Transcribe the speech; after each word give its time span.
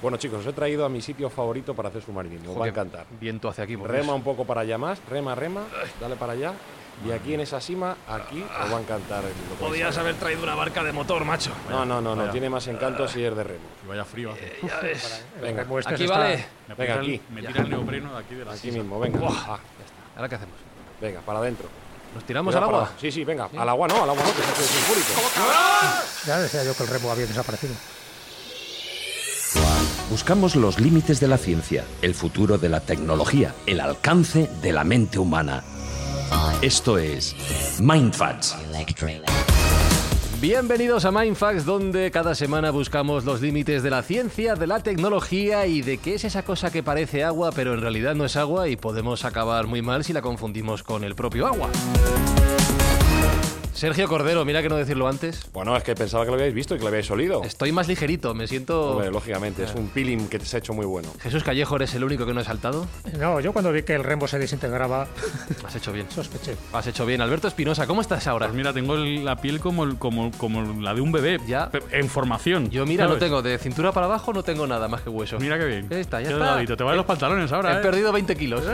Bueno, 0.00 0.16
chicos, 0.16 0.40
os 0.40 0.46
he 0.46 0.52
traído 0.52 0.84
a 0.84 0.88
mi 0.88 1.02
sitio 1.02 1.28
favorito 1.28 1.74
para 1.74 1.88
hacer 1.88 2.02
submarinismo. 2.02 2.52
Os 2.52 2.60
va 2.60 2.66
a 2.66 2.68
encantar. 2.68 3.06
Viento 3.20 3.48
hacia 3.48 3.64
aquí. 3.64 3.76
por 3.76 3.90
Rema 3.90 4.14
un 4.14 4.22
poco 4.22 4.44
para 4.44 4.60
allá 4.60 4.78
más, 4.78 5.00
rema, 5.10 5.34
rema, 5.34 5.62
dale 6.00 6.14
para 6.16 6.32
allá. 6.34 6.52
Y 7.06 7.12
aquí 7.12 7.32
en 7.34 7.40
esa 7.40 7.60
cima, 7.60 7.96
aquí 8.08 8.42
os 8.42 8.72
va 8.72 8.78
a 8.78 8.80
encantar. 8.80 9.22
el- 9.24 9.32
Podías 9.58 9.96
haber 9.98 10.16
traído 10.16 10.42
una 10.42 10.54
barca 10.56 10.82
de 10.82 10.92
motor, 10.92 11.24
macho. 11.24 11.50
No, 11.70 11.84
no, 11.84 12.00
no, 12.00 12.14
no, 12.14 12.22
Vaya. 12.22 12.32
tiene 12.32 12.50
más 12.50 12.66
encanto 12.66 13.06
si 13.06 13.22
es 13.24 13.36
de 13.36 13.44
remo. 13.44 13.60
Y 13.84 13.88
vaya 13.88 14.04
frío 14.04 14.32
hace. 14.32 14.56
Ya 14.66 14.80
ves. 14.80 15.24
Venga, 15.40 15.62
Este 15.78 15.94
Aquí 15.94 16.04
está- 16.04 16.18
vale. 16.18 16.44
Me 16.68 16.74
Venga, 16.74 16.94
el- 16.94 17.00
aquí. 17.00 17.20
Me 17.30 17.42
tira 17.42 17.62
el 17.62 17.70
neopreno 17.70 18.12
de 18.14 18.18
aquí 18.18 18.34
de 18.34 18.44
la 18.44 18.50
aquí 18.52 18.60
sisa. 18.60 18.78
mismo, 18.78 18.98
venga. 18.98 19.20
Ah, 19.28 19.58
¿Ahora 20.16 20.28
qué 20.28 20.34
hacemos? 20.34 20.54
venga, 21.00 21.20
para 21.20 21.38
adentro. 21.38 21.68
¿Nos 22.14 22.24
tiramos 22.24 22.54
al 22.56 22.64
para- 22.64 22.76
agua? 22.78 22.90
Sí, 23.00 23.12
sí, 23.12 23.22
venga. 23.24 23.48
Al 23.56 23.68
agua 23.68 23.86
no, 23.86 24.02
al 24.02 24.10
agua 24.10 24.22
no, 24.24 24.32
que 24.34 24.42
se 24.42 24.50
hace 24.50 24.64
sulfúrico. 24.64 25.12
Ya 26.26 26.38
decía 26.40 26.64
yo 26.64 26.74
que 26.76 26.82
el 26.82 26.88
remo 26.88 27.10
había 27.12 27.26
desaparecido. 27.26 27.74
Buscamos 30.10 30.56
los 30.56 30.80
límites 30.80 31.20
de 31.20 31.28
la 31.28 31.36
ciencia, 31.36 31.84
el 32.00 32.14
futuro 32.14 32.56
de 32.56 32.70
la 32.70 32.80
tecnología, 32.80 33.54
el 33.66 33.78
alcance 33.78 34.48
de 34.62 34.72
la 34.72 34.82
mente 34.82 35.18
humana. 35.18 35.62
Esto 36.62 36.96
es 36.96 37.36
Mindfacts. 37.78 38.56
Bienvenidos 40.40 41.04
a 41.04 41.10
Mindfax, 41.10 41.66
donde 41.66 42.10
cada 42.10 42.34
semana 42.34 42.70
buscamos 42.70 43.26
los 43.26 43.42
límites 43.42 43.82
de 43.82 43.90
la 43.90 44.02
ciencia, 44.02 44.54
de 44.54 44.66
la 44.66 44.80
tecnología 44.80 45.66
y 45.66 45.82
de 45.82 45.98
qué 45.98 46.14
es 46.14 46.24
esa 46.24 46.42
cosa 46.42 46.70
que 46.70 46.82
parece 46.82 47.22
agua, 47.22 47.52
pero 47.54 47.74
en 47.74 47.82
realidad 47.82 48.14
no 48.14 48.24
es 48.24 48.36
agua 48.36 48.68
y 48.68 48.76
podemos 48.76 49.26
acabar 49.26 49.66
muy 49.66 49.82
mal 49.82 50.04
si 50.04 50.14
la 50.14 50.22
confundimos 50.22 50.82
con 50.82 51.04
el 51.04 51.16
propio 51.16 51.46
agua. 51.46 51.68
Sergio 53.78 54.08
Cordero, 54.08 54.44
mira 54.44 54.60
que 54.60 54.68
no 54.68 54.74
decirlo 54.74 55.06
antes. 55.06 55.48
Bueno, 55.52 55.76
es 55.76 55.84
que 55.84 55.94
pensaba 55.94 56.24
que 56.24 56.30
lo 56.30 56.34
habíais 56.34 56.52
visto 56.52 56.74
y 56.74 56.78
que 56.78 56.82
lo 56.82 56.88
habíais 56.88 57.08
olido. 57.12 57.44
Estoy 57.44 57.70
más 57.70 57.86
ligerito, 57.86 58.34
me 58.34 58.48
siento... 58.48 58.90
Hombre, 58.90 59.08
lógicamente, 59.12 59.62
es 59.62 59.72
un 59.76 59.88
peeling 59.88 60.26
que 60.28 60.40
se 60.40 60.56
ha 60.56 60.58
hecho 60.58 60.72
muy 60.72 60.84
bueno. 60.84 61.08
Jesús 61.20 61.44
Callejo, 61.44 61.76
¿eres 61.76 61.94
el 61.94 62.02
único 62.02 62.26
que 62.26 62.34
no 62.34 62.40
he 62.40 62.44
saltado? 62.44 62.88
No, 63.20 63.38
yo 63.38 63.52
cuando 63.52 63.70
vi 63.70 63.84
que 63.84 63.94
el 63.94 64.02
remo 64.02 64.26
se 64.26 64.40
desintegraba, 64.40 65.06
Has 65.64 65.76
hecho 65.76 65.92
bien. 65.92 66.10
sospeché. 66.10 66.56
Has 66.72 66.88
hecho 66.88 67.06
bien. 67.06 67.20
Alberto 67.20 67.46
Espinosa, 67.46 67.86
¿cómo 67.86 68.00
estás 68.00 68.26
ahora? 68.26 68.46
Pues 68.46 68.56
mira, 68.56 68.72
tengo 68.72 68.96
el- 68.96 69.24
la 69.24 69.36
piel 69.36 69.60
como, 69.60 69.84
el- 69.84 69.96
como, 69.96 70.32
como 70.32 70.80
la 70.82 70.92
de 70.92 71.00
un 71.00 71.12
bebé. 71.12 71.38
Ya. 71.46 71.70
Pe- 71.70 71.82
En 71.92 72.08
formación. 72.08 72.70
Yo 72.70 72.84
mira, 72.84 73.04
no 73.04 73.10
¿sabes? 73.10 73.20
tengo 73.22 73.42
de 73.42 73.58
cintura 73.58 73.92
para 73.92 74.06
abajo, 74.06 74.32
no 74.32 74.42
tengo 74.42 74.66
nada 74.66 74.88
más 74.88 75.02
que 75.02 75.10
huesos. 75.10 75.40
Mira 75.40 75.56
qué 75.56 75.66
bien. 75.66 75.88
Ya 75.88 75.98
está, 76.00 76.20
ya 76.20 76.26
Qué 76.30 76.34
está. 76.64 76.76
Te 76.76 76.82
van 76.82 76.96
los 76.96 77.06
pantalones 77.06 77.52
ahora, 77.52 77.74
He 77.76 77.78
¿eh? 77.78 77.82
perdido 77.82 78.10
20 78.12 78.34
kilos. 78.36 78.64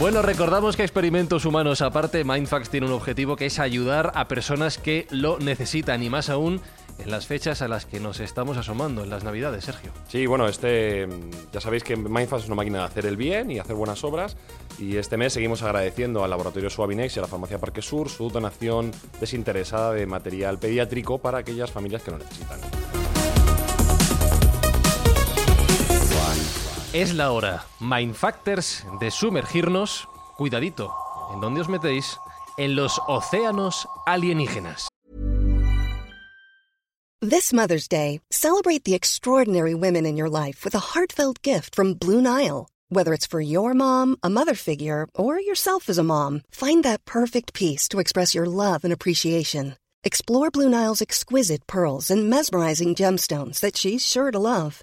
Bueno, 0.00 0.22
recordamos 0.22 0.76
que 0.78 0.82
experimentos 0.82 1.44
humanos 1.44 1.82
aparte, 1.82 2.24
Mindfax 2.24 2.70
tiene 2.70 2.86
un 2.86 2.92
objetivo 2.94 3.36
que 3.36 3.44
es 3.44 3.58
ayudar 3.58 4.12
a 4.14 4.28
personas 4.28 4.78
que 4.78 5.06
lo 5.10 5.38
necesitan 5.38 6.02
y 6.02 6.08
más 6.08 6.30
aún 6.30 6.62
en 6.98 7.10
las 7.10 7.26
fechas 7.26 7.60
a 7.60 7.68
las 7.68 7.84
que 7.84 8.00
nos 8.00 8.18
estamos 8.18 8.56
asomando, 8.56 9.04
en 9.04 9.10
las 9.10 9.24
Navidades, 9.24 9.64
Sergio. 9.64 9.92
Sí, 10.08 10.24
bueno, 10.24 10.48
este 10.48 11.06
ya 11.52 11.60
sabéis 11.60 11.84
que 11.84 11.96
Mindfast 11.96 12.44
es 12.44 12.48
una 12.48 12.56
máquina 12.56 12.78
de 12.78 12.84
hacer 12.84 13.04
el 13.04 13.18
bien 13.18 13.50
y 13.50 13.58
hacer 13.58 13.76
buenas 13.76 14.02
obras 14.02 14.38
y 14.78 14.96
este 14.96 15.18
mes 15.18 15.34
seguimos 15.34 15.62
agradeciendo 15.62 16.24
al 16.24 16.30
laboratorio 16.30 16.70
Suavinex 16.70 17.16
y 17.16 17.18
a 17.18 17.22
la 17.22 17.28
farmacia 17.28 17.58
Parque 17.58 17.82
Sur 17.82 18.08
su 18.08 18.30
donación 18.30 18.92
desinteresada 19.20 19.92
de 19.92 20.06
material 20.06 20.58
pediátrico 20.58 21.18
para 21.18 21.36
aquellas 21.36 21.70
familias 21.70 22.02
que 22.02 22.10
lo 22.10 22.16
necesitan. 22.16 22.58
Es 26.92 27.14
la 27.14 27.30
hora, 27.30 27.64
Mindfactors, 27.78 28.84
de 28.98 29.12
sumergirnos, 29.12 30.08
cuidadito, 30.36 30.92
¿en 31.32 31.40
dónde 31.40 31.60
os 31.60 31.68
metéis? 31.68 32.18
En 32.58 32.74
los 32.74 33.00
océanos 33.06 33.86
alienígenas. 34.06 34.88
This 37.20 37.52
Mother's 37.52 37.86
Day, 37.86 38.20
celebrate 38.32 38.82
the 38.82 38.94
extraordinary 38.94 39.72
women 39.72 40.04
in 40.04 40.16
your 40.16 40.28
life 40.28 40.64
with 40.64 40.74
a 40.74 40.80
heartfelt 40.92 41.42
gift 41.42 41.76
from 41.76 41.94
Blue 41.94 42.20
Nile. 42.20 42.66
Whether 42.88 43.14
it's 43.14 43.26
for 43.26 43.40
your 43.40 43.72
mom, 43.72 44.16
a 44.24 44.28
mother 44.28 44.56
figure, 44.56 45.06
or 45.14 45.38
yourself 45.38 45.88
as 45.88 45.98
a 45.98 46.02
mom, 46.02 46.40
find 46.50 46.82
that 46.82 47.04
perfect 47.04 47.54
piece 47.54 47.86
to 47.90 48.00
express 48.00 48.34
your 48.34 48.46
love 48.46 48.82
and 48.82 48.92
appreciation. 48.92 49.76
Explore 50.02 50.50
Blue 50.50 50.68
Nile's 50.68 51.00
exquisite 51.00 51.68
pearls 51.68 52.10
and 52.10 52.28
mesmerizing 52.28 52.96
gemstones 52.96 53.60
that 53.60 53.76
she's 53.76 54.04
sure 54.04 54.32
to 54.32 54.40
love. 54.40 54.82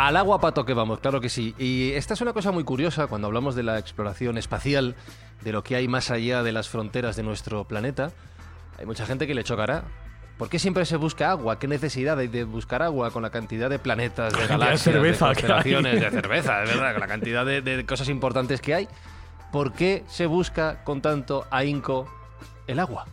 Al 0.00 0.16
agua 0.16 0.40
pato 0.40 0.64
que 0.64 0.72
vamos, 0.72 0.98
claro 1.00 1.20
que 1.20 1.28
sí. 1.28 1.54
Y 1.58 1.92
esta 1.92 2.14
es 2.14 2.22
una 2.22 2.32
cosa 2.32 2.52
muy 2.52 2.64
curiosa 2.64 3.06
cuando 3.06 3.26
hablamos 3.26 3.54
de 3.54 3.62
la 3.62 3.78
exploración 3.78 4.38
espacial, 4.38 4.96
de 5.42 5.52
lo 5.52 5.62
que 5.62 5.76
hay 5.76 5.88
más 5.88 6.10
allá 6.10 6.42
de 6.42 6.52
las 6.52 6.70
fronteras 6.70 7.16
de 7.16 7.22
nuestro 7.22 7.64
planeta. 7.64 8.10
Hay 8.78 8.86
mucha 8.86 9.04
gente 9.04 9.26
que 9.26 9.34
le 9.34 9.44
chocará. 9.44 9.84
¿Por 10.38 10.48
qué 10.48 10.58
siempre 10.58 10.86
se 10.86 10.96
busca 10.96 11.30
agua? 11.30 11.58
¿Qué 11.58 11.68
necesidad 11.68 12.18
hay 12.18 12.28
de 12.28 12.44
buscar 12.44 12.82
agua 12.82 13.10
con 13.10 13.22
la 13.22 13.28
cantidad 13.28 13.68
de 13.68 13.78
planetas, 13.78 14.32
de 14.32 14.40
de 14.40 14.46
galaxias, 14.46 14.86
de, 14.86 14.92
cerveza 14.92 15.26
constelaciones, 15.26 16.00
de 16.00 16.10
cerveza, 16.10 16.60
de 16.60 16.64
verdad, 16.64 16.92
con 16.92 17.00
la 17.00 17.06
cantidad 17.06 17.44
de, 17.44 17.60
de 17.60 17.84
cosas 17.84 18.08
importantes 18.08 18.62
que 18.62 18.74
hay? 18.74 18.88
¿Por 19.52 19.74
qué 19.74 20.02
se 20.08 20.24
busca 20.24 20.82
con 20.82 21.02
tanto 21.02 21.46
ahínco 21.50 22.08
el 22.66 22.78
agua? 22.78 23.04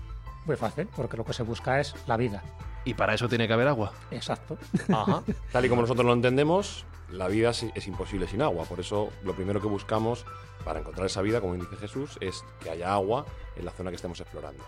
Muy 0.45 0.55
fácil, 0.55 0.87
porque 0.95 1.17
lo 1.17 1.25
que 1.25 1.33
se 1.33 1.43
busca 1.43 1.81
es 1.81 1.95
la 2.07 2.15
vida. 2.15 2.43
Y 2.87 2.93
para 2.93 3.13
eso 3.13 3.27
tiene 3.27 3.47
que 3.47 3.53
haber 3.53 3.67
agua. 3.67 3.91
Exacto. 4.11 4.57
Ajá. 4.87 5.21
Tal 5.51 5.65
y 5.65 5.69
como 5.69 5.81
nosotros 5.81 6.05
lo 6.05 6.13
entendemos, 6.13 6.85
la 7.11 7.27
vida 7.27 7.49
es, 7.49 7.65
es 7.75 7.85
imposible 7.85 8.27
sin 8.27 8.41
agua. 8.41 8.63
Por 8.63 8.79
eso 8.79 9.09
lo 9.23 9.35
primero 9.35 9.59
que 9.59 9.67
buscamos 9.67 10.25
para 10.63 10.79
encontrar 10.79 11.05
esa 11.05 11.21
vida, 11.21 11.41
como 11.41 11.55
dice 11.55 11.75
Jesús, 11.75 12.17
es 12.21 12.45
que 12.61 12.69
haya 12.69 12.93
agua 12.93 13.25
en 13.57 13.65
la 13.65 13.71
zona 13.71 13.89
que 13.89 13.97
estemos 13.97 14.21
explorando. 14.21 14.63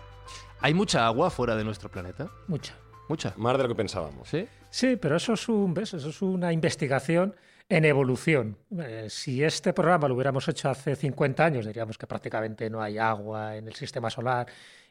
¿Hay 0.60 0.74
mucha 0.74 1.06
agua 1.06 1.30
fuera 1.30 1.56
de 1.56 1.64
nuestro 1.64 1.88
planeta? 1.90 2.30
Mucha. 2.46 2.74
Mucha. 3.08 3.32
Más 3.38 3.56
de 3.56 3.62
lo 3.62 3.68
que 3.70 3.74
pensábamos. 3.74 4.28
¿Sí? 4.28 4.46
Sí, 4.68 4.96
pero 4.96 5.16
eso 5.16 5.32
es, 5.32 5.48
un, 5.48 5.72
¿ves? 5.72 5.94
eso 5.94 6.10
es 6.10 6.20
una 6.20 6.52
investigación 6.52 7.34
en 7.70 7.84
evolución. 7.84 8.56
Eh, 8.78 9.06
si 9.08 9.42
este 9.42 9.72
programa 9.72 10.08
lo 10.08 10.14
hubiéramos 10.14 10.46
hecho 10.48 10.68
hace 10.68 10.94
50 10.94 11.44
años, 11.44 11.66
diríamos 11.66 11.96
que 11.96 12.06
prácticamente 12.06 12.68
no 12.68 12.82
hay 12.82 12.98
agua 12.98 13.56
en 13.56 13.66
el 13.66 13.74
sistema 13.74 14.10
solar 14.10 14.46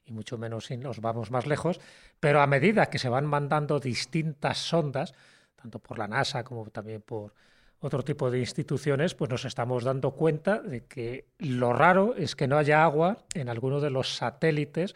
y 0.10 0.14
mucho 0.14 0.38
menos 0.38 0.66
si 0.66 0.78
nos 0.78 1.00
vamos 1.02 1.32
más 1.32 1.46
lejos, 1.46 1.80
pero 2.20 2.42
a 2.42 2.48
medida 2.48 2.88
que 2.88 3.00
se 3.00 3.10
van 3.10 3.26
mandando 3.26 3.80
distintas 3.80 4.58
sondas, 4.58 5.14
tanto 5.56 5.80
por 5.80 5.98
la 6.00 6.08
NASA 6.08 6.44
como 6.44 6.66
también 6.70 7.02
por 7.02 7.34
otro 7.82 8.04
tipo 8.04 8.30
de 8.30 8.40
instituciones, 8.40 9.16
pues 9.16 9.30
nos 9.30 9.46
estamos 9.46 9.84
dando 9.84 10.12
cuenta 10.12 10.60
de 10.60 10.86
que 10.86 11.26
lo 11.38 11.72
raro 11.74 12.16
es 12.16 12.36
que 12.36 12.48
no 12.48 12.58
haya 12.58 12.84
agua 12.84 13.20
en 13.34 13.48
alguno 13.50 13.80
de 13.80 13.90
los 13.90 14.16
satélites 14.16 14.96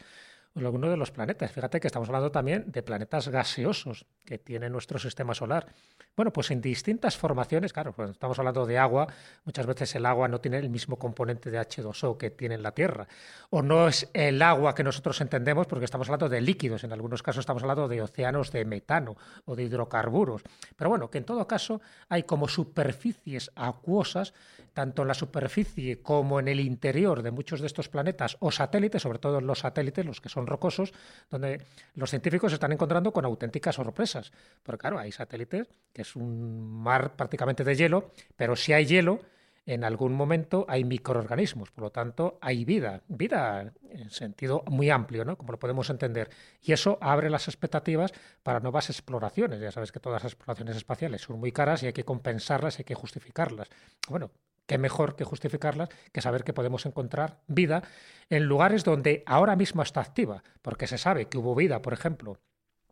en 0.56 0.66
alguno 0.66 0.90
de 0.90 0.98
los 0.98 1.12
planetas. 1.12 1.52
Fíjate 1.52 1.80
que 1.80 1.88
estamos 1.88 2.08
hablando 2.10 2.32
también 2.32 2.72
de 2.72 2.84
planetas 2.84 3.28
gaseosos 3.28 4.06
que 4.24 4.38
tiene 4.38 4.70
nuestro 4.70 5.00
sistema 5.00 5.34
solar. 5.34 5.68
Bueno, 6.16 6.32
pues 6.32 6.52
en 6.52 6.62
distintas 6.62 7.18
formaciones, 7.18 7.74
claro, 7.74 7.94
cuando 7.94 8.12
estamos 8.12 8.38
hablando 8.38 8.66
de 8.66 8.78
agua, 8.78 9.08
muchas 9.46 9.66
veces 9.66 9.96
el 9.96 10.06
agua 10.06 10.28
no 10.28 10.40
tiene 10.40 10.58
el 10.58 10.70
mismo 10.70 10.98
componente 10.98 11.50
de 11.50 11.60
H2O 11.60 12.18
que 12.18 12.30
tiene 12.30 12.56
en 12.56 12.62
la 12.62 12.74
Tierra, 12.74 13.08
o 13.50 13.64
no 13.64 13.88
es 13.88 14.10
el 14.14 14.42
agua 14.42 14.76
que 14.76 14.84
nosotros 14.84 15.20
entendemos 15.22 15.66
porque 15.66 15.86
estamos 15.86 16.08
hablando 16.08 16.30
de 16.30 16.42
líquidos, 16.42 16.84
en 16.84 16.94
algunos 16.94 17.24
casos 17.24 17.42
estamos 17.42 17.64
hablando 17.64 17.88
de 17.88 18.02
océanos 18.02 18.52
de 18.52 18.64
metano 18.66 19.16
o 19.46 19.56
de 19.56 19.64
hidrocarburos, 19.64 20.44
pero 20.76 20.90
bueno, 20.90 21.10
que 21.10 21.18
en 21.18 21.26
todo 21.26 21.48
caso 21.48 21.82
hay 22.10 22.24
como 22.24 22.48
superficies 22.48 23.52
acuosas, 23.56 24.34
tanto 24.74 25.04
en 25.04 25.08
la 25.08 25.14
superficie 25.14 26.02
como 26.02 26.40
en 26.40 26.48
el 26.48 26.60
interior 26.60 27.24
de 27.24 27.32
muchos 27.32 27.62
de 27.62 27.68
estos 27.68 27.90
planetas 27.90 28.38
o 28.40 28.52
satélites, 28.52 29.02
sobre 29.02 29.20
todo 29.20 29.42
los 29.42 29.60
satélites, 29.60 30.06
los 30.06 30.22
que 30.22 30.30
son 30.30 30.43
rocosos, 30.48 30.94
donde 31.30 31.62
los 31.96 32.10
científicos 32.10 32.52
se 32.52 32.56
están 32.56 32.72
encontrando 32.72 33.12
con 33.12 33.26
auténticas 33.26 33.76
sorpresas. 33.76 34.32
Porque 34.64 34.82
claro, 34.82 35.00
hay 35.00 35.12
satélites 35.12 35.68
que 35.92 36.02
es 36.02 36.16
un 36.16 36.62
mar 36.82 37.16
prácticamente 37.16 37.64
de 37.64 37.76
hielo, 37.76 38.12
pero 38.36 38.56
si 38.56 38.74
hay 38.74 38.86
hielo, 38.86 39.22
en 39.66 39.84
algún 39.84 40.14
momento 40.14 40.66
hay 40.68 40.84
microorganismos, 40.84 41.72
por 41.72 41.86
lo 41.86 41.92
tanto 41.92 42.38
hay 42.42 42.66
vida, 42.66 43.02
vida 43.08 43.74
en 43.90 44.10
sentido 44.10 44.64
muy 44.68 44.90
amplio, 44.90 45.24
¿no? 45.24 45.38
como 45.38 45.54
lo 45.54 45.60
podemos 45.60 45.90
entender. 45.90 46.30
Y 46.62 46.74
eso 46.74 46.98
abre 47.00 47.30
las 47.30 47.48
expectativas 47.48 48.12
para 48.44 48.60
nuevas 48.60 48.90
exploraciones. 48.90 49.62
Ya 49.62 49.72
sabes 49.72 49.92
que 49.92 50.00
todas 50.00 50.24
las 50.24 50.34
exploraciones 50.34 50.76
espaciales 50.76 51.22
son 51.22 51.40
muy 51.40 51.52
caras 51.52 51.82
y 51.84 51.88
hay 51.88 51.94
que 51.94 52.04
compensarlas, 52.04 52.80
hay 52.80 52.86
que 52.86 52.96
justificarlas. 52.96 53.70
Bueno, 54.10 54.32
qué 54.66 54.78
mejor 54.78 55.16
que 55.16 55.24
justificarlas 55.24 55.90
que 56.12 56.22
saber 56.22 56.44
que 56.44 56.54
podemos 56.54 56.86
encontrar 56.86 57.40
vida 57.48 57.84
en 58.30 58.44
lugares 58.46 58.84
donde 58.84 59.24
ahora 59.26 59.56
mismo 59.56 59.82
está 59.82 60.02
activa, 60.02 60.44
porque 60.62 60.88
se 60.88 60.98
sabe 60.98 61.26
que 61.26 61.38
hubo 61.38 61.56
vida, 61.56 61.82
por 61.82 61.94
ejemplo, 61.94 62.40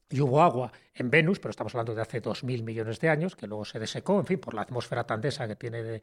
y 0.09 0.19
hubo 0.19 0.41
agua 0.41 0.73
en 0.93 1.09
Venus, 1.09 1.39
pero 1.39 1.51
estamos 1.51 1.73
hablando 1.73 1.95
de 1.95 2.01
hace 2.01 2.21
2.000 2.21 2.63
millones 2.63 2.99
de 2.99 3.09
años, 3.09 3.35
que 3.35 3.47
luego 3.47 3.63
se 3.63 3.79
desecó, 3.79 4.19
en 4.19 4.25
fin, 4.25 4.39
por 4.39 4.53
la 4.53 4.63
atmósfera 4.63 5.05
tan 5.05 5.21
densa 5.21 5.47
que 5.47 5.55
tiene 5.55 5.83
de, 5.83 6.01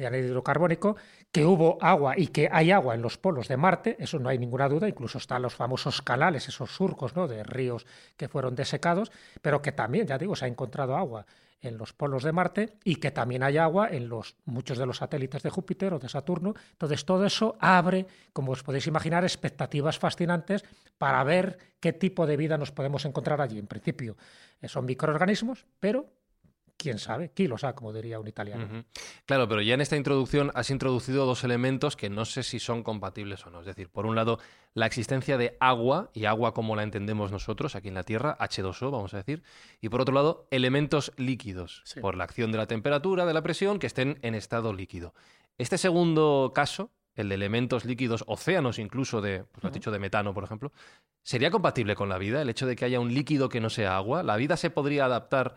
de 0.00 0.06
anhídrido 0.06 0.42
carbónico, 0.42 0.96
que 1.30 1.44
hubo 1.44 1.78
agua 1.80 2.14
y 2.16 2.28
que 2.28 2.48
hay 2.50 2.70
agua 2.70 2.94
en 2.94 3.02
los 3.02 3.18
polos 3.18 3.48
de 3.48 3.56
Marte, 3.56 3.96
eso 3.98 4.18
no 4.18 4.28
hay 4.28 4.38
ninguna 4.38 4.68
duda, 4.68 4.88
incluso 4.88 5.18
están 5.18 5.42
los 5.42 5.54
famosos 5.54 6.02
canales, 6.02 6.48
esos 6.48 6.70
surcos 6.70 7.14
¿no? 7.14 7.28
de 7.28 7.44
ríos 7.44 7.86
que 8.16 8.28
fueron 8.28 8.54
desecados, 8.54 9.12
pero 9.42 9.62
que 9.62 9.72
también, 9.72 10.06
ya 10.06 10.18
digo, 10.18 10.34
se 10.34 10.46
ha 10.46 10.48
encontrado 10.48 10.96
agua 10.96 11.26
en 11.62 11.76
los 11.76 11.92
polos 11.92 12.22
de 12.22 12.32
Marte 12.32 12.78
y 12.84 12.96
que 12.96 13.10
también 13.10 13.42
hay 13.42 13.58
agua 13.58 13.88
en 13.90 14.08
los, 14.08 14.36
muchos 14.46 14.78
de 14.78 14.86
los 14.86 14.96
satélites 14.96 15.42
de 15.42 15.50
Júpiter 15.50 15.92
o 15.92 15.98
de 15.98 16.08
Saturno. 16.08 16.54
Entonces, 16.72 17.04
todo 17.04 17.26
eso 17.26 17.56
abre, 17.60 18.06
como 18.32 18.52
os 18.52 18.62
podéis 18.62 18.86
imaginar, 18.86 19.24
expectativas 19.24 19.98
fascinantes 19.98 20.64
para 20.96 21.22
ver 21.24 21.58
qué 21.78 21.92
tipo 21.92 22.26
de 22.26 22.36
vida 22.36 22.56
nos 22.56 22.72
podemos 22.72 23.04
encontrar 23.04 23.40
allí. 23.40 23.58
En 23.58 23.66
principio, 23.66 24.16
eh, 24.60 24.68
son 24.68 24.86
microorganismos, 24.86 25.66
pero 25.78 26.06
quién 26.80 26.98
sabe, 26.98 27.30
lo 27.36 27.58
sabe, 27.58 27.74
como 27.74 27.92
diría 27.92 28.18
un 28.18 28.26
italiano. 28.26 28.84
Claro, 29.26 29.46
pero 29.48 29.60
ya 29.60 29.74
en 29.74 29.82
esta 29.82 29.96
introducción 29.96 30.50
has 30.54 30.70
introducido 30.70 31.26
dos 31.26 31.44
elementos 31.44 31.94
que 31.94 32.08
no 32.08 32.24
sé 32.24 32.42
si 32.42 32.58
son 32.58 32.82
compatibles 32.82 33.46
o 33.46 33.50
no. 33.50 33.60
Es 33.60 33.66
decir, 33.66 33.90
por 33.90 34.06
un 34.06 34.16
lado, 34.16 34.38
la 34.72 34.86
existencia 34.86 35.36
de 35.36 35.58
agua, 35.60 36.10
y 36.14 36.24
agua 36.24 36.54
como 36.54 36.76
la 36.76 36.82
entendemos 36.82 37.30
nosotros 37.30 37.76
aquí 37.76 37.88
en 37.88 37.94
la 37.94 38.04
Tierra, 38.04 38.38
H2O, 38.38 38.90
vamos 38.90 39.12
a 39.12 39.18
decir, 39.18 39.42
y 39.82 39.90
por 39.90 40.00
otro 40.00 40.14
lado, 40.14 40.48
elementos 40.50 41.12
líquidos, 41.18 41.84
por 42.00 42.16
la 42.16 42.24
acción 42.24 42.50
de 42.50 42.58
la 42.58 42.66
temperatura, 42.66 43.26
de 43.26 43.34
la 43.34 43.42
presión, 43.42 43.78
que 43.78 43.86
estén 43.86 44.18
en 44.22 44.34
estado 44.34 44.72
líquido. 44.72 45.12
Este 45.58 45.76
segundo 45.76 46.52
caso, 46.54 46.90
el 47.14 47.28
de 47.28 47.34
elementos 47.34 47.84
líquidos, 47.84 48.24
océanos 48.26 48.78
incluso 48.78 49.20
de, 49.20 49.44
pues 49.44 49.62
lo 49.62 49.68
has 49.68 49.74
dicho, 49.74 49.90
de 49.90 49.98
metano, 49.98 50.32
por 50.32 50.44
ejemplo, 50.44 50.72
¿sería 51.22 51.50
compatible 51.50 51.94
con 51.94 52.08
la 52.08 52.16
vida 52.16 52.40
el 52.40 52.48
hecho 52.48 52.66
de 52.66 52.74
que 52.74 52.86
haya 52.86 53.00
un 53.00 53.12
líquido 53.12 53.50
que 53.50 53.60
no 53.60 53.68
sea 53.68 53.96
agua? 53.96 54.22
¿La 54.22 54.36
vida 54.36 54.56
se 54.56 54.70
podría 54.70 55.04
adaptar 55.04 55.56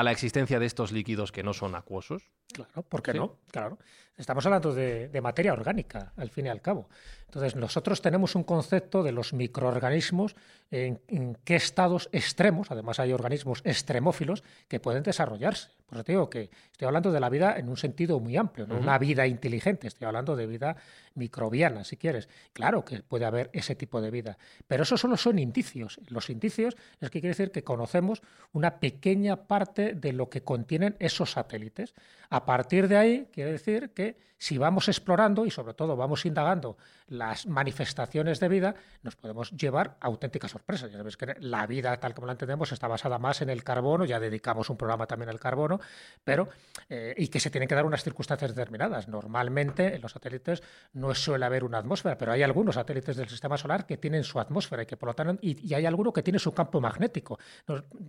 a 0.00 0.02
la 0.02 0.12
existencia 0.12 0.58
de 0.58 0.64
estos 0.66 0.92
líquidos 0.92 1.30
que 1.30 1.42
no 1.42 1.52
son 1.52 1.74
acuosos? 1.74 2.30
Claro, 2.52 2.82
¿por 2.82 3.02
qué 3.02 3.12
no? 3.14 3.36
Claro. 3.50 3.78
Estamos 4.20 4.44
hablando 4.44 4.74
de, 4.74 5.08
de, 5.08 5.20
materia 5.22 5.54
orgánica, 5.54 6.12
al 6.18 6.28
fin 6.28 6.44
y 6.44 6.50
al 6.50 6.60
cabo. 6.60 6.88
Entonces, 7.30 7.54
nosotros 7.54 8.02
tenemos 8.02 8.34
un 8.34 8.42
concepto 8.42 9.02
de 9.02 9.12
los 9.12 9.32
microorganismos 9.32 10.34
en, 10.72 11.36
qué 11.44 11.56
estados 11.56 12.08
extremos, 12.12 12.70
además 12.70 12.98
hay 12.98 13.12
organismos 13.12 13.60
extremófilos 13.64 14.42
que 14.68 14.80
pueden 14.80 15.02
desarrollarse. 15.02 15.68
Por 15.86 15.98
eso 15.98 16.04
te 16.04 16.12
digo 16.12 16.30
que 16.30 16.50
estoy 16.70 16.86
hablando 16.86 17.10
de 17.10 17.20
la 17.20 17.28
vida 17.28 17.56
en 17.56 17.68
un 17.68 17.76
sentido 17.76 18.20
muy 18.20 18.36
amplio, 18.36 18.66
no 18.66 18.78
una 18.78 18.98
vida 18.98 19.26
inteligente, 19.26 19.88
estoy 19.88 20.06
hablando 20.06 20.36
de 20.36 20.46
vida 20.46 20.76
microbiana, 21.14 21.82
si 21.82 21.96
quieres. 21.96 22.28
Claro 22.52 22.84
que 22.84 23.02
puede 23.02 23.24
haber 23.24 23.50
ese 23.52 23.74
tipo 23.74 24.00
de 24.00 24.10
vida, 24.10 24.38
pero 24.66 24.84
eso 24.84 24.96
solo 24.96 25.16
son 25.16 25.38
indicios. 25.38 26.00
Los 26.08 26.30
indicios 26.30 26.76
es 27.00 27.10
que 27.10 27.20
quiere 27.20 27.34
decir 27.36 27.50
que 27.50 27.64
conocemos 27.64 28.22
una 28.52 28.78
pequeña 28.78 29.36
parte 29.36 29.94
de 29.94 30.12
lo 30.12 30.30
que 30.30 30.42
contienen 30.42 30.96
esos 30.98 31.32
satélites. 31.32 31.94
A 32.28 32.44
partir 32.44 32.86
de 32.86 32.96
ahí, 32.96 33.28
quiere 33.32 33.52
decir 33.52 33.90
que 33.90 34.09
si 34.38 34.56
vamos 34.56 34.88
explorando 34.88 35.44
y 35.44 35.50
sobre 35.50 35.74
todo 35.74 35.96
vamos 35.96 36.24
indagando 36.24 36.76
las 37.08 37.46
manifestaciones 37.46 38.40
de 38.40 38.48
vida, 38.48 38.74
nos 39.02 39.16
podemos 39.16 39.50
llevar 39.50 39.96
auténticas 40.00 40.50
sorpresas. 40.50 40.90
Ya 40.90 40.98
sabes 40.98 41.16
que 41.16 41.36
la 41.40 41.66
vida, 41.66 41.98
tal 42.00 42.14
como 42.14 42.26
la 42.26 42.32
entendemos, 42.32 42.72
está 42.72 42.88
basada 42.88 43.18
más 43.18 43.42
en 43.42 43.50
el 43.50 43.62
carbono, 43.62 44.04
ya 44.04 44.18
dedicamos 44.18 44.70
un 44.70 44.76
programa 44.76 45.06
también 45.06 45.28
al 45.28 45.38
carbono, 45.38 45.80
pero 46.24 46.48
eh, 46.88 47.14
y 47.18 47.28
que 47.28 47.38
se 47.38 47.50
tienen 47.50 47.68
que 47.68 47.74
dar 47.74 47.84
unas 47.84 48.02
circunstancias 48.02 48.54
determinadas. 48.54 49.08
Normalmente 49.08 49.94
en 49.94 50.00
los 50.00 50.12
satélites 50.12 50.62
no 50.94 51.14
suele 51.14 51.44
haber 51.44 51.64
una 51.64 51.78
atmósfera, 51.78 52.16
pero 52.16 52.32
hay 52.32 52.42
algunos 52.42 52.76
satélites 52.76 53.16
del 53.16 53.28
sistema 53.28 53.58
solar 53.58 53.86
que 53.86 53.98
tienen 53.98 54.24
su 54.24 54.40
atmósfera 54.40 54.84
y 54.84 54.86
que 54.86 54.96
por 54.96 55.08
lo 55.08 55.14
tanto 55.14 55.38
y, 55.42 55.74
hay 55.74 55.84
alguno 55.84 56.12
que 56.12 56.22
tiene 56.22 56.38
su 56.38 56.52
campo 56.52 56.80
magnético. 56.80 57.38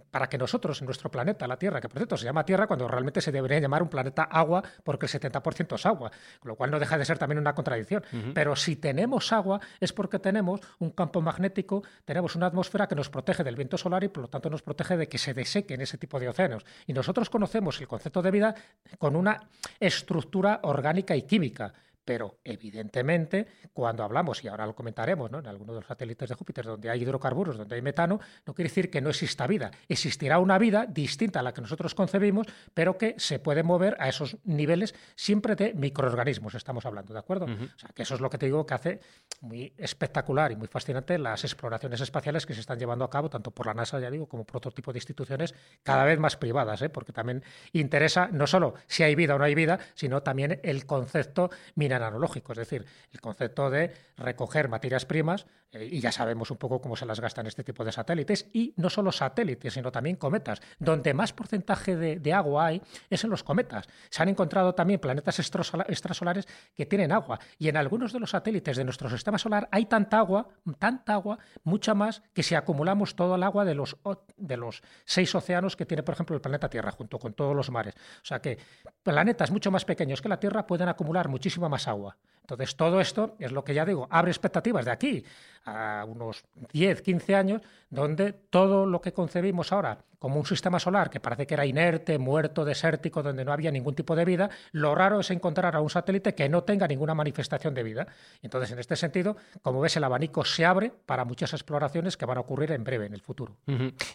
para 0.10 0.28
que 0.30 0.38
nosotros 0.38 0.80
en 0.82 0.86
nuestro 0.86 1.12
planeta, 1.12 1.48
la 1.48 1.58
Tierra, 1.58 1.82
que 1.82 1.90
por 1.90 1.98
cierto 1.98 2.18
se 2.18 2.26
llama 2.26 2.46
Tierra 2.46 2.68
cuando 2.68 2.88
realmente 2.88 3.20
se 3.22 3.32
debería 3.32 3.60
llamar 3.60 3.84
un 3.84 3.90
planeta 3.90 4.24
agua 4.24 4.64
porque 4.84 5.08
el 5.08 5.12
70% 5.12 5.76
es 5.76 5.86
agua, 5.86 5.91
con 5.98 6.12
lo 6.50 6.56
cual 6.56 6.72
no 6.72 6.80
deja 6.80 6.98
de 6.98 7.06
ser 7.06 7.18
también 7.18 7.40
una 7.40 7.54
contradicción. 7.54 8.04
Pero 8.34 8.56
si 8.56 8.76
tenemos 8.76 9.32
agua 9.32 9.60
es 9.80 9.94
porque 9.94 10.20
tenemos 10.20 10.62
un 10.80 10.92
campo 10.92 11.22
magnético, 11.22 11.84
tenemos 12.06 12.36
una 12.36 12.48
atmósfera 12.48 12.88
que 12.88 12.96
nos 12.96 13.10
protege 13.10 13.44
del 13.44 13.56
viento 13.56 13.78
solar 13.78 14.04
y 14.04 14.08
por 14.08 14.24
lo 14.24 14.30
tanto 14.30 14.50
nos 14.50 14.62
protege 14.62 14.98
de 14.98 15.08
que 15.08 15.18
se 15.18 15.34
desequen 15.34 15.82
ese 15.82 15.98
tipo 15.98 16.20
de 16.20 16.30
océanos. 16.30 16.66
Y 16.88 16.94
nosotros 16.94 17.30
conocemos 17.30 17.80
el 17.80 17.88
concepto 17.88 18.22
de 18.22 18.32
vida 18.32 18.56
con 18.98 19.16
una 19.16 19.40
estructura 19.80 20.60
orgánica 20.64 21.16
y 21.16 21.24
química. 21.24 21.74
Pero 22.04 22.40
evidentemente, 22.44 23.48
cuando 23.74 24.04
hablamos, 24.04 24.44
y 24.44 24.48
ahora 24.48 24.66
lo 24.66 24.76
comentaremos, 24.76 25.32
¿no? 25.32 25.40
en 25.40 25.48
algunos 25.48 25.76
de 25.76 25.82
los 25.82 25.88
satélites 25.88 26.30
de 26.30 26.36
Júpiter 26.36 26.66
donde 26.66 26.90
hay 26.90 27.02
hidrocarburos, 27.02 27.58
donde 27.58 27.76
hay 27.76 27.82
metano, 27.82 28.20
no 28.46 28.54
quiere 28.54 28.70
decir 28.70 28.90
que 28.90 29.02
no 29.02 29.10
exista 29.10 29.48
vida. 29.48 29.72
Existirá 29.88 30.40
una 30.40 30.58
vida 30.58 30.86
distinta 30.88 31.40
a 31.40 31.44
la 31.44 31.54
que 31.54 31.62
nosotros 31.62 31.96
concebimos, 31.96 32.48
pero 32.74 32.98
que 32.98 33.16
se 33.18 33.40
puede 33.40 33.64
mover 33.64 33.96
a 34.00 34.10
esos 34.10 34.38
niveles 34.44 34.96
siempre 35.16 35.56
de 35.56 35.74
microorganismos, 35.74 36.56
estamos 36.56 36.86
hablando, 36.86 37.14
¿de 37.14 37.20
acuerdo? 37.20 37.46
O 37.46 37.80
sea, 37.80 37.90
que 37.94 38.04
eso 38.04 38.16
es 38.16 38.22
lo 38.22 38.30
que 38.30 38.38
te 38.38 38.48
digo 38.48 38.66
que 38.66 38.74
hace 38.74 39.00
muy 39.42 39.74
espectacular 39.78 40.52
y 40.52 40.56
muy 40.56 40.68
fascinante 40.68 41.18
las 41.18 41.44
exploraciones 41.44 42.02
espaciales 42.02 42.46
que 42.46 42.54
se 42.54 42.62
están 42.62 42.80
llevando 42.80 43.06
a 43.06 43.10
cabo, 43.10 43.30
tanto 43.30 43.52
por 43.52 43.66
la 43.66 43.74
NASA, 43.74 44.00
ya 44.00 44.10
digo, 44.10 44.28
como 44.28 44.46
por 44.46 44.58
otro 44.58 44.72
tipo 44.72 44.92
de 44.92 44.98
instituciones 44.98 45.54
cada 45.84 46.04
vez 46.04 46.20
más 46.20 46.38
privadas, 46.38 46.82
¿eh? 46.82 46.90
porque 46.90 47.12
también 47.12 47.44
interesa 47.74 48.30
no 48.32 48.48
solo 48.48 48.76
si 48.88 49.04
hay 49.04 49.16
vida 49.16 49.36
o 49.36 49.38
no 49.38 49.44
hay 49.44 49.56
vida, 49.56 49.80
sino 49.94 50.22
también 50.24 50.60
el 50.64 50.86
concepto 50.86 51.50
analógico, 51.94 52.52
es 52.54 52.60
decir, 52.60 52.86
el 53.12 53.22
concepto 53.22 53.70
de 53.70 53.92
recoger 54.18 54.70
materias 54.70 55.06
primas, 55.06 55.46
eh, 55.72 55.88
y 55.92 56.00
ya 56.00 56.12
sabemos 56.12 56.52
un 56.52 56.58
poco 56.58 56.82
cómo 56.82 56.96
se 56.96 57.06
las 57.06 57.20
gastan 57.20 57.48
este 57.48 57.64
tipo 57.64 57.84
de 57.84 57.92
satélites, 57.92 58.48
y 58.54 58.74
no 58.78 58.90
solo 58.90 59.12
satélites, 59.12 59.74
sino 59.74 59.92
también 59.92 60.16
cometas. 60.16 60.62
Donde 60.80 61.14
más 61.14 61.34
porcentaje 61.34 61.96
de, 61.96 62.34
agua 62.34 62.68
hay 62.68 62.82
es 63.10 63.24
en 63.24 63.30
los 63.30 63.44
cometas. 63.44 63.88
Se 64.10 64.22
han 64.22 64.30
encontrado 64.30 64.74
también 64.74 65.00
planetas 65.00 65.40
extrasolares 65.40 66.48
que 66.74 66.86
tienen 66.86 67.12
agua, 67.12 67.40
y 67.58 67.70
en 67.70 67.78
algunos 67.78 68.14
de 68.14 68.20
los 68.20 68.32
satélites 68.32 68.78
de 68.78 68.84
nuestro 68.84 69.10
sistema 69.10 69.38
solar 69.38 69.68
hay 69.72 69.86
tanta 69.86 70.18
agua, 70.18 70.50
tanta 70.80 71.14
agua, 71.14 71.40
mucha 71.64 71.94
más, 71.94 72.22
que 72.34 72.44
si 72.44 72.56
acumulamos 72.56 73.16
todo 73.16 73.36
el 73.36 73.44
agua 73.44 73.66
de 73.66 73.76
los, 73.76 73.98
de 74.38 74.58
los 74.58 74.82
seis 75.06 75.34
océanos 75.36 75.76
que 75.76 75.86
tiene, 75.86 76.04
por 76.04 76.14
ejemplo, 76.14 76.36
el 76.36 76.42
planeta 76.42 76.70
Tierra, 76.70 76.92
junto 76.92 77.20
con 77.20 77.34
todos 77.34 77.56
los 77.56 77.70
mares. 77.70 77.96
O 78.22 78.26
sea 78.26 78.42
que 78.42 78.58
planetas 79.04 79.52
mucho 79.52 79.72
más 79.72 79.86
pequeños 79.86 80.22
que 80.22 80.30
la 80.30 80.40
Tierra 80.40 80.68
pueden 80.68 80.90
acumular 80.90 81.28
muchísima 81.28 81.70
más 81.70 81.81
agua. 81.88 82.18
Entonces, 82.42 82.76
todo 82.76 83.00
esto 83.00 83.36
es 83.40 83.52
lo 83.52 83.64
que 83.64 83.74
ya 83.74 83.86
digo, 83.86 84.08
abre 84.10 84.32
expectativas 84.32 84.84
de 84.84 84.92
aquí 84.92 85.24
a 85.66 86.06
unos 86.08 86.44
10, 86.74 87.02
15 87.02 87.36
años, 87.36 87.62
donde 87.90 88.34
todo 88.34 88.86
lo 88.86 89.00
que 89.00 89.14
concebimos 89.14 89.72
ahora 89.72 90.00
como 90.22 90.38
un 90.38 90.46
sistema 90.46 90.80
solar 90.80 91.10
que 91.10 91.20
parece 91.20 91.48
que 91.48 91.56
era 91.56 91.66
inerte, 91.66 92.20
muerto, 92.20 92.64
desértico, 92.64 93.24
donde 93.24 93.44
no 93.44 93.52
había 93.54 93.72
ningún 93.72 93.96
tipo 93.96 94.16
de 94.16 94.24
vida, 94.24 94.52
lo 94.72 94.94
raro 94.94 95.22
es 95.22 95.32
encontrar 95.32 95.76
a 95.76 95.82
un 95.82 95.90
satélite 95.90 96.36
que 96.36 96.48
no 96.48 96.64
tenga 96.64 96.88
ninguna 96.88 97.16
manifestación 97.16 97.74
de 97.74 97.82
vida. 97.82 98.08
Entonces, 98.44 98.72
en 98.72 98.78
este 98.78 98.96
sentido, 98.96 99.36
como 99.64 99.82
ves, 99.82 99.98
el 99.98 100.04
abanico 100.04 100.46
se 100.46 100.64
abre 100.64 100.92
para 101.08 101.26
muchas 101.26 101.54
exploraciones 101.54 102.18
que 102.18 102.28
van 102.28 102.38
a 102.38 102.42
ocurrir 102.42 102.72
en 102.72 102.84
breve, 102.84 103.08
en 103.08 103.14
el 103.16 103.22
futuro. 103.22 103.58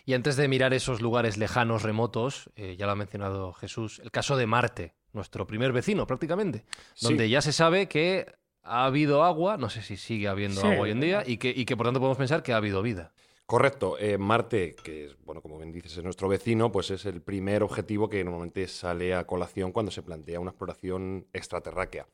Y 0.04 0.14
antes 0.14 0.36
de 0.36 0.46
mirar 0.46 0.74
esos 0.74 1.00
lugares 1.00 1.38
lejanos, 1.38 1.82
remotos, 1.82 2.50
eh, 2.54 2.76
ya 2.76 2.86
lo 2.86 2.92
ha 2.92 2.96
mencionado 2.96 3.52
Jesús, 3.54 3.98
el 3.98 4.12
caso 4.12 4.36
de 4.36 4.46
Marte 4.46 4.94
nuestro 5.16 5.46
primer 5.46 5.72
vecino 5.72 6.06
prácticamente, 6.06 6.64
donde 7.00 7.28
ya 7.28 7.40
se 7.40 7.52
sabe 7.52 7.88
que 7.88 8.26
ha 8.62 8.84
habido 8.84 9.24
agua, 9.24 9.56
no 9.56 9.68
sé 9.70 9.82
si 9.82 9.96
sigue 9.96 10.28
habiendo 10.28 10.60
Sí. 10.60 10.66
agua 10.66 10.80
hoy 10.82 10.90
en 10.92 11.00
día, 11.00 11.24
y 11.26 11.38
que, 11.38 11.50
y 11.50 11.64
que 11.64 11.76
por 11.76 11.86
tanto 11.86 11.98
podemos 11.98 12.18
pensar 12.18 12.42
que 12.44 12.52
ha 12.52 12.56
habido 12.58 12.82
vida. 12.82 13.12
Correcto. 13.46 13.96
Eh, 13.98 14.18
Marte, 14.18 14.74
que 14.82 15.04
es, 15.06 15.16
bueno, 15.24 15.40
como 15.40 15.56
bien 15.58 15.70
dices, 15.72 15.96
es 15.96 16.02
nuestro 16.02 16.28
vecino, 16.28 16.72
pues 16.72 16.90
es 16.90 17.06
el 17.06 17.22
primer 17.22 17.62
objetivo 17.62 18.08
que 18.08 18.24
normalmente 18.24 18.66
sale 18.66 19.14
a 19.14 19.24
colación 19.24 19.70
cuando 19.70 19.92
se 19.92 20.02
plantea 20.02 20.40
una 20.40 20.50
exploración 20.50 21.26
extraterráquea. 21.32 22.08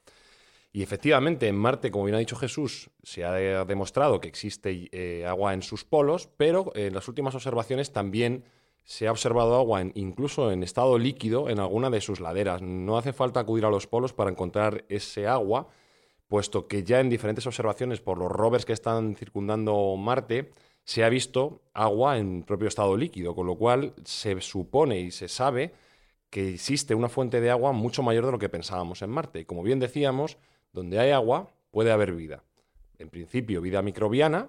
Y 0.74 0.82
efectivamente, 0.82 1.48
en 1.48 1.56
Marte, 1.56 1.90
como 1.90 2.04
bien 2.04 2.16
ha 2.16 2.18
dicho 2.18 2.36
Jesús, 2.36 2.90
se 3.02 3.24
ha 3.24 3.64
demostrado 3.64 4.20
que 4.20 4.28
existe 4.28 4.88
eh, 4.92 5.24
agua 5.26 5.54
en 5.54 5.62
sus 5.62 5.84
polos, 5.84 6.28
pero 6.36 6.70
en 6.74 6.94
las 6.94 7.08
últimas 7.08 7.34
observaciones 7.34 7.92
también 7.92 8.44
se 8.84 9.06
ha 9.06 9.10
observado 9.10 9.54
agua 9.56 9.82
incluso 9.94 10.50
en 10.50 10.62
estado 10.62 10.98
líquido 10.98 11.48
en 11.48 11.60
alguna 11.60 11.90
de 11.90 12.00
sus 12.00 12.20
laderas. 12.20 12.62
No 12.62 12.98
hace 12.98 13.12
falta 13.12 13.40
acudir 13.40 13.64
a 13.64 13.70
los 13.70 13.86
polos 13.86 14.12
para 14.12 14.30
encontrar 14.30 14.84
ese 14.88 15.26
agua, 15.26 15.68
puesto 16.28 16.66
que 16.66 16.82
ya 16.82 17.00
en 17.00 17.10
diferentes 17.10 17.46
observaciones 17.46 18.00
por 18.00 18.18
los 18.18 18.30
rovers 18.30 18.64
que 18.64 18.72
están 18.72 19.16
circundando 19.16 19.96
Marte 19.96 20.50
se 20.84 21.04
ha 21.04 21.08
visto 21.08 21.62
agua 21.74 22.18
en 22.18 22.42
propio 22.42 22.68
estado 22.68 22.96
líquido, 22.96 23.34
con 23.34 23.46
lo 23.46 23.56
cual 23.56 23.94
se 24.04 24.40
supone 24.40 25.00
y 25.00 25.10
se 25.10 25.28
sabe 25.28 25.72
que 26.30 26.54
existe 26.54 26.94
una 26.94 27.08
fuente 27.08 27.40
de 27.40 27.50
agua 27.50 27.72
mucho 27.72 28.02
mayor 28.02 28.26
de 28.26 28.32
lo 28.32 28.38
que 28.38 28.48
pensábamos 28.48 29.02
en 29.02 29.10
Marte. 29.10 29.40
Y 29.40 29.44
como 29.44 29.62
bien 29.62 29.78
decíamos, 29.78 30.38
donde 30.72 30.98
hay 30.98 31.10
agua 31.10 31.50
puede 31.70 31.92
haber 31.92 32.12
vida. 32.12 32.42
En 32.98 33.10
principio, 33.10 33.60
vida 33.60 33.82
microbiana. 33.82 34.48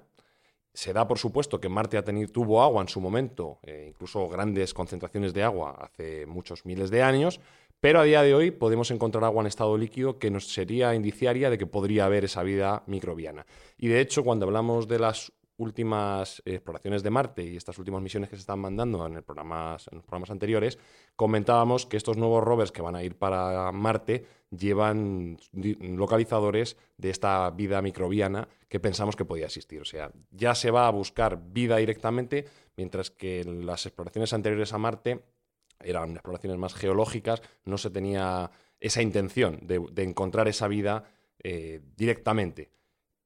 Se 0.73 0.91
da 0.91 1.07
por 1.07 1.19
supuesto 1.19 1.59
que 1.59 1.69
Marte 1.69 1.97
ha 1.97 2.03
tenido, 2.03 2.31
tuvo 2.31 2.63
agua 2.63 2.81
en 2.81 2.87
su 2.87 2.99
momento, 2.99 3.59
eh, 3.63 3.85
incluso 3.89 4.27
grandes 4.27 4.73
concentraciones 4.73 5.33
de 5.33 5.43
agua 5.43 5.77
hace 5.79 6.25
muchos 6.25 6.65
miles 6.65 6.89
de 6.89 7.03
años, 7.03 7.39
pero 7.79 7.99
a 7.99 8.03
día 8.03 8.23
de 8.23 8.33
hoy 8.33 8.49
podemos 8.49 8.89
encontrar 8.91 9.23
agua 9.25 9.41
en 9.41 9.47
estado 9.47 9.77
líquido 9.77 10.17
que 10.17 10.31
nos 10.31 10.47
sería 10.47 10.95
indiciaria 10.95 11.49
de 11.49 11.57
que 11.57 11.67
podría 11.67 12.05
haber 12.05 12.23
esa 12.23 12.41
vida 12.41 12.81
microbiana. 12.87 13.45
Y 13.77 13.87
de 13.87 13.99
hecho, 13.99 14.23
cuando 14.23 14.45
hablamos 14.45 14.87
de 14.87 14.99
las 14.99 15.31
últimas 15.57 16.41
exploraciones 16.45 17.03
de 17.03 17.09
Marte 17.09 17.43
y 17.43 17.57
estas 17.57 17.77
últimas 17.77 18.01
misiones 18.01 18.29
que 18.29 18.35
se 18.35 18.41
están 18.41 18.59
mandando 18.59 19.05
en, 19.05 19.15
los 19.15 19.23
programas 19.23 20.29
anteriores, 20.29 20.79
comentábamos 21.15 21.85
que 21.85 21.97
estos 21.97 22.17
nuevos 22.17 22.43
rovers 22.43 22.71
que 22.71 22.81
van 22.81 22.95
a 22.95 23.03
ir 23.03 23.17
para 23.17 23.71
Marte 23.71 24.25
llevan 24.49 25.37
localizadores 25.51 26.77
de 26.97 27.09
esta 27.09 27.49
vida 27.51 27.81
microbiana 27.81 28.47
que 28.67 28.79
pensamos 28.79 29.15
que 29.15 29.25
podía 29.25 29.45
existir. 29.45 29.81
O 29.81 29.85
sea, 29.85 30.11
ya 30.31 30.55
se 30.55 30.71
va 30.71 30.87
a 30.87 30.91
buscar 30.91 31.39
vida 31.51 31.77
directamente, 31.77 32.45
mientras 32.75 33.11
que 33.11 33.41
en 33.41 33.65
las 33.65 33.85
exploraciones 33.85 34.33
anteriores 34.33 34.73
a 34.73 34.77
Marte 34.77 35.23
eran 35.79 36.13
exploraciones 36.13 36.57
más 36.57 36.73
geológicas, 36.73 37.41
no 37.65 37.77
se 37.77 37.89
tenía 37.89 38.51
esa 38.79 39.01
intención 39.01 39.59
de, 39.61 39.85
de 39.91 40.03
encontrar 40.03 40.47
esa 40.47 40.67
vida 40.67 41.03
eh, 41.43 41.81
directamente. 41.97 42.69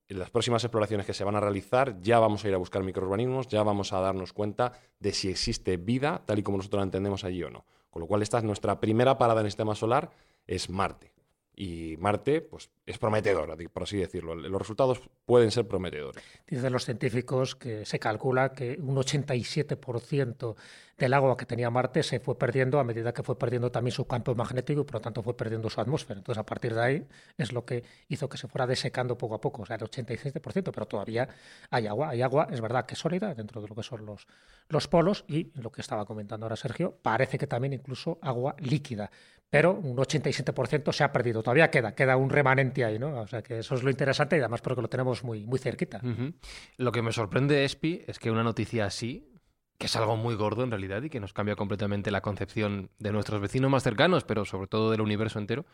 En 0.09 0.19
las 0.19 0.29
próximas 0.29 0.63
exploraciones 0.63 1.05
que 1.05 1.13
se 1.13 1.25
van 1.25 1.35
a 1.35 1.41
realizar 1.41 2.01
ya 2.01 2.19
vamos 2.19 2.43
a 2.43 2.47
ir 2.47 2.53
a 2.53 2.57
buscar 2.57 2.81
microorganismos, 2.83 3.47
ya 3.47 3.61
vamos 3.63 3.91
a 3.91 3.99
darnos 3.99 4.31
cuenta 4.31 4.71
de 4.99 5.11
si 5.11 5.29
existe 5.29 5.75
vida 5.75 6.21
tal 6.25 6.39
y 6.39 6.43
como 6.43 6.57
nosotros 6.57 6.79
la 6.79 6.85
entendemos 6.85 7.25
allí 7.25 7.43
o 7.43 7.49
no. 7.49 7.65
Con 7.89 8.01
lo 8.01 8.07
cual 8.07 8.21
esta 8.21 8.37
es 8.37 8.43
nuestra 8.43 8.79
primera 8.79 9.17
parada 9.17 9.41
en 9.41 9.47
el 9.47 9.51
sistema 9.51 9.75
solar, 9.75 10.11
es 10.45 10.69
Marte. 10.69 11.11
Y 11.55 11.95
Marte, 11.97 12.41
pues, 12.41 12.69
es 12.87 12.97
prometedor, 12.97 13.55
por 13.69 13.83
así 13.83 13.97
decirlo. 13.97 14.33
Los 14.33 14.59
resultados 14.59 15.01
pueden 15.25 15.51
ser 15.51 15.67
prometedores. 15.67 16.23
Dicen 16.47 16.71
los 16.71 16.85
científicos 16.85 17.55
que 17.55 17.85
se 17.85 17.99
calcula 17.99 18.53
que 18.53 18.79
un 18.81 18.95
87% 18.95 20.55
del 20.97 21.13
agua 21.13 21.35
que 21.37 21.45
tenía 21.45 21.69
Marte 21.69 22.01
se 22.01 22.19
fue 22.21 22.37
perdiendo 22.39 22.79
a 22.79 22.85
medida 22.85 23.13
que 23.13 23.23
fue 23.23 23.37
perdiendo 23.37 23.69
también 23.71 23.91
su 23.91 24.07
campo 24.07 24.33
magnético 24.33 24.81
y 24.81 24.83
por 24.85 24.95
lo 24.95 25.01
tanto 25.01 25.21
fue 25.21 25.35
perdiendo 25.35 25.69
su 25.69 25.81
atmósfera. 25.81 26.19
Entonces 26.19 26.39
a 26.39 26.45
partir 26.45 26.73
de 26.73 26.81
ahí 26.81 27.07
es 27.37 27.51
lo 27.51 27.65
que 27.65 27.83
hizo 28.07 28.29
que 28.29 28.37
se 28.37 28.47
fuera 28.47 28.65
desecando 28.65 29.17
poco 29.17 29.35
a 29.35 29.41
poco, 29.41 29.63
o 29.63 29.65
sea, 29.65 29.75
el 29.75 29.81
87%, 29.81 30.71
pero 30.73 30.85
todavía 30.85 31.27
hay 31.69 31.87
agua. 31.87 32.09
Hay 32.09 32.21
agua, 32.21 32.47
es 32.49 32.61
verdad 32.61 32.85
que 32.85 32.93
es 32.93 32.99
sólida 32.99 33.35
dentro 33.35 33.61
de 33.61 33.67
lo 33.67 33.75
que 33.75 33.83
son 33.83 34.05
los, 34.05 34.27
los 34.69 34.87
polos 34.87 35.25
y 35.27 35.51
lo 35.61 35.71
que 35.71 35.81
estaba 35.81 36.05
comentando 36.05 36.45
ahora 36.45 36.55
Sergio, 36.55 36.97
parece 37.01 37.37
que 37.37 37.47
también 37.47 37.73
incluso 37.73 38.17
agua 38.21 38.55
líquida. 38.59 39.11
Pero 39.49 39.73
un 39.73 39.95
87% 39.95 40.91
se 40.91 41.03
ha 41.03 41.11
perdido. 41.11 41.41
Todavía 41.41 41.71
queda, 41.71 41.95
queda 41.95 42.17
un 42.17 42.29
remanente 42.29 42.76
ahí, 42.83 42.99
¿no? 42.99 43.19
O 43.21 43.27
sea 43.27 43.41
que 43.41 43.59
eso 43.59 43.75
es 43.75 43.83
lo 43.83 43.89
interesante 43.89 44.35
y 44.37 44.39
además 44.39 44.61
porque 44.61 44.81
lo 44.81 44.87
tenemos 44.89 45.23
muy, 45.23 45.45
muy 45.45 45.59
cerquita. 45.59 46.01
Lo 46.77 46.91
que 46.91 47.01
me 47.01 47.11
sorprende, 47.11 47.63
Espi, 47.65 48.03
es 48.07 48.19
que 48.19 48.31
una 48.31 48.43
noticia 48.43 48.85
así, 48.85 49.31
que 49.77 49.85
es 49.87 49.95
algo 49.95 50.17
muy 50.17 50.35
gordo 50.35 50.63
en 50.63 50.71
realidad 50.71 51.01
y 51.03 51.09
que 51.09 51.19
nos 51.19 51.33
cambia 51.33 51.55
completamente 51.55 52.09
la 52.11 52.21
concepción 52.21 52.89
de 52.99 53.11
nuestros 53.11 53.39
vecinos 53.41 53.69
más 53.71 53.83
cercanos, 53.83 54.23
pero 54.23 54.45
sobre 54.45 54.67
todo 54.67 54.91
del 54.91 55.01
universo 55.01 55.39
entero, 55.39 55.65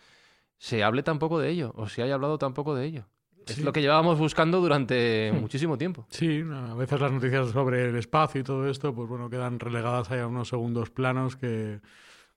se 0.57 0.83
hable 0.83 1.03
tampoco 1.03 1.39
de 1.39 1.49
ello, 1.49 1.73
o 1.75 1.87
se 1.89 2.03
haya 2.03 2.13
hablado 2.15 2.37
tampoco 2.37 2.75
de 2.75 2.85
ello. 2.85 3.05
Es 3.45 3.55
Sí. 3.55 3.63
lo 3.63 3.73
que 3.73 3.81
llevábamos 3.81 4.17
buscando 4.19 4.61
durante 4.61 5.33
muchísimo 5.33 5.77
tiempo. 5.77 6.05
Sí, 6.09 6.41
a 6.49 6.73
veces 6.75 7.01
las 7.01 7.11
noticias 7.11 7.49
sobre 7.51 7.89
el 7.89 7.95
espacio 7.97 8.39
y 8.39 8.43
todo 8.45 8.69
esto, 8.69 8.95
pues 8.95 9.09
bueno, 9.09 9.29
quedan 9.29 9.59
relegadas 9.59 10.09
ahí 10.11 10.19
a 10.21 10.27
unos 10.27 10.47
segundos 10.47 10.89
planos 10.91 11.35
que, 11.35 11.81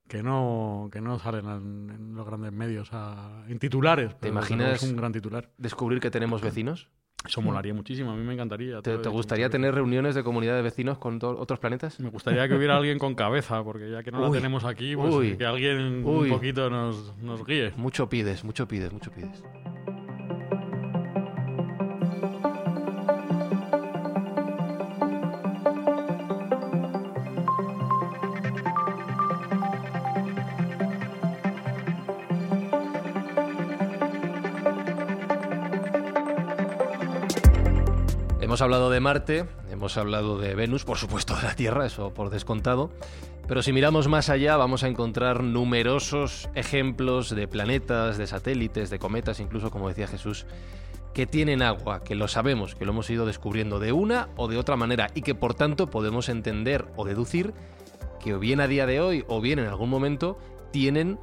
que 0.09 0.23
no, 0.23 0.89
que 0.93 1.01
no 1.01 1.19
salen 1.19 1.47
en, 1.47 1.91
en 1.91 2.15
los 2.15 2.27
grandes 2.27 2.53
medios 2.53 2.89
a- 2.93 3.45
en 3.49 3.59
titulares. 3.59 4.15
pero 4.21 4.35
luego 4.35 4.47
imaginas- 4.49 4.83
un 4.83 4.97
gran 4.97 5.13
titular. 5.13 5.49
Descubrir 5.59 6.01
que 6.01 6.11
tenemos 6.11 6.41
vecinos. 6.43 6.89
Eso 7.27 7.43
molaría 7.43 7.75
muchísimo, 7.75 8.13
a 8.13 8.15
mí 8.15 8.23
me 8.23 8.35
encantaría. 8.35 8.81
¿Te, 8.83 8.99
te 8.99 9.09
gustaría 9.09 9.51
tener 9.51 9.75
reuniones 9.75 10.15
de 10.15 10.23
comunidad 10.23 10.55
de 10.55 10.63
vecinos 10.63 10.99
con 10.99 11.19
otros 11.23 11.59
planetas? 11.59 11.99
Me 11.99 12.11
gustaría 12.11 12.47
que 12.47 12.55
hubiera 12.55 12.77
alguien 12.77 13.01
con 13.01 13.17
cabeza, 13.17 13.65
porque 13.65 13.91
ya 13.91 14.05
que 14.05 14.13
no 14.13 14.19
Uy, 14.21 14.27
la 14.27 14.33
tenemos 14.33 14.65
aquí, 14.65 14.95
pues 14.95 15.13
uy, 15.13 15.37
que 15.37 15.45
alguien 15.45 16.05
uy. 16.07 16.31
un 16.31 16.37
poquito 16.37 16.71
nos, 16.71 17.17
nos 17.19 17.45
guíe. 17.45 17.73
Mucho 17.77 18.09
pides, 18.09 18.45
mucho 18.45 18.69
pides, 18.69 18.93
mucho 18.93 19.11
pides. 19.11 19.43
Hemos 38.57 38.63
hablado 38.63 38.89
de 38.89 39.01
Marte, 39.01 39.45
hemos 39.71 39.99
hablado 39.99 40.39
de 40.39 40.55
Venus, 40.55 40.87
por 40.87 40.97
supuesto 40.97 41.37
de 41.37 41.43
la 41.43 41.55
Tierra, 41.55 41.85
eso 41.85 42.15
por 42.15 42.31
descontado. 42.31 42.91
Pero 43.47 43.61
si 43.61 43.71
miramos 43.71 44.09
más 44.09 44.31
allá, 44.31 44.57
vamos 44.57 44.83
a 44.83 44.89
encontrar 44.89 45.43
numerosos 45.43 46.49
ejemplos 46.55 47.29
de 47.37 47.49
planetas, 47.49 48.17
de 48.17 48.27
satélites, 48.27 48.89
de 48.89 48.99
cometas, 48.99 49.41
incluso 49.41 49.71
como 49.71 49.89
decía 49.89 50.07
Jesús, 50.07 50.47
que 51.13 51.27
tienen 51.27 51.61
agua, 51.61 52.03
que 52.03 52.15
lo 52.15 52.29
sabemos, 52.29 52.75
que 52.75 52.87
lo 52.87 52.93
hemos 52.93 53.11
ido 53.11 53.27
descubriendo 53.27 53.79
de 53.79 53.93
una 53.93 54.31
o 54.37 54.49
de 54.49 54.57
otra 54.57 54.77
manera 54.77 55.11
y 55.13 55.21
que 55.21 55.35
por 55.35 55.53
tanto 55.53 55.91
podemos 55.91 56.31
entender 56.31 56.87
o 56.97 57.05
deducir 57.05 57.53
que 58.21 58.33
o 58.33 58.39
bien 58.39 58.63
a 58.63 58.69
día 58.69 58.87
de 58.87 59.03
hoy 59.03 59.23
o 59.29 59.43
bien 59.43 59.59
en 59.59 59.67
algún 59.67 59.91
momento 59.91 60.39
tienen 60.71 61.19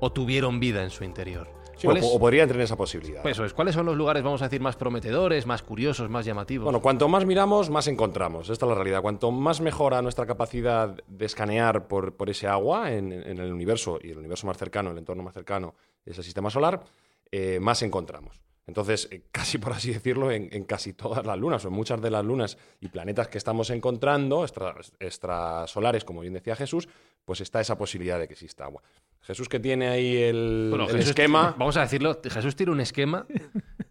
o 0.00 0.10
tuvieron 0.10 0.58
vida 0.58 0.82
en 0.82 0.90
su 0.90 1.04
interior. 1.04 1.53
Sí, 1.84 1.86
o, 1.86 1.90
¿Cuáles- 2.00 2.04
o 2.14 2.18
podría 2.18 2.46
tener 2.46 2.62
esa 2.62 2.76
posibilidad. 2.76 3.22
pues 3.22 3.36
eso 3.36 3.44
es, 3.44 3.52
¿cuáles 3.54 3.74
son 3.74 3.86
los 3.86 3.96
lugares, 3.96 4.22
vamos 4.22 4.40
a 4.42 4.46
decir, 4.46 4.60
más 4.60 4.76
prometedores, 4.76 5.46
más 5.46 5.62
curiosos, 5.62 6.08
más 6.08 6.24
llamativos? 6.24 6.64
Bueno, 6.64 6.80
cuanto 6.80 7.08
más 7.08 7.24
miramos, 7.26 7.70
más 7.70 7.86
encontramos. 7.88 8.48
Esta 8.50 8.66
es 8.66 8.68
la 8.68 8.74
realidad. 8.74 9.02
Cuanto 9.02 9.30
más 9.30 9.60
mejora 9.60 10.00
nuestra 10.02 10.26
capacidad 10.26 10.96
de 11.06 11.26
escanear 11.26 11.86
por, 11.86 12.14
por 12.16 12.30
ese 12.30 12.46
agua 12.46 12.92
en, 12.92 13.12
en 13.12 13.38
el 13.38 13.52
universo 13.52 13.98
y 14.02 14.10
el 14.10 14.18
universo 14.18 14.46
más 14.46 14.56
cercano, 14.56 14.90
el 14.90 14.98
entorno 14.98 15.22
más 15.22 15.34
cercano 15.34 15.74
es 16.04 16.16
el 16.18 16.24
sistema 16.24 16.50
solar, 16.50 16.82
eh, 17.30 17.58
más 17.60 17.82
encontramos. 17.82 18.40
Entonces, 18.66 19.08
eh, 19.10 19.24
casi 19.30 19.58
por 19.58 19.72
así 19.72 19.92
decirlo, 19.92 20.30
en, 20.30 20.48
en 20.52 20.64
casi 20.64 20.94
todas 20.94 21.26
las 21.26 21.38
lunas 21.38 21.64
o 21.64 21.68
en 21.68 21.74
muchas 21.74 22.00
de 22.00 22.10
las 22.10 22.24
lunas 22.24 22.56
y 22.80 22.88
planetas 22.88 23.28
que 23.28 23.36
estamos 23.38 23.68
encontrando, 23.70 24.42
extra- 24.44 24.74
extrasolares, 25.00 26.04
como 26.04 26.20
bien 26.20 26.32
decía 26.34 26.56
Jesús, 26.56 26.88
pues 27.24 27.40
está 27.40 27.60
esa 27.60 27.76
posibilidad 27.76 28.18
de 28.18 28.26
que 28.26 28.34
exista 28.34 28.64
agua. 28.64 28.82
Jesús 29.26 29.48
que 29.48 29.58
tiene 29.58 29.88
ahí 29.88 30.16
el, 30.16 30.66
Bueno, 30.70 30.84
el 30.84 30.92
Jesús- 30.96 31.08
esquema. 31.10 31.54
Vamos 31.58 31.76
a 31.76 31.80
decirlo, 31.80 32.20
Jesús 32.22 32.54
tiene 32.56 32.72
un 32.72 32.80
esquema 32.80 33.26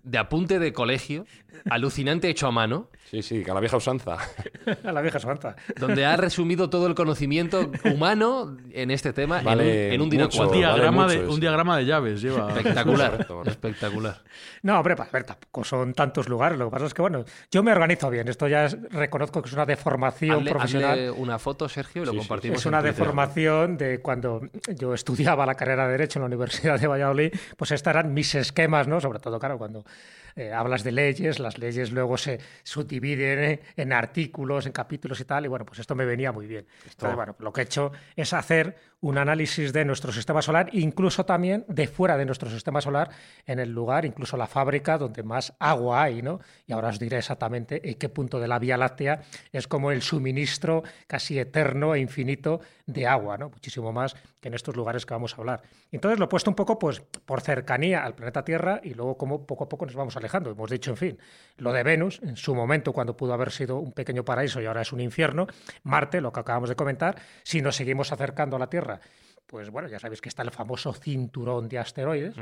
de 0.03 0.17
apunte 0.17 0.59
de 0.59 0.73
colegio, 0.73 1.25
alucinante 1.69 2.29
hecho 2.29 2.47
a 2.47 2.51
mano, 2.51 2.89
Sí, 3.09 3.21
sí, 3.21 3.43
que 3.43 3.51
a 3.51 3.53
la 3.53 3.59
vieja 3.59 3.77
usanza. 3.77 4.17
A 4.83 4.91
la 4.91 5.01
vieja 5.01 5.19
santa. 5.19 5.55
donde 5.79 6.03
ha 6.05 6.17
resumido 6.17 6.69
todo 6.69 6.87
el 6.87 6.95
conocimiento 6.95 7.69
humano 7.93 8.57
en 8.71 8.89
este 8.89 9.13
tema 9.13 9.39
en 9.39 9.45
Vale 9.45 9.63
un- 9.63 9.93
en 9.93 10.01
un, 10.01 10.09
mucho. 10.09 10.41
Un 10.41 10.47
Vale 10.47 10.57
diagrama, 10.57 11.03
mucho 11.03 11.19
de, 11.21 11.27
un 11.27 11.39
diagrama 11.39 11.77
de 11.77 11.85
llaves 11.85 12.21
lleva. 12.21 12.47
Espectacular, 12.49 13.11
Correcto, 13.27 13.43
espectacular. 13.45 14.21
No, 14.63 14.77
hombre, 14.79 14.95
a 14.97 15.07
ver, 15.11 15.23
tampoco 15.25 15.63
son 15.63 15.93
tantos 15.93 16.27
lugares. 16.27 16.57
Lo 16.57 16.65
que 16.65 16.71
pasa 16.71 16.85
es 16.87 16.93
que, 16.95 17.01
bueno, 17.03 17.23
yo 17.51 17.61
me 17.61 17.71
organizo 17.71 18.09
bien. 18.09 18.27
Esto 18.29 18.47
ya 18.47 18.65
es- 18.65 18.77
reconozco 18.89 19.41
que 19.43 19.47
es 19.49 19.53
una 19.53 19.65
deformación 19.67 20.37
Hazle, 20.39 20.49
profesional. 20.51 20.91
hazle 20.91 21.11
una 21.11 21.37
foto, 21.37 21.69
Sergio, 21.69 22.01
y 22.01 22.05
lo 22.07 22.11
Sí, 22.13 22.17
sí, 22.17 22.27
compartimos. 22.27 22.59
Es 22.59 22.65
en 22.65 22.69
una 22.69 22.79
Twitter. 22.79 22.95
deformación 22.95 23.77
de 23.77 23.99
cuando 23.99 24.41
yo 24.75 24.93
estudiaba 24.95 25.45
la 25.45 25.53
carrera 25.55 25.85
de 25.85 25.91
Derecho 25.91 26.17
en 26.17 26.21
la 26.23 26.27
Universidad 26.27 26.79
de 26.79 26.87
Valladolid, 26.87 27.31
pues 27.57 27.71
estos 27.71 27.91
eran 27.91 28.11
mis 28.13 28.33
esquemas, 28.33 28.87
¿no? 28.87 28.99
Sobre 28.99 29.19
todo, 29.19 29.37
claro, 29.39 29.57
cuando 29.59 29.85
eh, 30.35 30.51
hablas 30.51 30.83
de 30.83 30.91
leyes, 30.91 31.39
las 31.39 31.57
leyes 31.57 31.91
luego 31.91 32.17
se 32.17 32.39
subdividen 32.63 33.61
en 33.75 33.93
artículos, 33.93 34.65
en 34.65 34.71
capítulos 34.71 35.19
y 35.19 35.25
tal, 35.25 35.45
y 35.45 35.47
bueno, 35.47 35.65
pues 35.65 35.79
esto 35.79 35.95
me 35.95 36.05
venía 36.05 36.31
muy 36.31 36.47
bien. 36.47 36.65
Entonces, 36.89 37.15
bueno, 37.15 37.35
lo 37.39 37.53
que 37.53 37.61
he 37.61 37.63
hecho 37.65 37.91
es 38.15 38.33
hacer 38.33 38.75
un 39.03 39.17
análisis 39.17 39.73
de 39.73 39.83
nuestro 39.83 40.13
sistema 40.13 40.41
solar, 40.41 40.69
incluso 40.71 41.25
también 41.25 41.65
de 41.67 41.87
fuera 41.87 42.15
de 42.15 42.25
nuestro 42.25 42.49
sistema 42.49 42.79
solar, 42.79 43.09
en 43.45 43.59
el 43.59 43.69
lugar, 43.69 44.05
incluso 44.05 44.37
la 44.37 44.47
fábrica 44.47 44.97
donde 44.97 45.23
más 45.23 45.53
agua 45.59 46.03
hay, 46.03 46.21
¿no? 46.21 46.39
Y 46.65 46.71
ahora 46.71 46.87
os 46.87 46.99
diré 46.99 47.17
exactamente 47.17 47.89
en 47.89 47.95
qué 47.95 48.07
punto 48.07 48.39
de 48.39 48.47
la 48.47 48.59
Vía 48.59 48.77
Láctea 48.77 49.19
es 49.51 49.67
como 49.67 49.91
el 49.91 50.01
suministro 50.01 50.83
casi 51.05 51.37
eterno 51.37 51.95
e 51.95 51.99
infinito 51.99 52.61
de 52.85 53.05
agua, 53.05 53.37
¿no? 53.37 53.49
Muchísimo 53.49 53.91
más 53.91 54.15
que 54.39 54.47
en 54.47 54.53
estos 54.53 54.75
lugares 54.77 55.05
que 55.05 55.13
vamos 55.13 55.33
a 55.33 55.37
hablar. 55.37 55.63
Entonces 55.91 56.17
lo 56.17 56.25
he 56.25 56.29
puesto 56.29 56.49
un 56.49 56.55
poco 56.55 56.79
pues 56.79 57.01
por 57.01 57.41
cercanía 57.41 58.05
al 58.05 58.15
planeta 58.15 58.45
Tierra 58.45 58.79
y 58.83 58.93
luego 58.93 59.17
como 59.17 59.45
poco 59.45 59.65
a 59.65 59.69
poco 59.69 59.85
nos 59.85 59.95
vamos 59.95 60.15
alejando. 60.15 60.49
Hemos 60.51 60.69
dicho, 60.69 60.91
en 60.91 60.97
fin, 60.97 61.19
lo 61.57 61.73
de 61.73 61.83
Venus, 61.83 62.21
en 62.23 62.37
su 62.37 62.55
momento 62.55 62.93
cuando 62.93 63.17
pudo 63.17 63.33
haber 63.33 63.51
sido 63.51 63.79
un 63.79 63.91
pequeño 63.91 64.23
paraíso 64.23 64.61
y 64.61 64.65
ahora 64.65 64.81
es 64.81 64.93
un 64.93 65.01
infierno, 65.01 65.47
Marte, 65.83 66.21
lo 66.21 66.31
que 66.31 66.39
acabamos 66.39 66.69
de 66.69 66.75
comentar, 66.77 67.17
si 67.43 67.61
nos 67.61 67.75
seguimos 67.75 68.13
acercando 68.13 68.55
a 68.55 68.59
la 68.59 68.67
Tierra 68.67 68.92
pues 69.45 69.69
bueno, 69.69 69.87
ya 69.87 69.99
sabéis 69.99 70.21
que 70.21 70.29
está 70.29 70.41
el 70.41 70.51
famoso 70.51 70.93
cinturón 70.93 71.69
de 71.69 71.79
asteroides. 71.79 72.35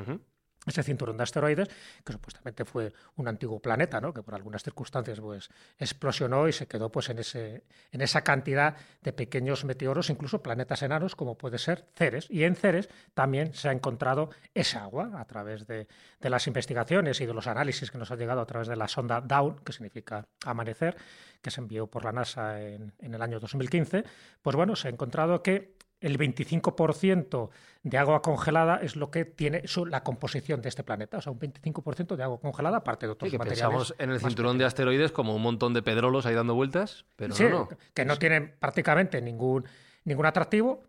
Ese 0.64 0.84
cinturón 0.84 1.18
de 1.18 1.24
asteroides, 1.24 1.70
que 2.06 2.14
supuestamente 2.14 2.66
fue 2.66 2.94
un 3.16 3.28
antiguo 3.28 3.60
planeta, 3.60 4.00
¿no? 4.00 4.14
que 4.14 4.22
por 4.22 4.36
algunas 4.36 4.62
circunstancias 4.62 5.20
pues, 5.20 5.50
explosionó 5.80 6.48
y 6.48 6.54
se 6.54 6.68
quedó 6.68 6.92
pues, 6.92 7.10
en, 7.10 7.18
ese, 7.18 7.64
en 7.92 8.02
esa 8.02 8.22
cantidad 8.22 8.76
de 9.02 9.12
pequeños 9.12 9.66
meteoros, 9.66 10.12
incluso 10.12 10.44
planetas 10.44 10.84
enanos, 10.84 11.16
como 11.16 11.36
puede 11.36 11.58
ser 11.58 11.88
Ceres. 11.96 12.28
Y 12.30 12.44
en 12.44 12.56
Ceres 12.56 12.90
también 13.16 13.56
se 13.56 13.70
ha 13.70 13.72
encontrado 13.72 14.30
esa 14.54 14.84
agua 14.84 15.12
a 15.16 15.26
través 15.26 15.66
de, 15.66 15.88
de 16.20 16.30
las 16.30 16.46
investigaciones 16.46 17.20
y 17.22 17.26
de 17.26 17.34
los 17.34 17.48
análisis 17.48 17.90
que 17.90 17.98
nos 17.98 18.12
han 18.12 18.20
llegado 18.20 18.42
a 18.42 18.46
través 18.46 18.68
de 18.68 18.76
la 18.76 18.88
sonda 18.88 19.20
Dawn, 19.20 19.62
que 19.66 19.74
significa 19.74 20.28
amanecer, 20.46 20.96
que 21.42 21.50
se 21.50 21.60
envió 21.60 21.88
por 21.88 22.06
la 22.06 22.12
NASA 22.12 22.62
en, 22.62 22.94
en 23.00 23.16
el 23.16 23.22
año 23.24 23.40
2015. 23.40 24.04
Pues 24.44 24.56
bueno, 24.56 24.76
se 24.76 24.90
ha 24.90 24.92
encontrado 24.92 25.42
que 25.42 25.82
el 26.02 26.18
25% 26.18 27.50
de 27.84 27.98
agua 27.98 28.22
congelada 28.22 28.80
es 28.82 28.96
lo 28.96 29.10
que 29.12 29.24
tiene 29.24 29.64
la 29.88 30.04
composición 30.04 30.62
de 30.62 30.70
este 30.70 30.84
planeta. 30.84 31.18
O 31.18 31.22
sea, 31.22 31.32
un 31.32 31.40
25% 31.40 32.16
de 32.16 32.24
agua 32.24 32.40
congelada, 32.40 32.78
aparte 32.78 33.06
de 33.06 33.14
otros 33.14 33.30
sí, 33.30 33.32
que 33.32 33.38
materiales. 33.38 33.64
Pensamos 33.64 33.96
en 33.98 34.10
el 34.10 34.20
cinturón 34.20 34.58
de 34.58 34.66
asteroides 34.66 35.12
como 35.12 35.36
un 35.36 35.42
montón 35.42 35.74
de 35.74 35.82
pedrolos 35.82 36.26
ahí 36.26 36.36
dando 36.36 36.56
vueltas, 36.56 37.06
pero 37.16 37.34
sí, 37.36 37.46
no, 37.50 37.70
que 37.94 38.04
no 38.04 38.18
tienen 38.18 38.56
prácticamente 38.60 39.22
ningún, 39.22 39.66
ningún 40.04 40.26
atractivo. 40.26 40.84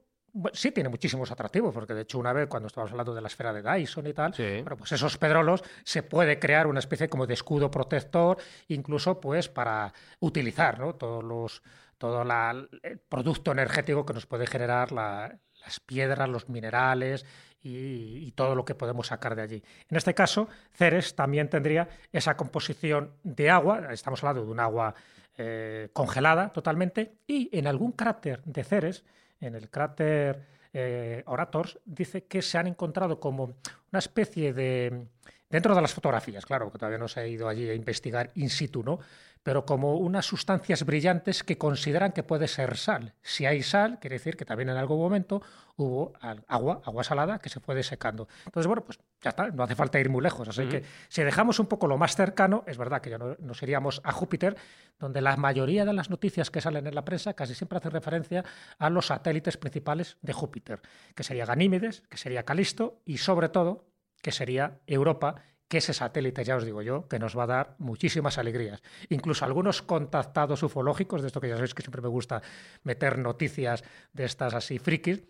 sí 0.55 0.73
tiene 0.73 0.89
muchísimos 0.89 1.31
atractivos, 1.31 1.75
porque 1.75 1.93
de 1.93 2.03
hecho 2.03 2.19
una 2.19 2.33
vez 2.33 2.49
cuando 2.49 2.69
estábamos 2.69 2.93
hablando 2.93 3.15
de 3.15 3.21
la 3.21 3.29
esfera 3.29 3.53
de 3.53 3.63
Dyson 3.63 4.07
y 4.07 4.15
tal, 4.15 4.35
sí. 4.35 4.63
bueno, 4.63 4.79
pues 4.79 4.93
esos 4.93 5.19
pedrolos 5.19 5.63
se 5.85 6.03
puede 6.03 6.39
crear 6.39 6.67
una 6.67 6.79
especie 6.79 7.09
como 7.11 7.27
de 7.27 7.35
escudo 7.35 7.71
protector, 7.71 8.39
incluso 8.69 9.21
pues 9.21 9.51
para 9.51 9.93
utilizar 10.21 10.79
¿no? 10.79 10.95
todos 10.95 11.23
los 11.23 11.63
todo 12.03 12.23
el 12.23 12.99
producto 13.09 13.53
energético 13.53 14.05
que 14.05 14.13
nos 14.13 14.27
puede 14.27 14.49
generar 14.49 14.91
la, 14.91 15.39
las 15.65 15.79
piedras, 15.79 16.29
los 16.29 16.49
minerales 16.49 17.25
y, 17.61 18.27
y, 18.27 18.33
todo 18.33 18.57
lo 18.57 18.65
que 18.65 18.75
podemos 18.75 19.07
sacar 19.07 19.37
de 19.37 19.43
allí. 19.43 19.63
En 19.89 19.97
este 19.97 20.13
caso, 20.13 20.49
Ceres 20.73 21.15
también 21.15 21.49
tendría 21.49 21.89
esa 22.11 22.37
composición 22.37 23.13
de 23.23 23.51
agua, 23.51 23.93
estamos 23.93 24.21
hablando 24.25 24.45
de 24.45 24.51
un 24.51 24.59
agua 24.59 24.97
eh, 25.39 25.91
congelada 25.93 26.49
totalmente, 26.53 27.19
y 27.25 27.57
en 27.57 27.69
algún 27.69 27.93
cráter 27.93 28.43
de 28.47 28.65
Ceres, 28.65 29.05
en 29.41 29.55
el 29.55 29.71
cráter 29.71 30.45
eh, 30.73 31.23
Orators, 31.27 31.79
dice 31.85 32.25
que 32.25 32.43
se 32.43 32.59
han 32.59 32.67
encontrado 32.67 33.21
como 33.21 33.45
una 33.93 33.99
especie 34.01 34.53
de... 34.53 35.07
Dentro 35.53 35.75
de 35.75 35.83
las 35.83 35.93
fotografías, 35.93 36.47
claro, 36.47 36.73
que 36.73 36.79
todavía 36.79 36.99
no 36.99 37.09
se 37.09 37.21
ha 37.21 37.27
ido 37.27 37.47
allí 37.47 37.69
a 37.69 37.75
investigar 37.75 38.31
in 38.35 38.49
situ, 38.49 38.83
¿no? 38.83 38.99
pero 39.43 39.67
como 39.67 39.97
unas 39.97 40.25
sustancias 40.25 40.85
brillantes 40.85 41.43
que 41.43 41.59
consideran 41.59 42.13
que 42.13 42.23
puede 42.23 42.49
ser 42.49 42.77
sal. 42.77 43.15
Si 43.23 43.45
hay 43.45 43.63
sal, 43.63 43.99
quiere 44.01 44.15
decir 44.15 44.37
que 44.37 44.45
también 44.45 44.69
en 44.69 44.77
algún 44.77 44.99
momento 44.99 45.43
hubo 45.77 46.13
agua, 46.47 46.81
agua 46.85 47.05
salada, 47.05 47.39
que 47.39 47.49
se 47.49 47.59
fue 47.59 47.75
desecando. 47.75 48.29
Entonces, 48.47 48.67
bueno, 48.67 48.85
pues 48.85 49.01
ya 49.21 49.31
está, 49.31 49.49
no 49.51 49.65
hace 49.65 49.75
falta 49.75 49.99
ir 49.99 50.11
muy 50.11 50.23
lejos. 50.23 50.49
Así 50.49 50.67
que 50.67 50.85
si 51.09 51.23
dejamos 51.23 51.59
un 51.59 51.67
poco 51.67 51.87
lo 51.87 51.99
más 51.99 52.15
cercano, 52.15 52.63
es 52.67 52.79
verdad 52.79 53.01
que 53.01 53.11
ya 53.11 53.19
no, 53.19 53.37
nos 53.41 53.63
iríamos 53.63 54.01
a 54.05 54.13
Júpiter, 54.13 54.57
donde 54.99 55.21
la 55.21 55.37
mayoría 55.37 55.85
de 55.85 55.93
las 55.93 56.09
noticias 56.09 56.51
que 56.51 56.61
salen 56.61 56.87
en 56.87 56.95
la 56.95 57.05
prensa 57.05 57.35
casi 57.35 57.55
siempre 57.55 57.79
hacen 57.79 57.91
referencia 57.91 58.45
a 58.79 58.91
los 58.91 59.07
satélites 59.07 59.57
principales 59.57 60.19
de 60.23 60.33
Júpiter, 60.33 60.81
que 61.15 61.25
sería 61.25 61.47
Ganímedes, 61.47 62.03
que 62.09 62.17
sería 62.17 62.45
Calisto 62.45 63.01
y 63.05 63.19
sobre 63.19 63.49
todo 63.49 63.92
que 64.23 64.33
sería 64.33 64.79
Europa 64.87 65.37
que 65.69 65.79
ese 65.79 65.95
satélite, 65.95 66.45
ya 66.45 66.57
os 66.57 66.65
digo 66.65 66.83
yo, 66.83 67.09
que 67.09 67.19
nos 67.19 67.37
va 67.37 67.45
a 67.45 67.47
dar 67.47 67.77
muchísimas 67.79 68.37
alegrías. 68.37 68.83
Incluso 69.09 69.47
algunos 69.47 69.81
contactados 69.81 70.63
ufológicos, 70.63 71.23
de 71.23 71.29
esto 71.29 71.41
que 71.41 71.49
ya 71.49 71.55
sabéis 71.55 71.73
que 71.73 71.83
siempre 71.83 72.03
me 72.03 72.09
gusta 72.09 72.43
meter 72.85 73.19
noticias 73.19 73.83
de 74.13 74.25
estas 74.25 74.53
así 74.53 74.79
frikis, 74.79 75.23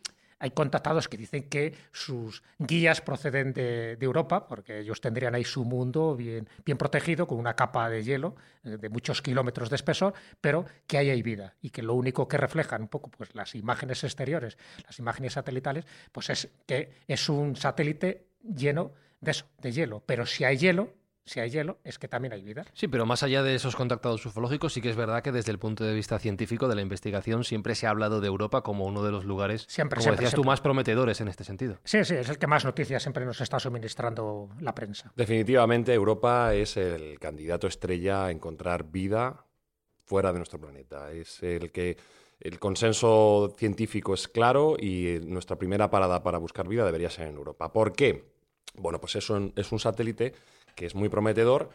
hay 0.43 0.51
contactados 0.51 1.09
que 1.09 1.17
dicen 1.17 1.49
que 1.49 1.73
sus 1.93 2.43
guías 2.59 3.01
proceden 3.01 3.53
de, 3.53 3.97
Europa, 4.01 4.49
porque 4.49 4.81
ellos 4.81 5.01
tendrían 5.01 5.37
ahí 5.37 5.45
su 5.45 5.65
mundo 5.65 6.17
bien, 6.17 6.49
bien 6.67 6.77
protegido, 6.77 7.29
con 7.29 7.39
una 7.39 7.55
capa 7.55 7.89
de 7.89 8.03
hielo 8.03 8.35
eh, 8.65 8.77
de 8.79 8.89
muchos 8.89 9.23
kilómetros 9.23 9.71
de 9.71 9.77
espesor, 9.77 10.15
pero 10.41 10.65
que 10.89 10.99
ahí 10.99 11.11
hay 11.11 11.23
vida 11.23 11.55
y 11.63 11.71
que 11.71 11.83
lo 11.83 11.95
único 11.95 12.27
que 12.27 12.37
reflejan 12.37 12.83
un 12.83 12.89
poco 12.89 13.13
pues, 13.13 13.33
las 13.37 13.55
imágenes 13.55 14.03
exteriores, 14.03 14.59
las 14.85 14.99
imágenes 14.99 15.35
satelitales, 15.35 15.87
pues 16.11 16.31
es 16.31 16.49
que 16.67 16.91
es 17.07 17.29
un 17.29 17.55
satélite 17.55 18.32
lleno 18.43 18.93
de 19.21 19.31
eso, 19.31 19.47
de 19.61 19.73
hielo. 19.73 20.03
Pero 20.07 20.27
si 20.27 20.45
hay 20.45 20.57
hielo, 20.57 20.95
si 21.25 21.41
hay 21.41 21.51
hielo, 21.51 21.79
es 21.85 21.99
que 21.99 22.09
también 22.09 22.33
hay 22.33 22.43
vida. 22.43 22.65
Sí, 22.75 22.89
pero 22.89 23.07
más 23.07 23.23
allá 23.23 23.43
de 23.43 23.55
esos 23.55 23.77
contactados 23.77 24.27
ufológicos, 24.27 24.73
sí 24.73 24.81
que 24.81 24.91
es 24.91 24.97
verdad 24.97 25.23
que 25.23 25.31
desde 25.31 25.53
el 25.53 25.59
punto 25.59 25.85
de 25.85 25.95
vista 25.95 26.19
científico 26.19 26.69
de 26.69 26.75
la 26.75 26.83
investigación 26.83 27.45
siempre 27.45 27.75
se 27.75 27.87
ha 27.87 27.91
hablado 27.91 28.21
de 28.21 28.27
Europa 28.27 28.63
como 28.63 28.87
uno 28.87 29.03
de 29.05 29.13
los 29.13 29.25
lugares, 29.25 29.65
siempre, 29.69 29.99
como 29.99 30.03
siempre, 30.03 30.17
decías 30.17 30.31
siempre. 30.31 30.45
tú, 30.45 30.47
más 30.47 30.61
prometedores 30.61 31.21
en 31.21 31.29
este 31.29 31.45
sentido. 31.45 31.79
Sí, 31.85 32.05
sí, 32.05 32.15
es 32.15 32.29
el 32.29 32.39
que 32.39 32.47
más 32.47 32.65
noticias 32.65 33.03
siempre 33.03 33.25
nos 33.25 33.41
está 33.41 33.61
suministrando 33.61 34.51
la 34.61 34.75
prensa. 34.75 35.13
Definitivamente 35.15 35.95
Europa 35.95 36.55
es 36.55 36.77
el 36.77 37.19
candidato 37.21 37.67
estrella 37.67 38.27
a 38.27 38.31
encontrar 38.31 38.91
vida 38.91 39.47
fuera 40.05 40.33
de 40.33 40.39
nuestro 40.39 40.61
planeta. 40.61 41.13
Es 41.13 41.43
el 41.43 41.71
que 41.71 41.97
el 42.41 42.59
consenso 42.59 43.55
científico 43.57 44.15
es 44.15 44.27
claro 44.27 44.77
y 44.77 45.21
nuestra 45.23 45.57
primera 45.57 45.91
parada 45.91 46.25
para 46.25 46.39
buscar 46.39 46.67
vida 46.67 46.85
debería 46.85 47.09
ser 47.09 47.29
en 47.29 47.37
Europa. 47.37 47.73
¿Por 47.73 47.93
qué? 47.93 48.32
Bueno, 48.75 49.01
pues 49.01 49.17
eso 49.17 49.53
es 49.57 49.73
un 49.73 49.79
satélite 49.79 50.35
que 50.75 50.87
es 50.87 50.95
muy 50.95 51.09
prometedor 51.09 51.71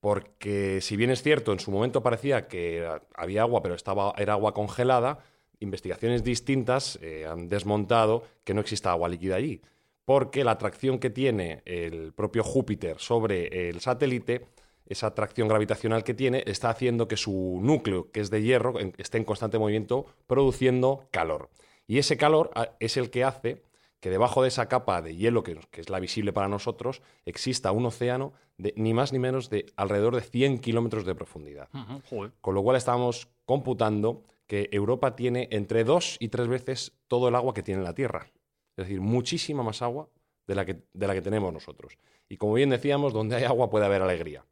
porque 0.00 0.80
si 0.82 0.96
bien 0.96 1.10
es 1.10 1.22
cierto, 1.22 1.52
en 1.52 1.58
su 1.58 1.70
momento 1.70 2.02
parecía 2.02 2.46
que 2.48 2.86
había 3.14 3.42
agua, 3.42 3.62
pero 3.62 3.74
estaba, 3.74 4.14
era 4.16 4.34
agua 4.34 4.54
congelada, 4.54 5.18
investigaciones 5.58 6.22
distintas 6.22 6.98
eh, 7.02 7.26
han 7.26 7.48
desmontado 7.48 8.22
que 8.44 8.54
no 8.54 8.60
exista 8.60 8.92
agua 8.92 9.08
líquida 9.08 9.36
allí, 9.36 9.62
porque 10.04 10.44
la 10.44 10.52
atracción 10.52 10.98
que 10.98 11.10
tiene 11.10 11.62
el 11.64 12.12
propio 12.12 12.44
Júpiter 12.44 13.00
sobre 13.00 13.68
el 13.68 13.80
satélite, 13.80 14.46
esa 14.86 15.08
atracción 15.08 15.48
gravitacional 15.48 16.04
que 16.04 16.14
tiene, 16.14 16.44
está 16.46 16.70
haciendo 16.70 17.08
que 17.08 17.16
su 17.16 17.58
núcleo, 17.60 18.12
que 18.12 18.20
es 18.20 18.30
de 18.30 18.42
hierro, 18.42 18.78
esté 18.98 19.18
en 19.18 19.24
constante 19.24 19.58
movimiento, 19.58 20.06
produciendo 20.28 21.08
calor. 21.10 21.50
Y 21.88 21.98
ese 21.98 22.16
calor 22.16 22.50
es 22.78 22.96
el 22.96 23.10
que 23.10 23.24
hace 23.24 23.62
que 24.06 24.10
debajo 24.10 24.42
de 24.42 24.48
esa 24.48 24.68
capa 24.68 25.02
de 25.02 25.16
hielo, 25.16 25.42
que, 25.42 25.58
que, 25.72 25.80
es 25.80 25.90
la 25.90 25.98
visible 25.98 26.32
para 26.32 26.46
nosotros, 26.46 27.02
exista 27.24 27.72
un 27.72 27.86
océano 27.86 28.34
de 28.56 28.72
ni 28.76 28.94
más 28.94 29.12
ni 29.12 29.18
menos 29.18 29.50
de 29.50 29.66
alrededor 29.74 30.14
de 30.14 30.20
100 30.20 30.60
kilómetros 30.60 31.04
de 31.04 31.16
profundidad. 31.16 31.68
Uh 31.74 31.78
-huh. 31.78 32.32
Con 32.40 32.54
lo 32.54 32.62
cual 32.62 32.76
estamos 32.76 33.26
computando 33.46 34.22
que 34.46 34.68
Europa 34.70 35.16
tiene 35.16 35.48
entre 35.50 35.82
dos 35.82 36.18
y 36.20 36.28
tres 36.28 36.46
veces 36.46 36.92
todo 37.08 37.26
el 37.26 37.34
agua 37.34 37.52
que 37.52 37.64
tiene 37.64 37.82
la 37.82 37.94
Tierra. 37.94 38.28
Es 38.76 38.86
decir, 38.86 39.00
muchísima 39.00 39.64
más 39.64 39.82
agua 39.82 40.08
de 40.46 40.54
la 40.54 40.64
que, 40.64 40.84
de 40.92 41.06
la 41.08 41.12
que 41.12 41.22
tenemos 41.22 41.52
nosotros. 41.52 41.98
Y 42.28 42.36
como 42.36 42.54
bien 42.54 42.70
decíamos, 42.70 43.12
donde 43.12 43.34
hay 43.34 43.42
agua 43.42 43.70
puede 43.70 43.86
haber 43.86 44.02
alegría. 44.02 44.44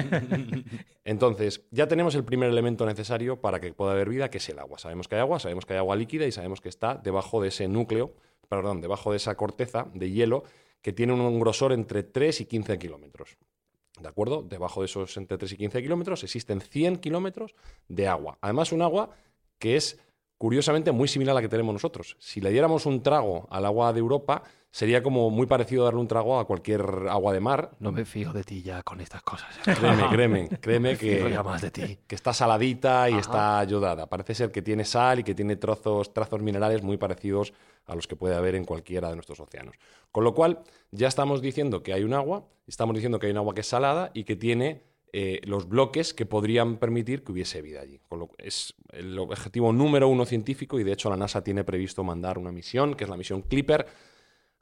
Entonces, 1.04 1.66
ya 1.72 1.88
tenemos 1.88 2.14
el 2.14 2.22
primer 2.22 2.48
elemento 2.48 2.86
necesario 2.86 3.40
para 3.40 3.58
que 3.58 3.72
pueda 3.72 3.90
haber 3.90 4.08
vida, 4.08 4.30
que 4.30 4.38
es 4.38 4.48
el 4.50 4.60
agua. 4.60 4.78
Sabemos 4.78 5.08
que 5.08 5.16
hay 5.16 5.20
agua, 5.20 5.40
sabemos 5.40 5.66
que 5.66 5.72
hay 5.72 5.80
agua 5.80 5.96
líquida 5.96 6.26
y 6.26 6.30
sabemos 6.30 6.60
que 6.60 6.68
está 6.68 6.94
debajo 6.94 7.42
de 7.42 7.48
ese 7.48 7.66
núcleo 7.66 8.14
perdón, 8.56 8.80
debajo 8.80 9.10
de 9.10 9.18
esa 9.18 9.34
corteza 9.36 9.86
de 9.94 10.10
hielo 10.10 10.44
que 10.82 10.92
tiene 10.92 11.12
un 11.14 11.40
grosor 11.40 11.72
entre 11.72 12.02
3 12.02 12.42
y 12.42 12.44
15 12.46 12.78
kilómetros. 12.78 13.38
¿De 14.00 14.08
acuerdo? 14.08 14.42
Debajo 14.42 14.80
de 14.80 14.86
esos 14.86 15.16
entre 15.16 15.38
3 15.38 15.52
y 15.52 15.56
15 15.56 15.82
kilómetros 15.82 16.24
existen 16.24 16.60
100 16.60 16.96
kilómetros 16.96 17.54
de 17.88 18.08
agua. 18.08 18.38
Además, 18.40 18.72
un 18.72 18.82
agua 18.82 19.10
que 19.58 19.76
es 19.76 19.98
curiosamente 20.36 20.92
muy 20.92 21.08
similar 21.08 21.32
a 21.32 21.36
la 21.36 21.42
que 21.42 21.48
tenemos 21.48 21.72
nosotros. 21.72 22.16
Si 22.18 22.40
le 22.40 22.50
diéramos 22.50 22.86
un 22.86 23.02
trago 23.02 23.46
al 23.50 23.64
agua 23.64 23.92
de 23.92 24.00
Europa, 24.00 24.42
sería 24.70 25.02
como 25.02 25.30
muy 25.30 25.46
parecido 25.46 25.82
a 25.82 25.84
darle 25.86 26.00
un 26.00 26.08
trago 26.08 26.38
a 26.38 26.46
cualquier 26.46 26.82
agua 27.08 27.32
de 27.32 27.40
mar. 27.40 27.70
No 27.78 27.92
me 27.92 28.04
fío 28.04 28.32
de 28.32 28.42
ti 28.42 28.60
ya 28.60 28.82
con 28.82 29.00
estas 29.00 29.22
cosas. 29.22 29.48
Créeme, 29.62 30.08
créeme, 30.10 30.48
créeme 30.60 30.98
que, 30.98 31.30
ya 31.30 31.42
más 31.42 31.62
de 31.62 31.70
ti. 31.70 31.98
que 32.06 32.14
está 32.14 32.32
saladita 32.32 33.08
y 33.08 33.14
está 33.14 33.60
ayudada. 33.60 34.06
Parece 34.06 34.34
ser 34.34 34.50
que 34.50 34.60
tiene 34.60 34.84
sal 34.84 35.20
y 35.20 35.24
que 35.24 35.34
tiene 35.34 35.56
trozos, 35.56 36.12
trazos 36.12 36.42
minerales 36.42 36.82
muy 36.82 36.96
parecidos 36.96 37.54
a 37.86 37.94
los 37.94 38.06
que 38.06 38.16
puede 38.16 38.34
haber 38.34 38.54
en 38.54 38.64
cualquiera 38.64 39.08
de 39.08 39.14
nuestros 39.14 39.40
océanos. 39.40 39.76
Con 40.10 40.24
lo 40.24 40.34
cual, 40.34 40.60
ya 40.90 41.08
estamos 41.08 41.42
diciendo 41.42 41.82
que 41.82 41.92
hay 41.92 42.04
un 42.04 42.14
agua, 42.14 42.46
estamos 42.66 42.94
diciendo 42.94 43.18
que 43.18 43.26
hay 43.26 43.32
un 43.32 43.38
agua 43.38 43.54
que 43.54 43.60
es 43.60 43.66
salada 43.66 44.10
y 44.14 44.24
que 44.24 44.36
tiene 44.36 44.82
eh, 45.12 45.40
los 45.44 45.68
bloques 45.68 46.12
que 46.12 46.26
podrían 46.26 46.78
permitir 46.78 47.22
que 47.22 47.32
hubiese 47.32 47.62
vida 47.62 47.80
allí. 47.80 48.00
Es 48.38 48.74
el 48.90 49.18
objetivo 49.18 49.72
número 49.72 50.08
uno 50.08 50.24
científico 50.24 50.80
y 50.80 50.84
de 50.84 50.92
hecho 50.92 51.08
la 51.08 51.16
NASA 51.16 51.44
tiene 51.44 51.62
previsto 51.62 52.02
mandar 52.02 52.38
una 52.38 52.50
misión, 52.50 52.94
que 52.94 53.04
es 53.04 53.10
la 53.10 53.16
misión 53.16 53.42
Clipper, 53.42 53.86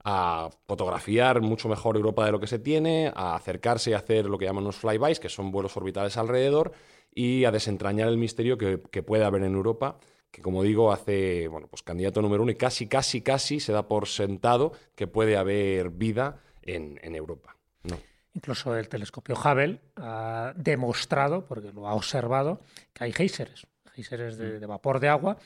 a 0.04 0.50
fotografiar 0.66 1.40
mucho 1.40 1.68
mejor 1.68 1.96
Europa 1.96 2.26
de 2.26 2.32
lo 2.32 2.40
que 2.40 2.48
se 2.48 2.58
tiene, 2.58 3.12
a 3.14 3.34
acercarse 3.34 3.92
y 3.92 3.94
hacer 3.94 4.26
lo 4.26 4.36
que 4.36 4.44
llaman 4.44 4.64
los 4.64 4.76
flybys, 4.76 5.20
que 5.20 5.28
son 5.28 5.52
vuelos 5.52 5.76
orbitales 5.76 6.16
alrededor, 6.16 6.72
y 7.14 7.44
a 7.44 7.50
desentrañar 7.50 8.08
el 8.08 8.18
misterio 8.18 8.58
que 8.58 9.02
puede 9.02 9.24
haber 9.24 9.44
en 9.44 9.54
Europa, 9.54 9.98
que 10.32 10.40
como 10.40 10.62
digo, 10.62 10.92
hace, 10.92 11.46
bueno, 11.46 11.68
pues 11.68 11.82
candidato 11.82 12.22
número 12.22 12.42
uno 12.42 12.50
y 12.50 12.56
casi, 12.56 12.88
casi, 12.88 13.20
casi 13.20 13.60
se 13.60 13.72
da 13.72 13.86
por 13.86 14.08
sentado 14.08 14.72
que 14.96 15.06
puede 15.06 15.36
haber 15.36 15.90
vida 15.90 16.40
en, 16.62 16.98
en 17.02 17.14
Europa. 17.14 17.56
No. 17.84 17.98
Incluso 18.32 18.74
el 18.74 18.88
telescopio 18.88 19.36
Hubble 19.36 19.80
ha 19.96 20.54
demostrado, 20.56 21.44
porque 21.46 21.70
lo 21.70 21.86
ha 21.86 21.94
observado, 21.94 22.60
que 22.94 23.04
hay 23.04 23.12
géiseres, 23.12 23.66
géiseres 23.92 24.38
de, 24.38 24.58
de 24.58 24.66
vapor 24.66 25.00
de 25.00 25.08
agua, 25.08 25.36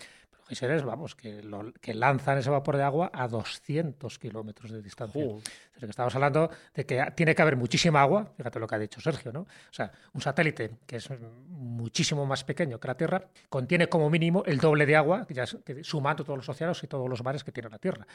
géiseres, 0.46 0.82
vamos, 0.85 1.14
que, 1.14 1.42
lo- 1.42 1.72
que 1.80 1.92
lanzan 1.94 2.38
ese 2.38 2.50
vapor 2.50 2.76
de 2.76 2.82
agua 2.85 3.11
a 3.12 3.26
200 3.28 4.18
kilómetros 4.18 4.70
de 4.70 4.80
distancia. 4.82 5.22
Es 5.24 5.74
decir, 5.74 5.80
que 5.80 5.90
estamos 5.90 6.14
hablando 6.14 6.50
de 6.74 6.87
que 6.87 7.04
tiene 7.14 7.35
que 7.35 7.42
haber 7.42 7.56
muchísima 7.56 8.00
agua, 8.02 8.32
fíjate 8.37 8.59
lo 8.59 8.66
que 8.66 8.74
ha 8.74 8.78
dicho 8.78 9.00
Sergio, 9.00 9.32
¿no? 9.32 9.40
O 9.40 9.72
sea, 9.72 9.90
un 10.12 10.20
satélite 10.22 10.70
que 10.87 10.96
es 10.96 11.09
muchísimo 11.48 12.24
más 12.26 12.44
pequeño 12.44 12.78
que 12.80 12.88
la 12.88 12.96
Tierra 12.96 13.24
contiene 13.48 13.88
como 13.88 14.09
mínimo 14.09 14.42
el 14.46 14.59
doble 14.59 14.87
de 14.87 14.96
agua, 14.96 15.26
ya 15.30 15.42
es- 15.44 15.56
sumando 15.82 16.24
todos 16.24 16.37
los 16.38 16.48
océanos 16.48 16.82
y 16.82 16.87
todos 16.87 17.09
los 17.09 17.22
mares 17.22 17.44
que 17.44 17.52
tiene 17.52 17.68
la 17.68 17.78
Tierra. 17.78 18.06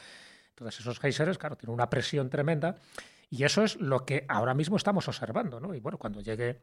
Entonces, 0.50 0.80
esos 0.80 0.98
géiseres, 0.98 1.38
claro, 1.38 1.56
tienen 1.56 1.74
una 1.74 1.88
presión 1.88 2.28
tremenda 2.30 2.76
y 3.30 3.44
eso 3.44 3.62
es 3.64 3.76
lo 3.80 4.04
que 4.04 4.24
ahora 4.28 4.54
mismo 4.54 4.76
estamos 4.76 5.08
observando, 5.08 5.60
¿no? 5.60 5.74
Y 5.74 5.80
bueno, 5.80 5.98
cuando 5.98 6.20
llegue 6.20 6.60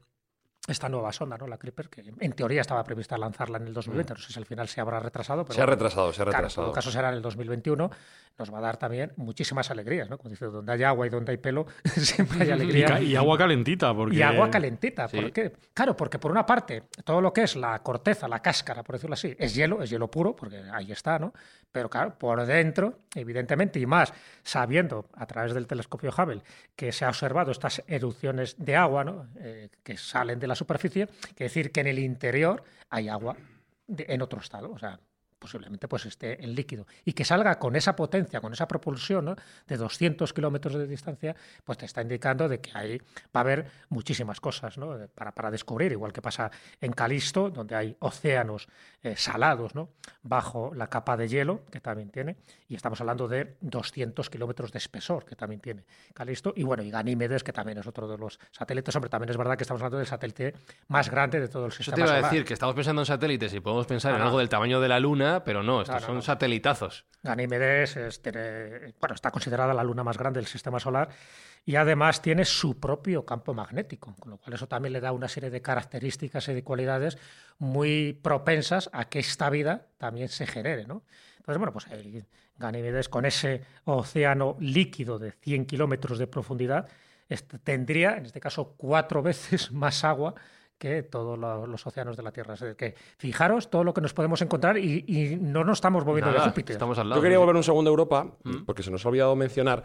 esta 0.67 0.87
nueva 0.89 1.11
sonda, 1.11 1.37
¿no? 1.37 1.47
La 1.47 1.57
Clipper, 1.57 1.89
que 1.89 2.03
en 2.19 2.31
teoría 2.33 2.61
estaba 2.61 2.83
prevista 2.83 3.17
lanzarla 3.17 3.57
en 3.57 3.67
el 3.67 3.73
2020, 3.73 4.13
no 4.13 4.19
sé 4.19 4.33
si 4.33 4.39
al 4.39 4.45
final 4.45 4.67
se 4.67 4.81
habrá 4.81 4.99
retrasado, 4.99 5.43
pero 5.43 5.55
Se 5.55 5.61
ha 5.61 5.65
retrasado, 5.65 6.13
se 6.13 6.21
ha 6.21 6.25
claro, 6.25 6.37
en 6.37 6.43
retrasado. 6.43 6.67
todo 6.67 6.73
caso 6.73 6.91
será 6.91 7.09
en 7.09 7.15
el 7.15 7.21
2021, 7.21 7.89
nos 8.37 8.53
va 8.53 8.59
a 8.59 8.61
dar 8.61 8.77
también 8.77 9.11
muchísimas 9.17 9.69
alegrías, 9.71 10.09
¿no? 10.09 10.17
Como 10.17 10.29
dice, 10.29 10.45
donde 10.45 10.71
hay 10.71 10.83
agua 10.83 11.07
y 11.07 11.09
donde 11.09 11.31
hay 11.31 11.37
pelo, 11.37 11.65
siempre 11.95 12.43
hay 12.43 12.51
alegría. 12.51 13.01
y 13.01 13.15
agua 13.15 13.37
calentita, 13.37 13.93
porque... 13.93 14.15
Y 14.17 14.21
agua 14.21 14.49
calentita. 14.51 15.07
Sí. 15.07 15.19
¿Por 15.19 15.31
qué? 15.31 15.53
Claro, 15.73 15.95
porque 15.95 16.19
por 16.19 16.31
una 16.31 16.45
parte, 16.45 16.83
todo 17.03 17.19
lo 17.21 17.33
que 17.33 17.43
es 17.43 17.55
la 17.55 17.79
corteza, 17.81 18.27
la 18.27 18.41
cáscara, 18.41 18.83
por 18.83 18.95
decirlo 18.95 19.15
así, 19.15 19.35
es 19.39 19.55
hielo, 19.55 19.81
es 19.81 19.89
hielo 19.89 20.09
puro, 20.09 20.35
porque 20.35 20.61
ahí 20.71 20.91
está, 20.91 21.17
¿no? 21.19 21.33
Pero 21.71 21.89
claro, 21.89 22.17
por 22.17 22.45
dentro, 22.45 22.99
evidentemente, 23.15 23.79
y 23.79 23.85
más 23.85 24.13
sabiendo 24.43 25.07
a 25.15 25.25
través 25.25 25.53
del 25.53 25.67
telescopio 25.67 26.11
Hubble 26.15 26.41
que 26.75 26.91
se 26.91 27.05
ha 27.05 27.09
observado 27.09 27.51
estas 27.51 27.83
erupciones 27.87 28.55
de 28.57 28.75
agua, 28.75 29.03
¿no? 29.03 29.27
Eh, 29.39 29.69
que 29.83 29.97
salen 29.97 30.39
de 30.39 30.47
la 30.49 30.55
superficie, 30.55 31.07
que 31.35 31.45
decir 31.45 31.71
que 31.71 31.79
en 31.79 31.87
el 31.87 31.99
interior 31.99 32.63
hay 32.89 33.07
agua 33.07 33.37
de- 33.87 34.05
en 34.09 34.21
otro 34.21 34.41
estado, 34.41 34.75
posiblemente 35.39 35.87
pues 35.87 36.05
esté 36.05 36.43
en 36.43 36.53
líquido 36.53 36.85
y 37.05 37.13
que 37.13 37.23
salga 37.25 37.57
con 37.57 37.75
esa 37.75 37.95
potencia, 37.95 38.41
con 38.41 38.53
esa 38.53 38.67
propulsión 38.67 39.25
¿no? 39.25 39.35
de 39.67 39.77
200 39.77 40.31
kilómetros 40.33 40.73
de 40.75 40.85
distancia, 40.85 41.35
pues 41.63 41.77
te 41.77 41.85
está 41.85 42.01
indicando 42.01 42.47
de 42.49 42.59
que 42.59 42.71
ahí 42.73 42.97
va 42.97 43.39
a 43.39 43.39
haber 43.41 43.65
muchísimas 43.89 44.39
cosas 44.41 44.77
¿no? 44.77 44.97
De- 44.97 45.07
para, 45.07 45.31
para 45.33 45.49
descubrir, 45.49 45.91
igual 45.93 46.11
que 46.13 46.21
pasa 46.21 46.51
en 46.81 46.91
Calisto, 46.91 47.49
donde 47.49 47.75
hay 47.75 47.95
océanos 47.99 48.67
eh, 49.01 49.15
salados 49.15 49.73
¿no? 49.75 49.89
bajo 50.21 50.71
la 50.75 50.87
capa 50.87 51.15
de 51.17 51.27
hielo 51.27 51.63
que 51.71 51.79
también 51.79 52.09
tiene, 52.09 52.35
y 52.67 52.75
estamos 52.75 52.99
hablando 53.01 53.27
de 53.27 53.55
200 53.61 54.29
kilómetros 54.29 54.71
de 54.71 54.77
espesor 54.79 55.25
que 55.25 55.35
también 55.35 55.61
tiene 55.61 55.85
Calisto, 56.13 56.53
y 56.55 56.63
bueno, 56.63 56.83
y 56.83 56.91
Ganímedes, 56.91 57.43
que 57.43 57.53
también 57.53 57.77
es 57.77 57.87
otro 57.87 58.07
de 58.07 58.17
los 58.17 58.39
satélites, 58.51 58.95
hombre, 58.95 59.09
también 59.09 59.29
es 59.29 59.37
verdad 59.37 59.55
que 59.57 59.63
estamos 59.63 59.81
hablando 59.81 59.97
del 59.97 60.07
satélite 60.07 60.53
más 60.87 61.09
grande 61.09 61.39
de 61.39 61.47
todo 61.47 61.65
el 61.65 61.71
Eso 61.71 61.77
sistema 61.83 61.95
te 61.95 62.01
iba 62.11 62.19
a 62.19 62.21
decir 62.29 62.43
que 62.45 62.53
estamos 62.53 62.75
pensando 62.75 63.01
en 63.01 63.05
satélites 63.05 63.53
y 63.53 63.59
podemos 63.59 63.85
pensar 63.87 64.15
en 64.15 64.21
algo 64.21 64.39
del 64.39 64.49
tamaño 64.49 64.81
de 64.81 64.87
la 64.89 64.99
Luna, 64.99 65.28
pero 65.43 65.63
no, 65.63 65.81
estos 65.81 66.01
no, 66.01 66.07
son 66.07 66.15
no. 66.15 66.21
satelitazos. 66.21 67.05
Ganímedes 67.23 67.95
es- 67.97 68.21
tiene- 68.21 68.93
bueno, 68.99 69.15
está 69.15 69.31
considerada 69.31 69.73
la 69.73 69.83
luna 69.83 70.03
más 70.03 70.17
grande 70.17 70.39
del 70.39 70.47
sistema 70.47 70.79
solar 70.79 71.09
y 71.65 71.75
además 71.75 72.21
tiene 72.21 72.45
su 72.45 72.79
propio 72.79 73.25
campo 73.25 73.53
magnético, 73.53 74.15
con 74.19 74.31
lo 74.31 74.37
cual 74.37 74.53
eso 74.53 74.67
también 74.67 74.93
le 74.93 75.01
da 75.01 75.11
una 75.11 75.27
serie 75.27 75.49
de 75.49 75.61
características 75.61 76.47
y 76.47 76.53
de 76.53 76.63
cualidades 76.63 77.17
muy 77.57 78.13
propensas 78.21 78.89
a 78.93 79.09
que 79.09 79.19
esta 79.19 79.49
vida 79.49 79.85
también 79.97 80.29
se 80.29 80.47
genere. 80.47 80.85
¿no? 80.85 81.03
Entonces, 81.37 81.57
bueno, 81.57 81.73
pues 81.73 81.87
ahí 81.87 82.23
Ganímedes 82.57 83.07
con 83.09 83.25
ese 83.25 83.61
océano 83.85 84.57
líquido 84.59 85.17
de 85.19 85.31
100 85.31 85.65
kilómetros 85.65 86.17
de 86.19 86.27
profundidad 86.27 86.87
este, 87.29 87.59
tendría, 87.59 88.17
en 88.17 88.25
este 88.25 88.39
caso, 88.39 88.73
cuatro 88.77 89.21
veces 89.23 89.71
más 89.71 90.03
agua 90.03 90.33
que 90.79 91.03
todos 91.03 91.37
lo- 91.37 91.67
los 91.67 91.85
océanos 91.85 92.17
de 92.17 92.23
la 92.23 92.31
Tierra. 92.31 92.55
Es 92.55 92.61
decir, 92.61 92.75
que 92.75 92.95
fijaros 93.17 93.69
todo 93.69 93.83
lo 93.83 93.93
que 93.93 94.01
nos 94.01 94.13
podemos 94.15 94.41
encontrar 94.41 94.77
y, 94.77 95.05
y 95.07 95.35
no 95.35 95.63
nos 95.63 95.77
estamos 95.77 96.03
moviendo 96.05 96.31
de 96.33 96.39
Júpiter. 96.39 96.73
estamos 96.73 96.97
al 96.97 97.09
lado. 97.09 97.19
Yo 97.19 97.23
quería 97.23 97.37
volver 97.37 97.55
un 97.55 97.63
segundo 97.63 97.89
a 97.89 97.91
Europa, 97.91 98.25
Mm. 98.43 98.63
porque 98.65 98.81
se 98.81 98.89
nos 98.89 99.05
ha 99.05 99.09
olvidado 99.09 99.35
mencionar 99.35 99.83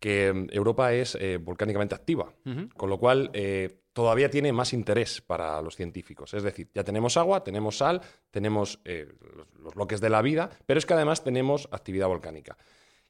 que 0.00 0.32
mm, 0.32 0.46
Europa 0.52 0.92
es 0.92 1.16
eh, 1.20 1.38
volcánicamente 1.38 1.94
activa, 1.94 2.32
con 2.76 2.88
lo 2.90 2.98
cual 2.98 3.30
eh, 3.34 3.80
todavía 3.92 4.30
tiene 4.30 4.52
más 4.52 4.72
interés 4.72 5.20
para 5.22 5.60
los 5.62 5.74
científicos. 5.74 6.32
Es 6.34 6.42
decir, 6.42 6.68
ya 6.74 6.84
tenemos 6.84 7.16
agua, 7.16 7.42
tenemos 7.42 7.78
sal, 7.78 8.00
tenemos 8.30 8.78
eh, 8.84 9.08
los, 9.36 9.46
los 9.58 9.74
bloques 9.74 10.00
de 10.00 10.10
la 10.10 10.20
vida, 10.22 10.50
pero 10.66 10.78
es 10.78 10.86
que 10.86 10.94
además 10.94 11.24
tenemos 11.24 11.68
actividad 11.72 12.06
volcánica. 12.08 12.56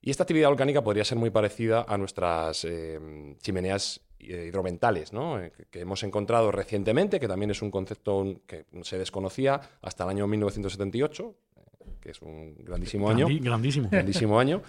Y 0.00 0.10
esta 0.10 0.22
actividad 0.22 0.48
volcánica 0.48 0.82
podría 0.84 1.04
ser 1.04 1.18
muy 1.18 1.30
parecida 1.30 1.84
a 1.88 1.98
nuestras 1.98 2.64
eh, 2.64 3.34
chimeneas 3.42 4.00
hidromentales, 4.18 5.12
¿no? 5.12 5.40
Eh, 5.40 5.52
que, 5.70 5.80
hemos 5.80 6.02
encontrado 6.02 6.50
recientemente, 6.50 7.20
que 7.20 7.28
también 7.28 7.50
es 7.50 7.62
un 7.62 7.70
concepto 7.70 8.40
que 8.46 8.64
se 8.82 8.98
desconocía 8.98 9.60
hasta 9.82 10.04
el 10.04 10.10
año 10.10 10.26
1978, 10.26 11.34
eh, 11.56 11.60
que 12.00 12.10
es 12.10 12.22
un 12.22 12.56
grandísimo 12.58 13.10
año 13.10 13.26
grandísimo. 13.40 13.88
grandísimo 13.90 14.38
año. 14.40 14.62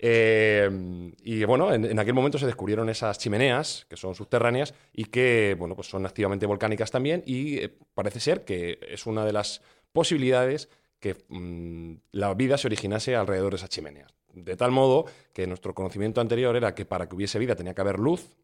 Eh, 0.00 1.12
y 1.22 1.44
bueno, 1.44 1.74
en, 1.74 1.84
en 1.84 1.98
aquel 1.98 2.14
momento 2.14 2.38
se 2.38 2.46
descubrieron 2.46 2.88
esas 2.88 3.18
chimeneas 3.18 3.84
que 3.88 3.96
son 3.96 4.14
subterráneas 4.14 4.72
y 4.92 5.06
que 5.06 5.56
bueno, 5.58 5.74
pues 5.74 5.88
son 5.88 6.06
activamente 6.06 6.46
volcánicas 6.46 6.90
también. 6.90 7.22
Y 7.26 7.58
eh, 7.58 7.76
parece 7.94 8.20
ser 8.20 8.44
que 8.44 8.78
es 8.88 9.06
una 9.06 9.24
de 9.24 9.32
las 9.32 9.60
posibilidades 9.92 10.68
que 11.00 11.16
mm, 11.28 11.94
la 12.12 12.34
vida 12.34 12.58
se 12.58 12.68
originase 12.68 13.16
alrededor 13.16 13.52
de 13.52 13.56
esas 13.56 13.70
chimeneas. 13.70 14.14
De 14.32 14.56
tal 14.56 14.70
modo 14.70 15.06
que 15.32 15.46
nuestro 15.46 15.74
conocimiento 15.74 16.20
anterior 16.20 16.54
era 16.54 16.74
que 16.74 16.84
para 16.84 17.08
que 17.08 17.16
hubiese 17.16 17.38
vida 17.38 17.56
tenía 17.56 17.74
que 17.74 17.80
haber 17.80 17.98
luz, 17.98 18.36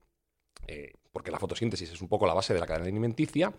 eh, 0.69 0.93
porque 1.13 1.31
la 1.31 1.39
fotosíntesis 1.39 1.93
es 1.93 2.01
un 2.03 2.09
poco 2.09 2.27
la 2.27 2.35
base 2.35 2.55
de 2.55 2.61
la 2.61 2.67
cadena 2.67 2.87
alimenticia. 2.87 3.53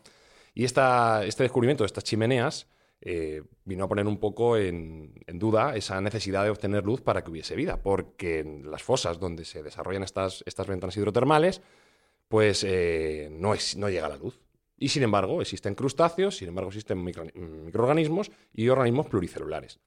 Y 0.53 0.63
esta, 0.63 1.25
este 1.25 1.43
descubrimiento 1.43 1.83
de 1.83 1.87
estas 1.87 2.03
chimeneas 2.03 2.67
eh, 3.01 3.43
vino 3.65 3.83
a 3.83 3.87
poner 3.87 4.07
un 4.07 4.17
poco 4.19 4.57
en, 4.57 5.13
duda 5.33 5.75
esa 5.75 5.99
necesidad 6.01 6.43
de 6.43 6.49
obtener 6.49 6.83
luz 6.85 7.01
para 7.01 7.23
que 7.23 7.29
hubiese 7.31 7.55
vida, 7.55 7.81
porque 7.83 8.39
en 8.39 8.71
las 8.71 8.81
fosas 8.83 9.19
donde 9.19 9.45
se 9.45 9.61
desarrollan 9.63 10.03
estas, 10.03 10.43
estas 10.45 10.67
ventanas 10.67 10.95
hidrotermales, 10.97 11.61
pues 12.27 12.63
eh, 12.63 13.27
no, 13.31 13.53
es- 13.53 13.75
no 13.75 13.89
llega 13.89 14.07
la 14.09 14.17
luz. 14.17 14.39
Y 14.77 14.89
sin 14.89 15.03
embargo, 15.03 15.41
existen 15.41 15.75
crustáceos, 15.75 16.37
sin 16.37 16.47
embargo, 16.49 16.69
existen 16.69 16.97
micro- 17.03 17.31
microorganismos 17.35 18.31
y 18.53 18.69
organismos 18.69 19.07
pluricelulares. 19.07 19.79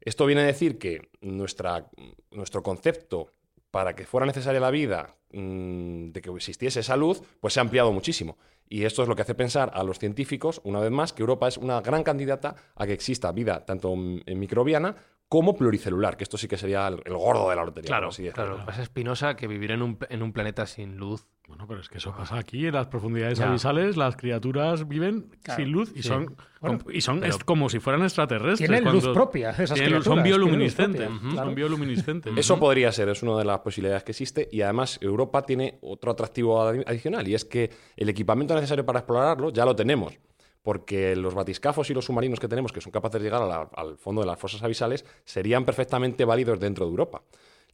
Esto 0.00 0.24
viene 0.26 0.42
a 0.42 0.46
decir 0.46 0.78
que 0.78 1.10
nuestra, 1.20 1.90
nuestro 2.30 2.62
concepto 2.62 3.32
para 3.70 3.94
que 3.94 4.06
fuera 4.06 4.26
necesaria 4.26 4.60
la 4.60 4.70
vida, 4.70 5.16
mm, 5.32 6.10
de 6.10 6.20
que 6.20 6.30
existiese 6.30 6.80
esa 6.80 6.96
luz, 6.96 7.22
pues 7.40 7.54
se 7.54 7.60
ha 7.60 7.62
ampliado 7.62 7.92
muchísimo. 7.92 8.38
Y 8.68 8.84
esto 8.84 9.02
es 9.02 9.08
lo 9.08 9.16
que 9.16 9.22
hace 9.22 9.34
pensar 9.34 9.70
a 9.74 9.82
los 9.82 9.98
científicos, 9.98 10.60
una 10.64 10.80
vez 10.80 10.90
más, 10.90 11.12
que 11.12 11.22
Europa 11.22 11.48
es 11.48 11.56
una 11.56 11.80
gran 11.80 12.02
candidata 12.02 12.56
a 12.74 12.86
que 12.86 12.92
exista 12.92 13.32
vida 13.32 13.64
tanto 13.64 13.96
microbiana 13.96 14.96
como 15.28 15.54
pluricelular, 15.56 16.16
que 16.16 16.24
esto 16.24 16.38
sí 16.38 16.48
que 16.48 16.56
sería 16.56 16.86
el, 16.88 17.00
el 17.04 17.14
gordo 17.16 17.50
de 17.50 17.56
la 17.56 17.64
lotería. 17.64 17.88
Claro, 17.88 18.08
así 18.08 18.28
claro. 18.30 18.64
Pasa 18.64 18.82
Espinosa 18.82 19.36
que 19.36 19.46
vivir 19.46 19.70
en 19.72 19.82
un, 19.82 19.98
en 20.08 20.22
un 20.22 20.32
planeta 20.32 20.66
sin 20.66 20.96
luz. 20.96 21.26
Bueno, 21.46 21.66
pero 21.66 21.80
es 21.80 21.88
que 21.88 21.96
eso 21.96 22.14
pasa 22.14 22.36
aquí, 22.38 22.66
en 22.66 22.74
las 22.74 22.88
profundidades 22.88 23.38
Ya. 23.38 23.48
abisales, 23.48 23.96
las 23.96 24.16
criaturas 24.16 24.86
viven 24.86 25.30
Claro. 25.42 25.62
sin 25.62 25.72
luz 25.72 25.90
y 25.94 26.02
Sí. 26.02 26.08
son, 26.08 26.36
Bueno, 26.60 26.78
com- 26.84 26.92
y 26.94 27.00
son 27.00 27.20
pero- 27.20 27.34
es 27.34 27.42
como 27.42 27.70
si 27.70 27.78
fueran 27.80 28.02
extraterrestres. 28.02 28.68
Tienen 28.70 28.84
luz 28.92 29.08
propia, 29.14 29.50
esas 29.50 29.72
tienen 29.72 29.92
criaturas, 29.94 30.04
Son 30.04 30.22
bioluminiscentes. 30.22 31.08
claro. 31.08 31.34
Son 31.46 31.54
bioluminiscentes. 31.54 32.32
Eso 32.36 32.58
podría 32.58 32.92
ser, 32.92 33.08
es 33.08 33.22
una 33.22 33.38
de 33.38 33.44
las 33.46 33.60
posibilidades 33.60 34.04
que 34.04 34.12
existe 34.12 34.46
y 34.52 34.60
además 34.60 34.98
Europa 35.00 35.40
tiene 35.42 35.78
otro 35.80 36.10
atractivo 36.12 36.62
adi- 36.62 36.84
adicional 36.86 37.26
y 37.26 37.34
es 37.34 37.46
que 37.46 37.70
el 37.96 38.08
equipamiento 38.10 38.54
necesario 38.54 38.84
para 38.84 38.98
explorarlo 39.00 39.48
ya 39.50 39.64
lo 39.64 39.74
tenemos. 39.74 40.12
Porque 40.62 41.16
los 41.16 41.34
batiscafos 41.34 41.88
y 41.90 41.94
los 41.94 42.04
submarinos 42.04 42.40
que 42.40 42.48
tenemos, 42.48 42.72
que 42.72 42.80
son 42.80 42.92
capaces 42.92 43.20
de 43.20 43.30
llegar 43.30 43.68
al 43.74 43.96
fondo 43.96 44.20
de 44.20 44.26
las 44.26 44.38
fosas 44.38 44.62
abisales, 44.62 45.04
serían 45.24 45.64
perfectamente 45.64 46.24
válidos 46.24 46.60
dentro 46.60 46.84
de 46.84 46.90
Europa. 46.90 47.22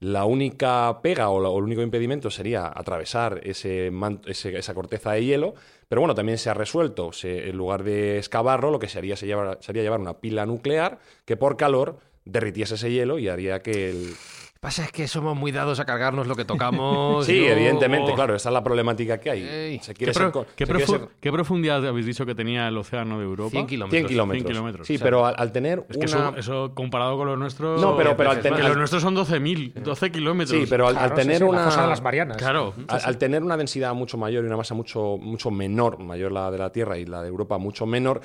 La 0.01 0.25
única 0.25 1.01
pega 1.03 1.31
o, 1.31 1.57
el 1.59 1.65
único 1.65 1.81
impedimento 1.81 2.31
sería 2.31 2.67
atravesar 2.67 3.41
ese 3.45 3.91
esa 4.27 4.75
corteza 4.75 5.13
de 5.13 5.25
hielo, 5.25 5.55
pero 5.89 6.01
bueno, 6.01 6.15
también 6.15 6.37
se 6.37 6.51
ha 6.51 6.55
resuelto. 6.55 7.11
En 7.23 7.57
lugar 7.57 7.85
de 7.85 8.19
excavarlo, 8.19 8.71
lo 8.71 8.79
que 8.79 8.89
se 8.89 8.99
haría 8.99 9.17
sería 9.17 9.83
llevar 9.83 10.01
una 10.01 10.19
pila 10.19 10.47
nuclear 10.47 10.99
que 11.25 11.37
por 11.37 11.57
calor 11.57 11.99
derritiese 12.25 12.75
ese 12.75 12.91
hielo 12.91 13.19
y 13.19 13.29
haría 13.29 13.61
que 13.61 13.91
el... 13.91 14.15
Pasa 14.65 14.85
es 14.85 14.93
que 14.93 15.07
somos 15.07 15.37
muy 15.37 15.53
dados 15.53 15.79
a 15.79 15.85
cargarnos 15.85 16.27
lo 16.27 16.35
que 16.35 16.47
tocamos. 16.47 17.27
Sí, 17.27 17.37
yo- 17.45 17.53
evidentemente, 17.53 18.13
oh. 18.13 18.15
claro, 18.15 18.35
esa 18.35 18.49
es 18.49 18.53
la 18.55 18.65
problemática 18.65 19.19
que 19.21 19.31
hay. 19.31 19.43
Ey. 19.43 19.79
Se 19.81 19.93
¿Qué, 19.93 19.99
quiere 19.99 20.13
pro- 20.15 20.23
ser 20.25 20.33
co- 20.33 20.47
qué 20.57 20.65
se 20.65 20.73
quiere 20.73 20.87
profu- 20.87 20.99
ser- 21.01 21.09
qué 21.21 21.31
profundidad 21.33 21.87
habéis 21.87 22.07
dicho 22.07 22.25
que 22.25 22.35
tenía 22.35 22.67
el 22.69 22.79
océano 22.79 23.19
de 23.19 23.25
Europa? 23.25 23.51
100 23.51 23.67
kilómetros. 23.67 23.99
100 24.01 24.07
kilómetros. 24.09 24.43
100 24.43 24.53
kilómetros. 24.55 24.87
Sí, 24.87 24.95
O 24.95 24.99
sea, 24.99 25.05
pero 25.05 25.27
al, 25.27 25.35
al 25.37 25.53
tener 25.53 25.85
Es 25.91 25.99
que 25.99 26.07
una... 26.07 26.29
eso, 26.31 26.37
eso 26.39 26.75
comparado 26.75 27.19
con 27.19 27.27
los 27.29 27.39
nuestros. 27.39 27.79
No, 27.79 27.95
pero- 27.95 28.17
pero 28.17 28.31
al 28.31 28.41
tener- 28.41 28.65
los 28.65 28.77
nuestros 28.79 29.03
son 29.03 29.15
12.000, 29.15 29.75
12 29.75 30.11
kilómetros. 30.11 30.59
Sí, 30.59 30.67
pero 30.69 30.89
al, 30.89 30.97
al 30.97 31.09
Claro, 31.09 31.17
sí, 31.17 31.23
tener 31.23 31.37
sí, 31.37 31.43
la 31.45 31.49
una... 31.51 31.83
de 31.83 31.87
las 31.89 32.03
Marianas. 32.03 32.37
Claro. 32.39 32.75
Al, 32.89 33.01
al 33.05 33.19
tener 33.19 33.43
una 33.43 33.59
densidad 33.59 33.93
mucho 33.93 34.17
mayor 34.17 34.45
y 34.45 34.47
una 34.47 34.57
masa 34.57 34.75
mucho, 34.75 35.19
mucho 35.21 35.51
menor, 35.51 35.99
mayor 35.99 36.33
la 36.33 36.51
de 36.51 36.57
la 36.59 36.73
Tierra 36.73 36.97
y 36.97 37.05
la 37.05 37.21
de 37.23 37.29
Europa 37.29 37.59
mucho 37.59 37.85
menor, 37.85 38.23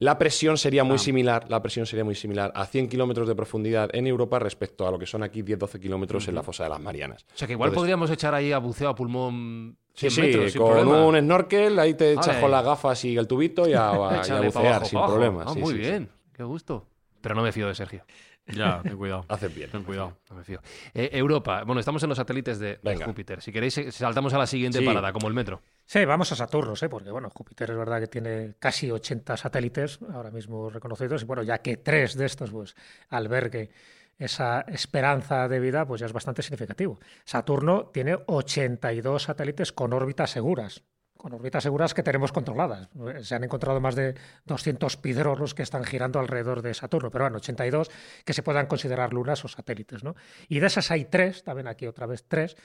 la 0.00 0.16
presión 0.18 0.56
sería 0.58 0.82
Ah. 0.82 0.84
muy 0.84 0.98
similar, 0.98 1.46
la 1.48 1.60
presión 1.62 1.86
sería 1.86 2.04
muy 2.04 2.14
similar 2.14 2.52
a 2.54 2.66
100 2.66 2.88
kilómetros 2.88 3.26
de 3.28 3.34
profundidad 3.34 3.90
en 3.92 4.06
Europa 4.06 4.38
respecto 4.38 4.86
a 4.86 4.90
lo 4.90 4.98
que 4.98 5.06
son 5.06 5.22
aquí 5.22 5.42
10-12 5.42 5.80
kilómetros 5.80 6.28
en 6.28 6.34
la 6.36 6.42
fosa 6.42 6.64
de 6.64 6.70
las 6.70 6.80
Marianas. 6.80 7.24
O 7.34 7.36
sea 7.38 7.46
que 7.46 7.52
igual 7.54 7.68
Entonces, 7.68 7.80
podríamos 7.80 8.10
echar 8.10 8.34
ahí 8.34 8.52
a 8.52 8.58
buceo 8.58 8.88
a 8.90 8.94
pulmón 8.94 9.76
100 9.94 10.10
Sí, 10.10 10.14
sí, 10.14 10.20
metros 10.22 10.52
sin 10.52 10.62
con 10.62 10.70
problema. 10.72 11.04
un 11.06 11.18
snorkel 11.18 11.78
ahí 11.78 11.94
te 11.94 12.12
echas 12.12 12.36
con 12.36 12.50
las 12.50 12.64
gafas 12.64 13.04
y 13.04 13.16
el 13.16 13.26
tubito 13.26 13.68
y 13.68 13.72
a, 13.74 13.90
a- 13.90 13.92
y 14.12 14.16
a 14.16 14.20
Échale 14.20 14.40
pa' 14.52 14.60
bucear 14.60 14.66
abajo, 14.74 14.84
sin 14.86 15.00
problemas. 15.00 15.46
Ah, 15.48 15.54
Sí, 15.54 15.58
muy 15.60 15.74
sí, 15.74 15.80
sí. 15.84 15.90
bien, 15.90 16.08
qué 16.32 16.44
gusto. 16.44 16.86
Pero 17.20 17.34
no 17.34 17.42
me 17.42 17.50
fío 17.50 17.66
de 17.66 17.74
Sergio. 17.74 18.04
Ya, 18.46 18.80
ten 18.82 18.96
cuidado. 18.96 19.24
Haces 19.28 19.52
bien. 19.54 19.68
Ten 19.70 19.82
cuidado. 19.82 20.16
No 20.30 20.36
me 20.36 20.44
fío. 20.44 20.60
Eh, 20.94 21.10
Europa. 21.12 21.64
Bueno, 21.64 21.80
estamos 21.80 22.02
en 22.04 22.08
los 22.08 22.16
satélites 22.16 22.58
de, 22.60 22.78
Venga. 22.82 23.04
Júpiter. 23.04 23.42
Si 23.42 23.52
queréis, 23.52 23.76
eh, 23.76 23.90
saltamos 23.92 24.32
a 24.32 24.38
la 24.38 24.46
siguiente 24.46 24.78
Sí. 24.78 24.84
parada, 24.86 25.12
como 25.12 25.26
el 25.28 25.34
metro. 25.34 25.60
Sí, 25.90 26.04
vamos 26.04 26.30
a 26.32 26.36
Saturno, 26.36 26.76
¿sí? 26.76 26.86
porque 26.86 27.10
bueno, 27.10 27.30
Júpiter 27.30 27.70
es 27.70 27.76
verdad 27.78 27.98
que 27.98 28.08
tiene 28.08 28.56
casi 28.58 28.90
80 28.90 29.38
satélites 29.38 30.00
ahora 30.12 30.30
mismo 30.30 30.68
reconocidos 30.68 31.22
y 31.22 31.24
bueno, 31.24 31.42
ya 31.42 31.62
que 31.62 31.78
tres 31.78 32.14
de 32.14 32.26
estos 32.26 32.50
pues 32.50 32.76
albergue 33.08 33.70
esa 34.18 34.66
esperanza 34.68 35.48
de 35.48 35.60
vida, 35.60 35.86
pues 35.86 36.00
ya 36.00 36.06
es 36.06 36.12
bastante 36.12 36.42
significativo. 36.42 37.00
Saturno 37.24 37.86
tiene 37.86 38.18
82 38.26 39.22
satélites 39.22 39.72
con 39.72 39.94
órbitas 39.94 40.30
seguras, 40.30 40.82
con 41.16 41.32
órbitas 41.32 41.62
seguras 41.62 41.94
que 41.94 42.02
tenemos 42.02 42.32
controladas. 42.32 42.90
Se 43.22 43.34
han 43.34 43.44
encontrado 43.44 43.80
más 43.80 43.94
de 43.94 44.14
200 44.44 44.98
pidrolos 44.98 45.54
que 45.54 45.62
están 45.62 45.84
girando 45.84 46.20
alrededor 46.20 46.60
de 46.60 46.74
Saturno, 46.74 47.10
pero 47.10 47.24
bueno, 47.24 47.38
82 47.38 47.90
que 48.26 48.34
se 48.34 48.42
puedan 48.42 48.66
considerar 48.66 49.14
lunas 49.14 49.42
o 49.44 49.48
satélites, 49.48 50.04
¿no? 50.04 50.16
Y 50.48 50.60
de 50.60 50.66
esas 50.66 50.90
hay 50.90 51.06
tres, 51.06 51.44
también 51.44 51.66
aquí 51.66 51.86
otra 51.86 52.06
vez 52.06 52.24
tres, 52.28 52.56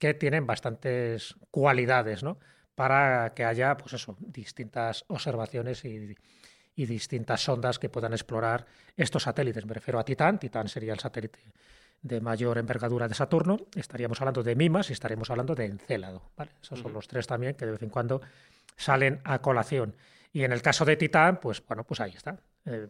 que 0.00 0.14
tienen 0.14 0.46
bastantes 0.46 1.36
cualidades, 1.52 2.24
¿no? 2.24 2.38
Para 2.74 3.34
que 3.34 3.44
haya, 3.44 3.76
pues 3.76 3.92
eso, 3.92 4.16
distintas 4.18 5.04
observaciones 5.08 5.84
y, 5.84 6.16
y 6.74 6.86
distintas 6.86 7.42
sondas 7.42 7.78
que 7.78 7.90
puedan 7.90 8.14
explorar 8.14 8.66
estos 8.96 9.24
satélites. 9.24 9.66
Me 9.66 9.74
refiero 9.74 10.00
a 10.00 10.04
Titán. 10.04 10.38
Titán 10.38 10.68
sería 10.68 10.94
el 10.94 10.98
satélite 10.98 11.40
de 12.00 12.20
mayor 12.22 12.56
envergadura 12.56 13.06
de 13.06 13.14
Saturno. 13.14 13.58
Estaríamos 13.76 14.18
hablando 14.22 14.42
de 14.42 14.56
Mimas 14.56 14.88
y 14.88 14.94
estaríamos 14.94 15.28
hablando 15.28 15.54
de 15.54 15.66
Encélado. 15.66 16.32
¿vale? 16.34 16.52
Esos 16.62 16.80
son 16.80 16.94
los 16.94 17.06
tres 17.06 17.26
también 17.26 17.54
que 17.54 17.66
de 17.66 17.72
vez 17.72 17.82
en 17.82 17.90
cuando 17.90 18.22
salen 18.76 19.20
a 19.24 19.40
colación. 19.40 19.94
Y 20.32 20.44
en 20.44 20.52
el 20.52 20.62
caso 20.62 20.86
de 20.86 20.96
Titán, 20.96 21.40
pues 21.40 21.62
bueno, 21.66 21.84
pues 21.84 22.00
ahí 22.00 22.14
está. 22.16 22.40
Eh, 22.66 22.88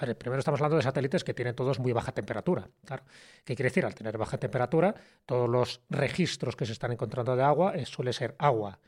ver, 0.00 0.16
primero 0.16 0.38
estamos 0.38 0.60
hablando 0.60 0.76
de 0.76 0.82
satélites 0.82 1.24
que 1.24 1.34
tienen 1.34 1.54
todos 1.54 1.78
muy 1.78 1.92
baja 1.92 2.12
temperatura. 2.12 2.68
Claro. 2.84 3.02
¿Qué 3.44 3.56
quiere 3.56 3.70
decir? 3.70 3.84
Al 3.84 3.94
tener 3.94 4.16
baja 4.16 4.38
temperatura, 4.38 4.94
todos 5.26 5.48
los 5.48 5.80
registros 5.90 6.56
que 6.56 6.66
se 6.66 6.72
están 6.72 6.92
encontrando 6.92 7.34
de 7.36 7.42
agua 7.42 7.74
eh, 7.74 7.86
suele 7.86 8.12
ser 8.12 8.36
agua 8.38 8.78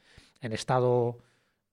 en 0.41 0.53
estado 0.53 1.19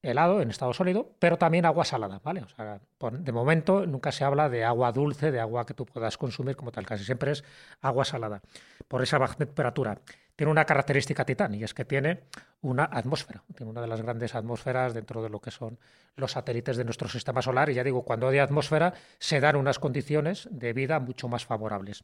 helado, 0.02 0.42
en 0.42 0.50
estado 0.50 0.74
sólido, 0.74 1.12
pero 1.20 1.38
también 1.38 1.66
agua 1.66 1.84
salada, 1.84 2.22
¿vale? 2.24 2.42
O 2.42 2.50
sea, 2.50 2.80
de 3.12 3.32
momento 3.32 3.86
nunca 3.86 4.12
se 4.12 4.24
habla 4.24 4.50
de 4.50 4.64
agua 4.64 4.92
dulce, 4.92 5.32
de 5.32 5.40
agua 5.40 5.66
que 5.66 5.74
tú 5.74 5.86
puedas 5.86 6.18
consumir 6.18 6.56
como 6.56 6.72
tal, 6.72 6.86
casi 6.86 7.04
siempre 7.04 7.32
es 7.32 7.44
agua 7.82 8.06
salada, 8.06 8.42
por 8.88 9.02
esa 9.02 9.18
baja 9.18 9.36
temperatura. 9.36 10.00
Tiene 10.38 10.52
una 10.52 10.66
característica 10.66 11.26
Titán 11.26 11.56
y 11.56 11.64
es 11.64 11.74
que 11.74 11.84
tiene 11.84 12.22
una 12.62 12.86
atmósfera, 12.86 13.44
tiene 13.56 13.72
una 13.72 13.82
de 13.82 13.88
las 13.88 14.02
grandes 14.04 14.36
atmósferas 14.36 14.94
dentro 14.94 15.24
de 15.24 15.30
lo 15.30 15.42
que 15.42 15.50
son 15.50 15.80
los 16.16 16.32
satélites 16.34 16.78
de 16.78 16.86
nuestro 16.86 17.10
sistema 17.10 17.42
solar 17.42 17.70
y 17.72 17.74
ya 17.74 17.84
digo, 17.84 18.04
cuando 18.04 18.28
hay 18.30 18.38
atmósfera 18.38 18.94
se 19.18 19.40
dan 19.40 19.56
unas 19.56 19.80
condiciones 19.80 20.48
de 20.52 20.74
vida 20.74 21.00
mucho 21.00 21.28
más 21.28 21.44
favorables. 21.44 22.04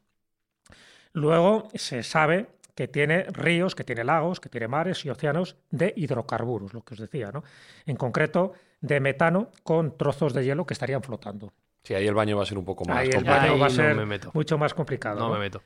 Luego 1.14 1.70
se 1.76 2.02
sabe 2.02 2.48
que 2.74 2.88
tiene 2.88 3.26
ríos, 3.26 3.76
que 3.76 3.84
tiene 3.84 4.04
lagos, 4.04 4.40
que 4.40 4.50
tiene 4.50 4.68
mares 4.68 5.06
y 5.06 5.12
océanos 5.12 5.56
de 5.70 5.94
hidrocarburos, 5.96 6.74
lo 6.74 6.82
que 6.82 6.96
os 6.96 7.00
decía, 7.00 7.32
¿no? 7.32 7.44
En 7.86 7.96
concreto, 7.98 8.54
de 8.82 9.00
metano 9.00 9.52
con 9.62 9.96
trozos 9.96 10.34
de 10.34 10.44
hielo 10.44 10.66
que 10.66 10.74
estarían 10.74 11.04
flotando. 11.04 11.54
Sí, 11.84 11.94
ahí 11.94 12.08
el 12.08 12.16
baño 12.16 12.36
va 12.38 12.44
a 12.44 12.46
ser 12.48 12.58
un 12.58 12.66
poco 12.66 12.84
más 12.86 12.98
Ahí 12.98 13.10
el 13.10 13.16
complejo. 13.16 13.38
baño 13.40 13.54
Ahí 13.54 13.60
va 13.60 13.66
a 13.68 13.70
no 13.70 13.76
ser 13.76 13.96
me 13.96 14.06
meto. 14.08 14.32
mucho 14.34 14.58
más 14.58 14.74
complicado. 14.74 15.20
No 15.20 15.28
¿no? 15.28 15.34
me 15.36 15.40
meto. 15.40 15.62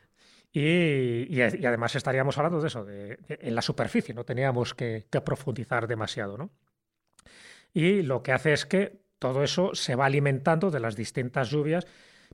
Y, 0.51 0.62
y- 1.29 1.41
y 1.60 1.65
además 1.65 1.95
estaríamos 1.95 2.38
hablando 2.38 2.62
de 2.62 2.67
eso, 2.67 2.83
de, 2.86 3.17
de- 3.17 3.39
en 3.41 3.53
la 3.55 3.62
superficie, 3.62 4.13
no 4.15 4.23
teníamos 4.23 4.73
que, 4.73 5.05
que 5.10 5.21
profundizar 5.21 5.88
demasiado, 5.88 6.38
¿no? 6.38 6.49
Y 7.73 8.01
lo 8.01 8.23
que 8.23 8.31
hace 8.31 8.53
es 8.53 8.65
que 8.65 9.01
todo 9.19 9.43
eso 9.43 9.75
se 9.75 9.95
va 9.95 10.05
alimentando 10.05 10.71
de 10.71 10.79
las 10.79 10.95
distintas 10.95 11.49
lluvias, 11.51 11.86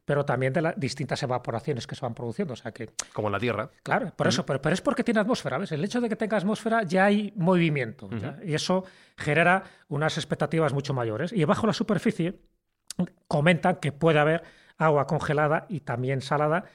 pero 0.05 0.25
también 0.25 0.53
de 0.53 0.61
las 0.61 0.79
distintas 0.79 1.21
evaporaciones 1.23 1.87
que 1.87 1.95
se 1.95 2.01
van 2.01 2.13
produciendo. 2.13 2.53
O 2.53 2.57
sea 2.57 2.71
que, 2.71 2.89
Como 3.13 3.29
la 3.29 3.39
Tierra. 3.39 3.69
claro, 3.83 4.11
por 4.15 4.27
eso, 4.27 4.45
pero, 4.45 4.61
pero 4.61 4.73
es 4.73 4.81
porque 4.81 5.03
tiene 5.03 5.19
atmósfera, 5.21 5.57
¿ves? 5.57 5.71
El 5.71 5.83
hecho 5.83 6.01
de 6.01 6.09
que 6.09 6.15
tenga 6.15 6.37
atmósfera 6.37 6.83
ya 6.83 7.05
hay 7.05 7.33
movimiento, 7.35 8.09
ya, 8.17 8.37
y 8.45 8.53
eso 8.53 8.83
genera 9.17 9.63
unas 9.89 10.17
expectativas 10.17 10.73
mucho 10.73 10.93
mayores. 10.93 11.31
Y 11.33 11.43
bajo 11.45 11.67
la 11.67 11.73
superficie 11.73 12.39
comentan 13.27 13.77
que 13.77 13.91
puede 13.91 14.19
haber 14.19 14.43
agua 14.77 15.07
congelada 15.07 15.65
y 15.69 15.79
también 15.81 16.21
salada, 16.21 16.65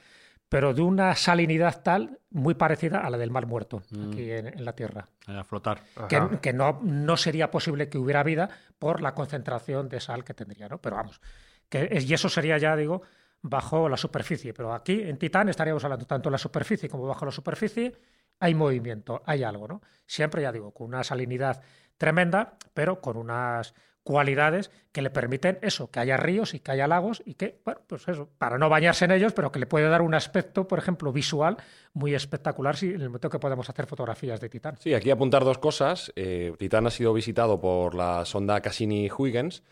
pero 0.49 0.73
de 0.73 0.81
una 0.81 1.15
salinidad 1.15 1.81
tal 1.83 2.19
muy 2.31 2.55
parecida 2.55 2.99
a 2.99 3.09
la 3.09 3.17
del 3.17 3.29
mar 3.31 3.45
muerto 3.45 3.83
aquí 4.09 4.31
en, 4.31 4.47
en 4.47 4.65
la 4.65 4.73
Tierra. 4.73 5.07
A 5.27 5.43
flotar. 5.43 5.81
Que, 6.07 6.39
que 6.41 6.53
no, 6.53 6.79
no 6.83 7.17
sería 7.17 7.51
posible 7.51 7.87
que 7.89 7.97
hubiera 7.99 8.23
vida 8.23 8.49
por 8.79 9.01
la 9.01 9.13
concentración 9.13 9.87
de 9.89 9.99
sal 9.99 10.23
que 10.23 10.33
tendría, 10.33 10.67
¿no? 10.67 10.79
Pero 10.79 10.95
vamos, 10.95 11.21
que 11.69 11.87
es- 11.91 12.09
y 12.09 12.13
eso 12.13 12.29
sería 12.29 12.57
ya, 12.57 12.75
digo, 12.75 13.03
bajo 13.41 13.87
la 13.89 13.97
superficie. 13.97 14.53
Pero 14.53 14.73
aquí 14.73 15.01
en 15.03 15.17
Titán 15.17 15.49
estaríamos 15.49 15.83
hablando 15.83 16.05
tanto 16.05 16.29
en 16.29 16.33
la 16.33 16.37
superficie 16.39 16.89
como 16.89 17.05
bajo 17.05 17.25
la 17.25 17.31
superficie, 17.31 17.95
hay 18.39 18.55
movimiento, 18.55 19.21
hay 19.25 19.43
algo, 19.43 19.67
¿no? 19.67 19.81
Siempre, 20.05 20.41
ya 20.41 20.51
digo, 20.51 20.73
con 20.73 20.87
una 20.87 21.03
salinidad 21.03 21.61
tremenda, 21.97 22.53
pero 22.73 23.01
con 23.01 23.17
unas 23.17 23.73
cualidades 24.03 24.71
que 24.91 25.01
le 25.01 25.09
permiten 25.09 25.59
eso, 25.61 25.91
que 25.91 25.99
haya 25.99 26.17
ríos 26.17 26.53
y 26.53 26.59
que 26.59 26.71
haya 26.71 26.87
lagos 26.87 27.21
y 27.25 27.35
que, 27.35 27.59
bueno, 27.63 27.81
pues 27.87 28.07
eso, 28.07 28.29
para 28.37 28.57
no 28.57 28.69
bañarse 28.69 29.05
en 29.05 29.11
ellos, 29.11 29.33
pero 29.33 29.51
que 29.51 29.59
le 29.59 29.67
puede 29.67 29.87
dar 29.87 30.01
un 30.01 30.15
aspecto, 30.15 30.67
por 30.67 30.79
ejemplo, 30.79 31.11
visual 31.11 31.57
muy 31.93 32.15
espectacular 32.15 32.75
si 32.75 32.87
en 32.87 33.01
el 33.01 33.09
momento 33.09 33.29
que 33.29 33.39
podemos 33.39 33.69
hacer 33.69 33.85
fotografías 33.85 34.39
de 34.39 34.49
Titán. 34.49 34.77
Sí, 34.79 34.93
aquí 34.93 35.11
apuntar 35.11 35.43
dos 35.43 35.59
cosas. 35.59 36.11
Eh, 36.15 36.53
Titán 36.57 36.87
ha 36.87 36.91
sido 36.91 37.13
visitado 37.13 37.59
por 37.59 37.95
la 37.95 38.25
sonda 38.25 38.61
Cassini-Huygens 38.61 39.63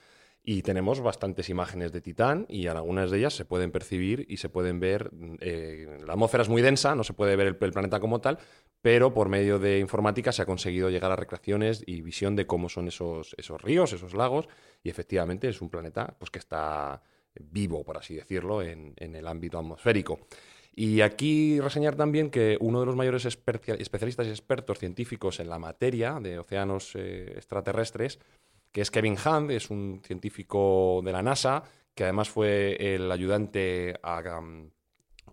y 0.50 0.62
tenemos 0.62 1.02
bastantes 1.02 1.50
imágenes 1.50 1.92
de 1.92 2.00
Titán 2.00 2.46
y 2.48 2.68
algunas 2.68 3.12
de 3.12 3.18
ellas 3.18 3.34
se 3.34 3.44
pueden 3.44 3.70
percibir 3.70 4.26
y 4.30 4.38
se 4.38 4.48
pueden 4.48 4.80
ver. 4.80 5.12
eh, 5.42 5.98
la 6.06 6.14
atmósfera 6.14 6.44
es 6.44 6.48
muy 6.48 6.62
densa, 6.62 6.96
no 6.96 7.04
se 7.04 7.12
puede 7.12 7.36
ver 7.36 7.48
el, 7.48 7.58
planeta 7.58 8.00
como 8.00 8.22
tal, 8.22 8.40
pero 8.82 9.14
por 9.14 9.28
medio 9.28 9.60
de 9.60 9.80
informática 9.80 10.32
se 10.32 10.44
ha 10.44 10.46
conseguido 10.46 10.90
llegar 10.90 11.12
a 11.12 11.18
recreaciones 11.18 11.84
y 11.86 12.02
visión 12.02 12.38
de 12.38 12.48
cómo 12.48 12.70
son 12.70 12.88
esos, 12.88 13.36
esos 13.38 13.62
ríos, 13.62 13.92
esos 13.92 14.14
lagos 14.14 14.48
y 14.82 14.90
efectivamente 14.90 15.50
es 15.50 15.62
un 15.62 15.70
planeta 15.70 16.16
pues, 16.18 16.32
que 16.32 16.40
está 16.40 17.02
vivo, 17.38 17.84
por 17.84 17.98
así 17.98 18.16
decirlo, 18.16 18.62
en, 18.62 18.94
en 18.96 19.18
el 19.18 19.28
ámbito 19.28 19.60
atmosférico. 19.60 20.18
Y 20.74 21.02
aquí 21.02 21.60
reseñar 21.60 21.96
también 21.98 22.30
que 22.30 22.58
uno 22.62 22.80
de 22.80 22.86
los 22.86 22.96
mayores 22.96 23.26
especia- 23.26 23.76
especialistas 23.76 24.28
y 24.28 24.30
expertos 24.30 24.80
científicos 24.80 25.42
en 25.42 25.50
la 25.50 25.60
materia 25.60 26.22
de 26.22 26.40
océanos 26.40 26.96
eh, 26.96 27.34
extraterrestres, 27.36 28.20
que 28.78 28.82
es 28.82 28.92
Kevin 28.92 29.18
Hunt, 29.26 29.50
es 29.50 29.72
un 29.72 30.04
científico 30.06 31.02
de 31.04 31.12
la 31.12 31.24
NASA, 31.24 31.64
que 31.96 32.04
además 32.04 32.30
fue 32.30 32.76
el 32.94 33.12
ayudante 33.12 34.00
a, 34.04 34.38
um, 34.38 34.70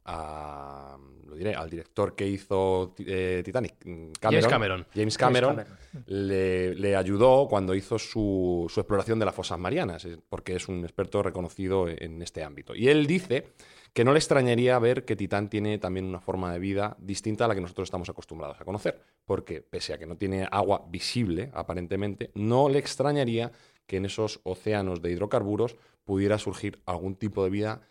a- 0.05 0.97
lo 1.27 1.35
diré, 1.37 1.55
al 1.55 1.69
director 1.71 2.15
que 2.15 2.27
hizo 2.29 2.95
eh, 2.99 3.43
Titanic, 3.45 3.75
mm, 3.85 4.13
James 4.21 4.47
Cameron. 4.47 4.87
James 4.95 5.19
Cameron, 5.19 5.57
Cameron. 5.57 5.75
Le, 6.07 6.75
le 6.75 6.95
ayudó 6.97 7.47
cuando 7.49 7.75
hizo 7.75 7.99
su, 7.99 8.67
su 8.69 8.81
exploración 8.81 9.19
de 9.19 9.25
las 9.25 9.35
fosas 9.35 9.59
marianas, 9.59 10.07
porque 10.29 10.57
es 10.57 10.69
un 10.69 10.85
experto 10.85 11.23
reconocido 11.23 11.89
en 11.89 12.23
este 12.23 12.45
ámbito. 12.45 12.75
Y 12.75 12.89
él 12.89 13.07
dice 13.07 13.49
que 13.93 14.05
no 14.05 14.13
le 14.13 14.19
extrañaría 14.19 14.79
ver 14.79 15.05
que 15.05 15.17
Titán 15.17 15.49
tiene 15.49 15.79
también 15.79 16.05
una 16.07 16.21
forma 16.21 16.53
de 16.53 16.59
vida 16.59 16.97
distinta 17.01 17.45
a 17.45 17.49
la 17.49 17.55
que 17.55 17.61
nosotros 17.61 17.87
estamos 17.87 18.09
acostumbrados 18.09 18.61
a 18.61 18.65
conocer, 18.65 19.01
porque 19.25 19.61
pese 19.61 19.95
a 19.95 19.99
que 19.99 20.07
no 20.07 20.17
tiene 20.17 20.47
agua 20.51 20.85
visible, 20.89 21.51
aparentemente, 21.55 22.31
no 22.35 22.69
le 22.69 22.79
extrañaría 22.79 23.53
que 23.87 23.97
en 23.99 24.07
esos 24.07 24.41
océanos 24.45 25.01
de 25.01 25.11
hidrocarburos 25.13 25.77
pudiera 26.05 26.39
surgir 26.39 26.81
algún 26.87 27.15
tipo 27.17 27.45
de 27.45 27.51
vida 27.51 27.83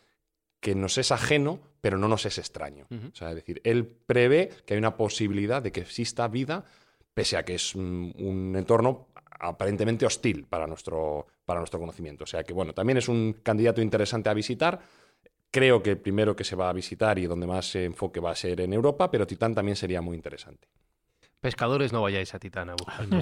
que 0.63 0.76
nos 0.76 0.97
es 0.97 1.12
ajeno, 1.12 1.60
pero 1.82 1.97
no 1.97 2.08
nos 2.08 2.26
es 2.26 2.38
extraño. 2.38 2.88
O 2.89 3.15
sea, 3.15 3.30
es 3.30 3.36
decir, 3.36 3.60
él 3.65 3.86
prevé 3.86 4.49
que 4.65 4.73
hay 4.73 4.78
una 4.78 4.95
posibilidad 4.95 5.62
de 5.62 5.73
que 5.73 5.82
exista 5.82 6.30
vida, 6.30 6.63
pese 7.13 7.36
a 7.36 7.43
que 7.43 7.56
es 7.56 7.76
un, 7.76 8.15
un 8.17 8.56
entorno 8.56 9.10
aparentemente 9.41 10.06
hostil 10.06 10.45
para 10.45 10.65
nuestro, 10.65 11.28
para 11.43 11.60
nuestro 11.60 11.82
conocimiento. 11.82 12.23
O 12.23 12.28
sea 12.28 12.45
que, 12.45 12.54
bueno, 12.54 12.73
también 12.73 12.97
es 12.97 13.10
un 13.10 13.34
candidato 13.43 13.82
interesante 13.82 14.30
a 14.30 14.34
visitar. 14.34 14.80
Creo 15.52 15.84
que 15.84 15.91
el 15.91 15.97
primero 15.97 16.34
que 16.34 16.45
se 16.45 16.56
va 16.56 16.69
a 16.69 16.73
visitar 16.73 17.19
y 17.19 17.26
donde 17.26 17.45
más 17.45 17.69
se 17.69 17.84
enfoque 17.84 18.21
va 18.21 18.32
a 18.32 18.36
ser 18.36 18.62
en 18.62 18.71
Europa, 18.71 19.12
pero 19.12 19.28
Titán 19.28 19.54
también 19.54 19.76
sería 19.76 20.02
muy 20.02 20.15
interesante. 20.15 20.69
Pescadores, 21.43 21.91
no 21.91 22.01
vayáis 22.01 22.34
a 22.34 22.39
Titán 22.39 22.69
a 22.69 22.73
buscar. 22.75 23.06
No, 23.10 23.17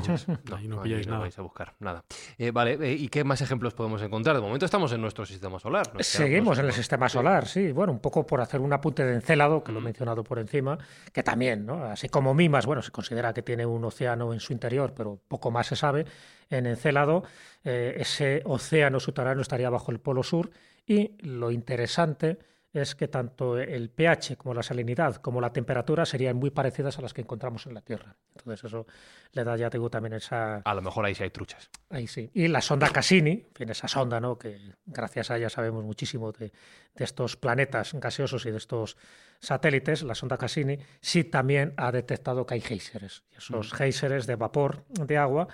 Ahí 0.56 0.68
no 0.68 0.76
no, 0.76 0.84
pilláis 0.84 1.08
nada. 1.08 1.22
vais 1.22 1.40
a 1.40 1.42
buscar 1.42 1.74
nada. 1.80 2.04
Eh, 2.38 2.52
vale, 2.52 2.74
eh, 2.80 2.94
¿y 2.94 3.08
qué 3.08 3.24
más 3.24 3.42
ejemplos 3.42 3.74
podemos 3.74 4.00
encontrar? 4.04 4.36
De 4.36 4.44
momento 4.44 4.64
estamos 4.64 4.94
en 4.94 5.02
nuestro 5.02 5.26
sistema 5.26 5.58
solar. 5.58 5.92
Seguimos 6.02 6.60
en 6.60 6.68
el 6.68 6.72
sistema 6.72 7.10
solar, 7.10 7.48
sí. 7.48 7.72
Bueno, 7.72 7.92
un 7.94 8.00
poco 8.00 8.28
por 8.28 8.40
hacer 8.40 8.60
un 8.62 8.72
apunte 8.74 9.04
de 9.04 9.16
Encélado, 9.16 9.64
que 9.64 9.72
lo 9.72 9.80
he 9.80 9.82
mencionado 9.82 10.24
por 10.24 10.38
encima, 10.38 10.78
que 11.12 11.24
también, 11.24 11.66
¿no? 11.66 11.84
Así 11.86 12.10
como 12.10 12.36
Mimas, 12.36 12.68
bueno, 12.68 12.84
se 12.84 12.92
considera 12.92 13.34
que 13.34 13.42
tiene 13.42 13.66
un 13.66 13.84
océano 13.86 14.34
en 14.34 14.40
su 14.40 14.54
interior, 14.54 14.94
pero 14.96 15.20
poco 15.28 15.50
más 15.50 15.66
se 15.66 15.76
sabe. 15.76 16.06
En 16.52 16.68
Encélado, 16.68 17.24
eh, 17.64 17.96
ese 17.98 18.44
océano 18.46 19.00
subterráneo 19.00 19.42
estaría 19.42 19.72
bajo 19.72 19.92
el 19.92 20.00
polo 20.00 20.22
sur 20.22 20.52
y 20.86 21.16
lo 21.28 21.50
interesante 21.50 22.38
es 22.74 22.96
que 22.96 23.08
tanto 23.08 23.58
el 23.58 23.90
pH 23.90 24.38
como 24.38 24.54
la 24.54 24.64
salinidad 24.64 25.18
como 25.18 25.42
la 25.42 25.52
temperatura 25.52 26.06
serían 26.06 26.38
muy 26.38 26.52
parecidas 26.52 26.98
a 26.98 27.02
las 27.02 27.14
que 27.14 27.22
encontramos 27.22 27.66
en 27.68 27.74
la 27.74 27.82
Tierra. 27.82 28.16
Entonces 28.36 28.64
eso 28.64 28.88
le 29.34 29.44
da, 29.44 29.58
ya 29.58 29.70
te 29.70 29.78
digo, 29.78 29.90
también 29.90 30.14
esa, 30.14 30.58
A 30.58 30.74
lo 30.74 30.82
mejor 30.82 31.06
ahí 31.06 31.14
sí 31.14 31.24
hay 31.24 31.32
truchas. 31.32 31.70
Ahí 31.90 32.08
sí. 32.08 32.30
Y 32.34 32.48
la 32.48 32.62
sonda 32.62 32.90
Cassini, 32.90 33.32
en 33.32 33.54
fin, 33.54 33.70
esa 33.70 33.88
sonda, 33.88 34.20
¿no? 34.20 34.38
Que 34.38 34.74
gracias 34.86 35.32
a 35.32 35.38
ella 35.38 35.50
sabemos 35.50 35.84
muchísimo 35.84 36.32
de, 36.32 36.54
de 36.96 37.04
estos 37.04 37.36
planetas 37.36 37.94
gaseosos 37.94 38.46
y 38.46 38.52
de 38.52 38.58
estos 38.58 38.98
satélites, 39.40 40.04
la 40.04 40.16
sonda 40.16 40.38
Cassini 40.38 40.78
sí 41.02 41.24
también 41.24 41.74
ha 41.78 41.92
detectado 41.92 42.46
que 42.46 42.54
hay 42.54 42.62
géiseres. 42.62 43.24
Esos 43.36 43.74
géiseres 43.74 44.28
de 44.28 44.36
vapor 44.36 44.86
de 44.90 45.18
agua, 45.18 45.48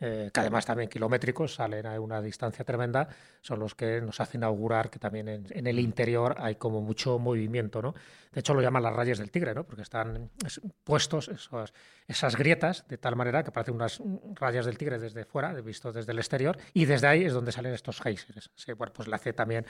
eh, 0.00 0.30
que 0.32 0.40
además 0.40 0.64
también 0.64 0.88
kilométricos, 0.88 1.54
salen 1.54 1.84
a 1.86 1.98
una 2.00 2.20
distancia 2.22 2.64
tremenda, 2.64 3.08
son 3.40 3.58
los 3.58 3.74
que 3.74 4.00
nos 4.00 4.20
hacen 4.20 4.44
augurar 4.44 4.90
que 4.90 4.98
también 4.98 5.28
en, 5.28 5.46
en 5.50 5.66
el 5.66 5.78
interior 5.80 6.36
hay 6.38 6.54
como 6.54 6.80
mucho 6.80 7.18
movimiento, 7.18 7.82
¿no? 7.82 7.94
De 8.32 8.40
hecho 8.40 8.54
lo 8.54 8.60
llaman 8.62 8.82
las 8.82 8.94
rayas 8.94 9.18
del 9.18 9.30
tigre, 9.30 9.54
¿no? 9.54 9.64
Porque 9.64 9.82
están 9.82 10.30
es- 10.46 10.60
puestos 10.84 11.30
esas 12.06 12.36
grietas 12.36 12.86
de 12.88 12.98
tal 12.98 13.16
manera 13.16 13.42
que 13.42 13.50
parecen 13.50 13.74
unas 13.74 14.00
rayas 14.34 14.66
del 14.66 14.78
tigre 14.78 14.98
desde 14.98 15.24
fuera, 15.24 15.52
visto 15.54 15.92
desde 15.92 16.12
el 16.12 16.18
exterior, 16.18 16.56
y 16.74 16.84
desde 16.84 17.06
ahí 17.08 17.24
es 17.24 17.32
donde 17.32 17.50
salen 17.52 17.74
estos 17.74 18.00
géiseres. 18.00 18.50
Sí, 18.54 18.72
bueno, 18.74 18.92
pues 18.92 19.08
le 19.08 19.14
hace 19.16 19.32
también 19.32 19.66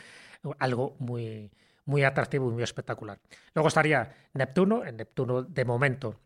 algo 0.58 0.96
muy, 0.98 1.50
muy 1.86 2.04
atractivo 2.04 2.50
y 2.50 2.52
muy 2.52 2.62
espectacular. 2.62 3.18
Luego 3.54 3.68
estaría 3.68 4.12
Neptuno, 4.34 4.84
en 4.84 4.96
Neptuno 4.98 5.42
de 5.42 5.64
momento 5.64 6.20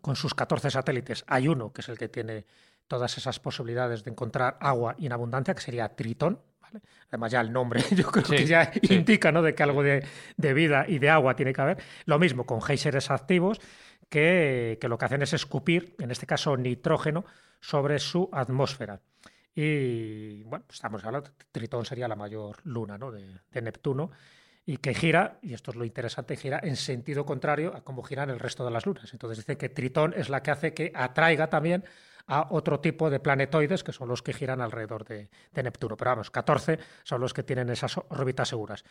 con 0.00 0.16
sus 0.16 0.34
14 0.34 0.70
satélites, 0.70 1.24
hay 1.26 1.48
uno 1.48 1.72
que 1.72 1.82
es 1.82 1.88
el 1.88 1.98
que 1.98 2.08
tiene 2.08 2.46
todas 2.88 3.16
esas 3.18 3.38
posibilidades 3.40 4.04
de 4.04 4.10
encontrar 4.10 4.56
agua 4.60 4.94
y 4.98 5.06
en 5.06 5.12
abundancia, 5.12 5.54
que 5.54 5.60
sería 5.60 5.88
Tritón. 5.94 6.40
¿vale? 6.60 6.80
Además, 7.08 7.32
ya 7.32 7.40
el 7.40 7.52
nombre 7.52 7.82
yo 7.94 8.10
creo 8.10 8.24
Sí, 8.24 8.36
que 8.36 8.46
ya 8.46 8.72
sí. 8.72 8.80
indica 8.94 9.32
¿no? 9.32 9.42
de 9.42 9.54
que 9.54 9.62
algo 9.62 9.82
de, 9.82 10.04
de 10.36 10.54
vida 10.54 10.84
y 10.88 10.98
de 10.98 11.10
agua 11.10 11.36
tiene 11.36 11.52
que 11.52 11.60
haber. 11.60 11.78
Lo 12.06 12.18
mismo 12.18 12.44
con 12.46 12.60
géiseres 12.62 13.10
activos, 13.10 13.60
que, 14.08 14.78
que 14.80 14.88
lo 14.88 14.98
que 14.98 15.04
hacen 15.06 15.22
es 15.22 15.32
escupir, 15.32 15.94
en 15.98 16.10
este 16.10 16.26
caso 16.26 16.56
nitrógeno, 16.56 17.24
sobre 17.60 17.98
su 17.98 18.28
atmósfera. 18.32 19.00
Y 19.54 20.42
bueno, 20.44 20.64
estamos 20.70 21.04
hablando, 21.04 21.30
Tritón 21.50 21.84
sería 21.84 22.08
la 22.08 22.16
mayor 22.16 22.56
luna 22.64 22.96
¿no? 22.98 23.10
de, 23.10 23.40
de 23.50 23.62
Neptuno 23.62 24.10
y 24.64 24.76
que 24.78 24.94
gira, 24.94 25.38
y 25.42 25.54
esto 25.54 25.72
es 25.72 25.76
lo 25.76 25.84
interesante, 25.84 26.36
gira 26.36 26.60
en 26.62 26.76
sentido 26.76 27.26
contrario 27.26 27.74
a 27.74 27.82
cómo 27.82 28.02
giran 28.02 28.30
el 28.30 28.38
resto 28.38 28.64
de 28.64 28.70
las 28.70 28.86
lunas. 28.86 29.12
Entonces 29.12 29.38
dice 29.38 29.56
que 29.58 29.68
Tritón 29.68 30.14
es 30.16 30.28
la 30.28 30.42
que 30.42 30.50
hace 30.52 30.72
que 30.74 30.92
atraiga 30.94 31.48
también 31.50 31.84
a 32.26 32.46
otro 32.50 32.80
tipo 32.80 33.10
de 33.10 33.20
planetoides 33.20 33.82
que 33.84 33.92
son 33.92 34.08
los 34.08 34.22
que 34.22 34.32
giran 34.32 34.60
alrededor 34.60 35.04
de, 35.04 35.28
Neptuno. 35.54 35.96
Pero 35.96 36.12
vamos, 36.12 36.30
14 36.30 36.78
son 37.02 37.20
los 37.20 37.34
que 37.34 37.42
tienen 37.42 37.68
esas 37.70 37.96
órbitas 37.96 38.48
seguras. 38.48 38.84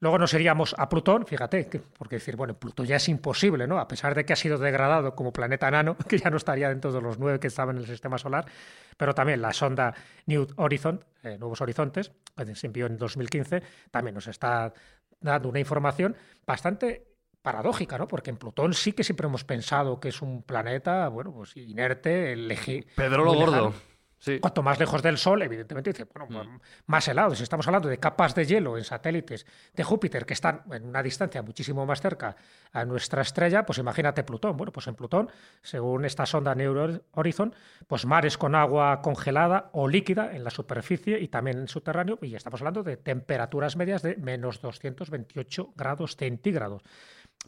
Luego 0.00 0.18
nos 0.18 0.34
iríamos 0.34 0.74
a 0.78 0.88
Plutón, 0.88 1.26
fíjate, 1.26 1.68
que- 1.68 1.78
porque 1.78 2.16
decir, 2.16 2.36
bueno, 2.36 2.54
Plutón 2.54 2.86
ya 2.86 2.96
es 2.96 3.08
imposible, 3.08 3.66
¿no? 3.66 3.78
A 3.78 3.88
pesar 3.88 4.14
de 4.14 4.24
que 4.24 4.32
ha 4.32 4.36
sido 4.36 4.58
degradado 4.58 5.14
como 5.14 5.32
planeta 5.32 5.68
enano, 5.68 5.96
que 6.08 6.18
ya 6.18 6.30
no 6.30 6.36
estaría 6.36 6.68
dentro 6.68 6.92
de 6.92 7.00
los 7.00 7.18
nueve 7.18 7.38
que 7.40 7.46
estaban 7.46 7.76
en 7.76 7.82
el 7.82 7.88
sistema 7.88 8.18
solar, 8.18 8.46
pero 8.96 9.14
también 9.14 9.40
la 9.40 9.52
sonda 9.52 9.94
New 10.26 10.46
Horizon, 10.56 11.04
eh, 11.22 11.36
Nuevos 11.38 11.60
Horizontes, 11.60 12.12
que 12.36 12.54
se 12.54 12.66
envió 12.66 12.86
en 12.86 12.98
2015, 12.98 13.62
también 13.90 14.14
nos 14.14 14.26
está 14.26 14.72
dando 15.20 15.48
una 15.48 15.60
información 15.60 16.16
bastante 16.46 17.11
paradójica, 17.42 17.98
¿no? 17.98 18.08
Porque 18.08 18.30
en 18.30 18.36
Plutón 18.36 18.72
sí 18.74 18.92
que 18.92 19.04
siempre 19.04 19.26
hemos 19.26 19.44
pensado 19.44 20.00
que 20.00 20.08
es 20.08 20.22
un 20.22 20.42
planeta, 20.42 21.08
bueno, 21.08 21.32
pues 21.32 21.56
inerte, 21.56 22.36
leji- 22.36 22.86
Pedro 22.96 23.24
lo 23.24 23.34
gordo. 23.34 23.74
Sí. 24.18 24.38
Cuanto 24.38 24.62
más 24.62 24.78
lejos 24.78 25.02
del 25.02 25.18
Sol, 25.18 25.42
evidentemente, 25.42 25.90
dice, 25.90 26.04
bueno, 26.04 26.28
pues, 26.32 26.48
más 26.86 27.08
helado. 27.08 27.34
Si 27.34 27.42
estamos 27.42 27.66
hablando 27.66 27.88
de 27.88 27.98
capas 27.98 28.36
de 28.36 28.46
hielo 28.46 28.78
en 28.78 28.84
satélites 28.84 29.44
de 29.74 29.82
Júpiter 29.82 30.24
que 30.24 30.32
están 30.32 30.62
en 30.70 30.86
una 30.86 31.02
distancia 31.02 31.42
muchísimo 31.42 31.84
más 31.86 32.00
cerca 32.00 32.36
a 32.70 32.84
nuestra 32.84 33.22
estrella, 33.22 33.66
pues 33.66 33.78
imagínate 33.80 34.22
Plutón. 34.22 34.56
Bueno, 34.56 34.70
pues 34.70 34.86
en 34.86 34.94
Plutón, 34.94 35.28
según 35.60 36.04
esta 36.04 36.24
sonda 36.24 36.54
New 36.54 37.00
Horizon, 37.10 37.52
pues 37.88 38.06
mares 38.06 38.38
con 38.38 38.54
agua 38.54 39.02
congelada 39.02 39.70
o 39.72 39.88
líquida 39.88 40.36
en 40.36 40.44
la 40.44 40.50
superficie 40.50 41.18
y 41.18 41.26
también 41.26 41.56
en 41.56 41.62
el 41.64 41.68
subterráneo, 41.68 42.20
y 42.22 42.36
estamos 42.36 42.60
hablando 42.60 42.84
de 42.84 42.96
temperaturas 42.98 43.74
medias 43.74 44.02
de 44.02 44.14
menos 44.18 44.60
228 44.60 45.72
grados 45.74 46.14
centígrados 46.14 46.82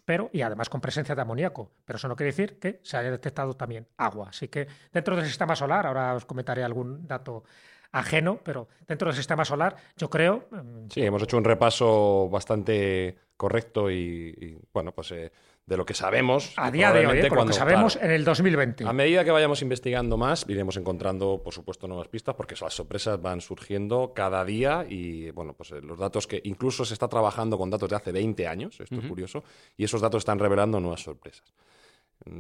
pero 0.05 0.31
y 0.33 0.43
además 0.43 0.69
con 0.69 0.81
presencia 0.81 1.15
de 1.15 1.23
amoníaco. 1.23 1.71
Pero 1.85 1.97
eso 1.97 2.09
no 2.09 2.17
quiere 2.17 2.33
decir 2.33 2.59
que 2.59 2.81
se 2.83 2.97
haya 2.97 3.11
detectado 3.11 3.55
también 3.55 3.87
agua. 3.97 4.29
Así 4.31 4.49
que 4.49 4.67
dentro 4.93 5.17
del 5.17 5.27
sistema 5.27 5.57
solar, 5.57 5.87
ahora 5.87 6.15
os 6.15 6.25
comentaré 6.25 6.63
algún 6.63 7.07
dato 7.07 7.45
ajeno, 7.93 8.41
pero 8.43 8.69
dentro 8.87 9.07
del 9.09 9.17
sistema 9.17 9.45
solar, 9.45 9.77
yo 9.97 10.11
creo. 10.11 10.49
mm, 10.51 10.91
Sí, 10.91 11.03
hemos 11.03 11.23
hecho 11.23 11.37
un 11.39 11.45
repaso 11.45 12.29
bastante 12.29 13.17
correcto 13.37 13.91
y, 13.91 13.97
y, 13.97 14.59
bueno, 14.73 14.93
pues 14.93 15.13
eh, 15.13 15.31
de 15.67 15.77
lo 15.79 15.87
que 15.87 15.95
sabemos. 15.95 16.53
A 16.57 16.71
día 16.71 16.93
de 16.93 17.07
hoy, 17.07 17.19
eh, 17.19 17.23
por 17.23 17.23
lo 17.23 17.29
que 17.31 17.37
cuando- 17.37 17.53
sabemos 17.55 17.95
claro, 17.95 18.09
en 18.09 18.15
el 18.15 18.25
2020. 18.25 18.85
A 18.87 18.93
medida 18.93 19.25
que 19.25 19.31
vayamos 19.31 19.63
investigando 19.63 20.17
más, 20.19 20.45
iremos 20.49 20.77
encontrando, 20.77 21.41
por 21.43 21.55
supuesto, 21.55 21.89
nuevas 21.89 22.09
pistas, 22.09 22.35
porque 22.35 22.55
las 22.61 22.75
sorpresas 22.75 23.21
van 23.21 23.41
surgiendo 23.41 24.13
cada 24.15 24.45
día 24.45 24.85
y, 24.89 25.31
bueno, 25.31 25.55
pues 25.55 25.71
eh, 25.73 25.81
los 25.81 25.99
datos 25.99 26.27
que 26.27 26.41
incluso 26.45 26.85
se 26.85 26.93
está 26.93 27.09
trabajando 27.09 27.57
con 27.57 27.71
datos 27.71 27.89
de 27.89 27.97
hace 27.97 28.13
20 28.13 28.47
años, 28.47 28.79
esto 28.79 28.95
es 28.97 29.07
curioso, 29.07 29.43
y 29.77 29.85
esos 29.85 30.01
datos 30.03 30.21
están 30.21 30.39
revelando 30.39 30.81
nuevas 30.81 31.03
sorpresas. 31.03 31.55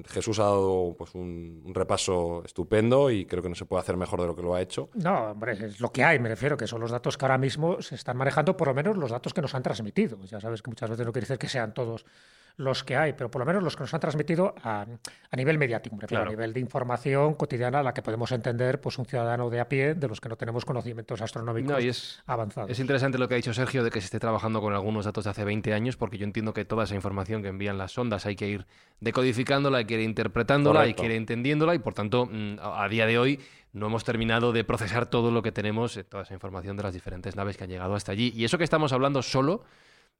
Jesús 0.06 0.38
ha 0.38 0.44
dado 0.44 0.94
pues, 0.96 1.14
un, 1.14 1.60
un 1.64 1.74
repaso 1.74 2.42
estupendo 2.44 3.10
y 3.10 3.26
creo 3.26 3.42
que 3.42 3.48
no 3.50 3.54
se 3.54 3.66
puede 3.66 3.80
hacer 3.82 3.96
mejor 3.98 4.20
de 4.20 4.26
lo 4.28 4.36
que 4.36 4.40
lo 4.42 4.54
ha 4.54 4.60
hecho. 4.62 4.88
No, 4.94 5.32
hombre, 5.32 5.52
es 5.52 5.80
lo 5.80 5.90
que 5.92 6.04
hay, 6.04 6.18
me 6.18 6.28
refiero, 6.28 6.56
que 6.56 6.66
son 6.66 6.80
los 6.80 6.90
datos 6.90 7.18
que 7.18 7.24
ahora 7.24 7.36
mismo 7.38 7.82
se 7.82 7.94
están 7.94 8.16
manejando, 8.16 8.56
por 8.56 8.68
lo 8.68 8.74
menos 8.74 8.96
los 8.96 9.10
datos 9.10 9.34
que 9.34 9.42
nos 9.42 9.54
han 9.54 9.62
transmitido. 9.62 10.18
Ya 10.24 10.40
sabes 10.40 10.62
que 10.62 10.70
muchas 10.70 10.88
veces 10.90 11.04
no 11.04 11.12
quiere 11.12 11.26
decir 11.26 11.38
que 11.38 11.48
sean 11.48 11.74
todos 11.74 12.06
los 12.56 12.84
que 12.84 12.96
hay, 12.96 13.14
pero 13.14 13.30
por 13.30 13.40
lo 13.40 13.46
menos 13.46 13.62
los 13.64 13.74
que 13.76 13.82
nos 13.82 13.92
han 13.94 14.00
transmitido 14.00 14.54
a, 14.62 14.82
a 15.30 15.36
nivel 15.36 15.58
mediático, 15.58 15.96
refiero, 15.98 16.22
Claro. 16.22 16.30
a 16.30 16.32
nivel 16.34 16.52
de 16.52 16.60
información 16.60 17.34
cotidiana, 17.34 17.82
la 17.82 17.92
que 17.92 18.00
podemos 18.00 18.30
entender 18.30 18.80
pues 18.80 18.96
un 18.98 19.06
ciudadano 19.06 19.50
de 19.50 19.58
a 19.58 19.68
pie, 19.68 19.94
de 19.94 20.06
los 20.06 20.20
que 20.20 20.28
no 20.28 20.36
tenemos 20.36 20.64
conocimientos 20.64 21.20
astronómicos 21.20 21.72
No, 21.72 21.80
y 21.80 21.88
es- 21.88 22.22
avanzados. 22.26 22.70
Es 22.70 22.78
interesante 22.78 23.18
lo 23.18 23.26
que 23.26 23.34
ha 23.34 23.36
dicho 23.36 23.52
Sergio 23.52 23.82
de 23.82 23.90
que 23.90 24.00
se 24.00 24.04
esté 24.04 24.20
trabajando 24.20 24.60
con 24.60 24.72
algunos 24.72 25.04
datos 25.04 25.24
de 25.24 25.30
hace 25.30 25.44
20 25.44 25.74
años, 25.74 25.96
porque 25.96 26.16
yo 26.16 26.24
entiendo 26.24 26.54
que 26.54 26.64
toda 26.64 26.84
esa 26.84 26.94
información 26.94 27.42
que 27.42 27.48
envían 27.48 27.76
las 27.76 27.90
sondas 27.92 28.24
hay 28.26 28.36
que 28.36 28.46
ir 28.48 28.66
decodificándola, 29.00 29.78
hay 29.78 29.84
que 29.84 29.94
ir 29.94 30.00
interpretándola, 30.00 30.80
hay 30.80 30.86
Correcto. 30.94 31.02
que 31.02 31.06
ir 31.06 31.12
entendiéndola 31.12 31.74
y 31.74 31.78
por 31.80 31.94
tanto 31.94 32.26
mm, 32.30 32.58
a 32.60 32.84
a 32.84 32.88
día 32.88 33.06
de 33.06 33.18
hoy 33.18 33.40
no 33.72 33.86
hemos 33.86 34.04
terminado 34.04 34.52
de 34.52 34.62
procesar 34.62 35.06
todo 35.06 35.30
lo 35.32 35.42
que 35.42 35.50
tenemos, 35.50 35.96
eh, 35.96 36.04
toda 36.04 36.22
esa 36.22 36.34
información 36.34 36.76
de 36.76 36.84
las 36.84 36.94
diferentes 36.94 37.34
naves 37.34 37.56
que 37.56 37.64
han 37.64 37.70
llegado 37.70 37.94
hasta 37.96 38.12
allí. 38.12 38.32
Y 38.36 38.44
eso 38.44 38.58
que 38.58 38.64
estamos 38.64 38.92
hablando 38.92 39.20
solo 39.22 39.64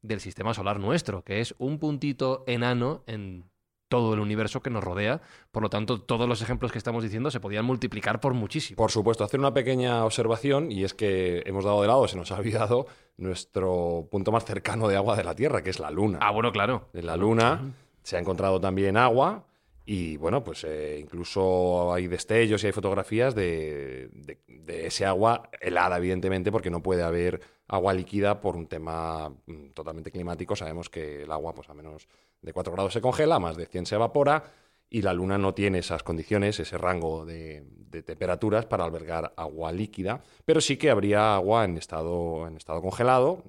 del 0.03 0.21
sistema 0.21 0.53
solar 0.55 0.79
nuestro, 0.81 1.23
que 1.23 1.41
es 1.41 1.55
un 1.59 1.79
puntito 1.79 2.45
enano 2.47 3.03
en 3.07 3.45
todo 3.89 4.15
el 4.15 4.21
universo 4.21 4.61
que 4.61 4.71
nos 4.71 4.83
rodea. 4.83 5.21
Por 5.53 5.63
lo 5.63 5.71
tanto, 5.71 6.01
todos 6.01 6.29
los 6.29 6.43
ejemplos 6.43 6.73
que 6.73 6.79
estamos 6.79 7.03
diciendo 7.05 7.31
se 7.31 7.39
podían 7.41 7.65
multiplicar 7.65 8.19
por 8.21 8.35
muchísimo. 8.35 8.77
Por 8.77 8.91
supuesto, 8.91 9.23
hacer 9.25 9.39
una 9.39 9.55
pequeña 9.55 10.05
observación 10.05 10.73
y 10.73 10.85
es 10.85 10.95
que 10.95 11.43
hemos 11.47 11.65
dado 11.65 11.81
de 11.83 11.89
lado, 11.89 12.09
se 12.09 12.17
nos 12.17 12.33
ha 12.33 12.39
olvidado, 12.39 12.87
nuestro 13.17 14.09
punto 14.11 14.33
más 14.33 14.45
cercano 14.45 14.89
de 14.89 14.97
agua 14.97 15.17
de 15.17 15.25
la 15.25 15.35
Tierra, 15.35 15.63
que 15.63 15.71
es 15.71 15.79
la 15.79 15.91
Luna. 15.91 16.19
Ah, 16.23 16.31
bueno, 16.33 16.51
claro. 16.51 16.89
En 16.93 17.07
la 17.07 17.17
Luna 17.17 17.73
se 18.03 18.17
ha 18.17 18.21
encontrado 18.21 18.61
también 18.61 18.97
agua 18.97 19.47
y 19.87 20.17
bueno, 20.17 20.43
pues 20.43 20.65
eh, 20.65 20.99
incluso 21.01 21.93
hay 21.93 22.07
destellos 22.07 22.63
y 22.63 22.67
hay 22.67 22.73
fotografías 22.73 23.35
de, 23.35 24.09
de- 24.13 24.39
de 24.49 24.87
ese 24.87 25.05
agua 25.07 25.51
helada, 25.61 25.99
evidentemente, 25.99 26.51
porque 26.51 26.71
no 26.71 26.83
puede 26.83 27.03
haber 27.03 27.41
agua 27.69 27.95
líquida 27.95 28.41
por 28.41 28.57
un 28.57 28.67
tema 28.67 29.31
mm, 29.47 29.71
totalmente 29.75 30.11
climático. 30.11 30.57
Sabemos 30.57 30.91
que 30.91 31.23
el 31.23 31.33
agua 31.33 31.55
pues 31.55 31.69
a 31.71 31.75
menos 31.75 32.09
de 32.41 32.53
4 32.53 32.73
grados 32.73 32.93
se 32.93 33.01
congela, 33.01 33.39
más 33.39 33.57
de 33.57 33.67
100 33.67 33.87
se 33.87 33.95
evapora 33.95 34.45
y 34.91 35.03
la 35.03 35.13
Luna 35.13 35.39
no 35.39 35.55
tiene 35.55 35.79
esas 35.79 36.03
condiciones, 36.03 36.61
ese 36.61 36.79
rango 36.79 37.25
de, 37.25 37.65
de 37.69 38.03
temperaturas 38.03 38.67
para 38.67 38.85
albergar 38.85 39.33
agua 39.37 39.73
líquida, 39.73 40.23
pero 40.45 40.61
sí 40.61 40.77
que 40.77 40.91
habría 40.91 41.35
agua 41.35 41.65
en 41.65 41.79
estado, 41.79 42.47
en 42.47 42.57
estado 42.57 42.81
congelado 42.83 43.43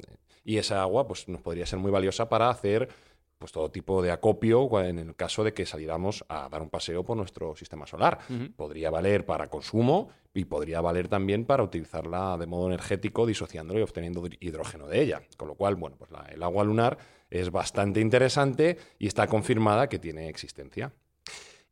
y 0.43 0.57
esa 0.57 0.81
agua 0.81 1.07
pues, 1.07 1.27
nos 1.27 1.41
podría 1.41 1.65
ser 1.65 1.79
muy 1.79 1.91
valiosa 1.91 2.29
para 2.29 2.49
hacer 2.49 2.89
pues 3.37 3.51
todo 3.51 3.69
tipo 3.69 4.01
de 4.01 4.11
acopio 4.11 4.69
en 4.81 4.99
el 4.99 5.15
caso 5.15 5.43
de 5.43 5.53
que 5.53 5.65
saliéramos 5.65 6.23
a 6.29 6.47
dar 6.49 6.61
un 6.61 6.69
paseo 6.69 7.03
por 7.03 7.17
nuestro 7.17 7.55
sistema 7.55 7.85
solar. 7.85 8.19
Podría 8.55 8.89
valer 8.89 9.25
para 9.25 9.47
consumo 9.47 10.09
y 10.33 10.45
podría 10.45 10.81
valer 10.81 11.07
también 11.07 11.45
para 11.45 11.63
utilizarla 11.63 12.37
de 12.37 12.47
modo 12.47 12.67
energético, 12.67 13.25
disociándolo 13.25 13.79
y 13.79 13.83
obteniendo 13.83 14.23
hidrógeno 14.39 14.87
de 14.87 15.01
ella. 15.01 15.21
Con 15.37 15.47
lo 15.47 15.55
cual, 15.55 15.75
bueno, 15.75 15.97
pues 15.97 16.11
el 16.29 16.43
agua 16.43 16.63
lunar 16.63 16.97
es 17.29 17.51
bastante 17.51 17.99
interesante 17.99 18.77
y 18.99 19.07
está 19.07 19.27
confirmada 19.27 19.89
que 19.89 19.99
tiene 19.99 20.29
existencia. 20.29 20.93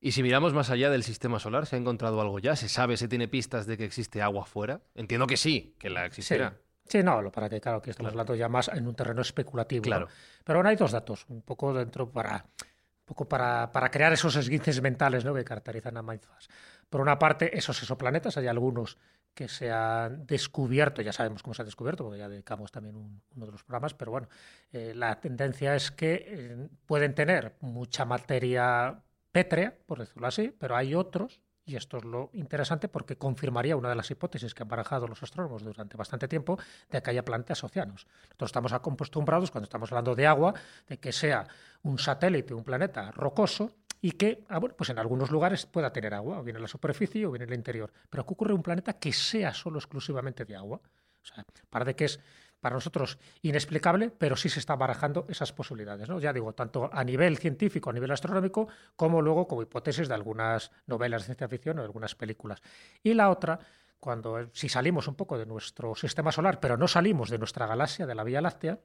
Y 0.01 0.11
si 0.11 0.21
miramos 0.21 0.53
más 0.53 0.69
allá 0.69 0.89
del 0.89 1.03
sistema 1.03 1.39
solar, 1.39 1.65
¿se 1.65 1.77
ha 1.77 1.79
encontrado 1.79 2.19
algo 2.19 2.37
ya? 2.39 2.57
¿Se 2.57 2.67
sabe, 2.67 2.97
se 2.97 3.07
tiene 3.07 3.29
pistas 3.29 3.65
de 3.65 3.77
que 3.77 3.85
existe 3.85 4.21
agua 4.21 4.45
fuera? 4.45 4.81
Entiendo 4.95 5.27
que 5.27 5.37
sí, 5.37 5.75
que 5.79 5.89
la 5.89 6.05
existirá. 6.05 6.49
Sí, 6.49 6.55
no, 7.03 7.21
lo 7.21 7.31
para 7.31 7.49
que, 7.49 7.59
claro, 7.59 7.81
que 7.81 7.91
estamos 7.91 8.11
hablando 8.11 8.35
ya 8.35 8.49
más 8.49 8.67
en 8.67 8.85
un 8.87 8.95
terreno 8.95 9.21
especulativo. 9.21 9.83
Claro. 9.83 10.07
Pero 10.43 10.59
bueno, 10.59 10.69
hay 10.69 10.75
dos 10.75 10.91
datos, 10.91 11.25
un 11.29 11.41
poco 11.41 11.73
dentro 11.73 12.11
para, 12.11 12.35
un 12.35 13.05
poco 13.05 13.27
para, 13.27 13.71
para 13.71 13.89
crear 13.89 14.13
esos 14.13 14.35
esguinces 14.35 14.81
mentales 14.81 15.25
¿no? 15.25 15.33
que 15.33 15.43
caracterizan 15.43 15.97
a 15.97 16.01
Mindfast. 16.01 16.51
Por 16.89 17.01
una 17.01 17.17
parte, 17.17 17.57
esos 17.57 17.81
exoplanetas, 17.81 18.37
hay 18.37 18.47
algunos 18.47 18.97
que 19.33 19.47
se 19.47 19.71
han 19.71 20.25
descubierto, 20.27 21.01
ya 21.01 21.11
sabemos 21.11 21.41
cómo 21.41 21.53
se 21.53 21.63
ha 21.63 21.65
descubierto, 21.65 22.03
porque 22.03 22.19
ya 22.19 22.29
dedicamos 22.29 22.71
también 22.71 22.95
uno 22.95 23.45
de 23.45 23.51
los 23.51 23.63
programas, 23.63 23.93
pero 23.95 24.11
bueno, 24.11 24.27
eh, 24.71 24.93
la 24.95 25.19
tendencia 25.19 25.75
es 25.75 25.89
que 25.89 26.25
eh, 26.27 26.69
pueden 26.85 27.15
tener 27.15 27.55
mucha 27.61 28.05
materia 28.05 29.01
pétrea, 29.31 29.75
por 29.87 29.99
decirlo 29.99 30.27
así, 30.27 30.55
pero 30.59 30.75
hay 30.75 30.93
otros 30.93 31.41
y 31.65 31.75
esto 31.75 31.97
es 31.97 32.03
lo 32.03 32.29
interesante 32.33 32.87
porque 32.87 33.17
confirmaría 33.17 33.75
una 33.75 33.89
de 33.89 33.95
las 33.95 34.09
hipótesis 34.11 34.53
que 34.53 34.63
han 34.63 34.69
barajado 34.69 35.07
los 35.07 35.21
astrónomos 35.23 35.63
durante 35.63 35.95
bastante 35.95 36.27
tiempo 36.27 36.59
de 36.89 37.01
que 37.01 37.09
haya 37.09 37.23
planetas 37.23 37.63
océanos. 37.63 38.05
Nosotros 38.23 38.49
estamos 38.49 38.73
acostumbrados, 38.73 39.51
cuando 39.51 39.65
estamos 39.65 39.91
hablando 39.91 40.15
de 40.15 40.27
agua, 40.27 40.53
de 40.87 40.97
que 40.97 41.11
sea 41.11 41.47
un 41.83 41.97
satélite, 41.99 42.53
un 42.53 42.63
planeta 42.63 43.11
rocoso 43.11 43.71
y 44.01 44.11
que 44.11 44.43
ah, 44.49 44.59
bueno, 44.59 44.75
pues 44.75 44.89
en 44.89 44.99
algunos 44.99 45.31
lugares 45.31 45.65
pueda 45.65 45.93
tener 45.93 46.13
agua, 46.13 46.39
o 46.39 46.43
bien 46.43 46.57
en 46.57 46.61
la 46.61 46.67
superficie 46.67 47.25
o 47.25 47.31
bien 47.31 47.43
en 47.43 47.49
el 47.49 47.55
interior. 47.55 47.91
Pero 48.09 48.25
¿qué 48.25 48.33
ocurre 48.33 48.53
un 48.53 48.63
planeta 48.63 48.93
que 48.93 49.13
sea 49.13 49.53
solo 49.53 49.79
exclusivamente 49.79 50.43
de 50.43 50.55
agua? 50.55 50.81
O 51.21 51.25
sea, 51.25 51.45
para 51.69 51.85
de 51.85 51.95
que 51.95 52.05
es 52.05 52.19
para 52.63 52.75
nosotros 52.75 53.19
inexplicable, 53.41 54.09
pero 54.09 54.37
sí 54.37 54.47
se 54.47 54.61
están 54.61 54.79
barajando 54.79 55.25
esas 55.27 55.51
posibilidades. 55.51 56.07
Ya 56.21 56.31
digo, 56.31 56.53
tanto 56.53 56.89
a 56.91 57.03
nivel 57.03 57.37
científico, 57.37 57.89
a 57.89 57.93
nivel 57.93 58.09
astronómico, 58.09 58.69
como 58.95 59.21
luego 59.21 59.49
como 59.49 59.61
hipótesis 59.61 60.07
de 60.07 60.13
algunas 60.13 60.71
novelas 60.87 61.23
de 61.23 61.25
ciencia 61.25 61.49
ficción 61.49 61.77
o 61.77 61.81
de 61.81 61.87
algunas 61.87 62.15
películas. 62.15 62.61
Y 63.03 63.15
la 63.15 63.29
otra, 63.29 63.59
cuando 63.99 64.49
si 64.53 64.69
salimos 64.69 65.09
un 65.09 65.15
poco 65.15 65.37
de 65.37 65.45
nuestro 65.45 65.93
sistema 65.93 66.31
solar, 66.31 66.61
pero 66.61 66.77
no 66.77 66.87
salimos 66.87 67.29
de 67.29 67.37
nuestra 67.37 67.67
galaxia, 67.67 68.05
de 68.07 68.15
la 68.15 68.23
Vía 68.23 68.39
Láctea, 68.39 68.79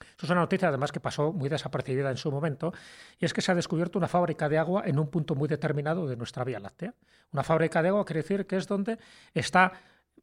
eso 0.00 0.26
es 0.26 0.30
una 0.30 0.40
noticia 0.40 0.68
además 0.68 0.92
que 0.92 1.00
pasó 1.00 1.32
muy 1.32 1.48
desapercibida 1.48 2.10
en 2.10 2.18
su 2.18 2.30
momento, 2.30 2.74
y 3.18 3.24
es 3.24 3.32
que 3.32 3.40
se 3.40 3.50
ha 3.52 3.54
descubierto 3.54 3.98
una 3.98 4.06
fábrica 4.06 4.50
de 4.50 4.58
agua 4.58 4.82
en 4.84 4.98
un 4.98 5.08
punto 5.08 5.34
muy 5.34 5.48
determinado 5.48 6.06
de 6.06 6.16
nuestra 6.16 6.44
Vía 6.44 6.60
Láctea. 6.60 6.94
Una 7.32 7.42
fábrica 7.42 7.82
de 7.82 7.88
agua 7.88 8.04
quiere 8.04 8.20
decir 8.20 8.46
que 8.46 8.56
es 8.56 8.68
donde 8.68 8.98
está 9.32 9.72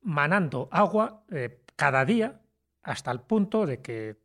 manando 0.03 0.69
agua 0.71 1.23
eh, 1.31 1.63
cada 1.75 2.05
día 2.05 2.41
hasta 2.86 3.11
el 3.11 3.19
punto 3.19 3.65
de 3.65 3.81
que 3.81 4.15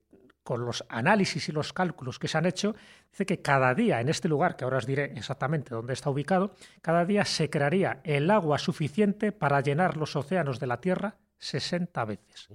con 0.43 0.65
los 0.65 0.85
análisis 0.89 1.49
y 1.49 1.53
los 1.53 1.73
cálculos 1.73 2.19
que 2.19 2.29
se 2.29 2.39
han 2.39 2.47
hecho, 2.47 2.75
dice 3.11 3.27
que 3.27 3.41
cada 3.41 3.75
día 3.75 4.01
en 4.01 4.09
este 4.09 4.29
lugar, 4.29 4.57
que 4.57 4.65
ahora 4.65 4.79
os 4.79 4.87
diré 4.87 5.13
exactamente 5.17 5.75
dónde 5.75 5.93
está 5.93 6.11
ubicado, 6.11 6.55
cada 6.83 7.05
día 7.05 7.25
se 7.25 7.51
crearía 7.51 8.01
el 8.05 8.31
agua 8.31 8.59
suficiente 8.59 9.33
para 9.33 9.61
llenar 9.61 9.97
los 9.97 10.17
océanos 10.17 10.59
de 10.59 10.67
la 10.67 10.81
Tierra 10.81 11.17
60 11.39 12.05
veces. 12.05 12.49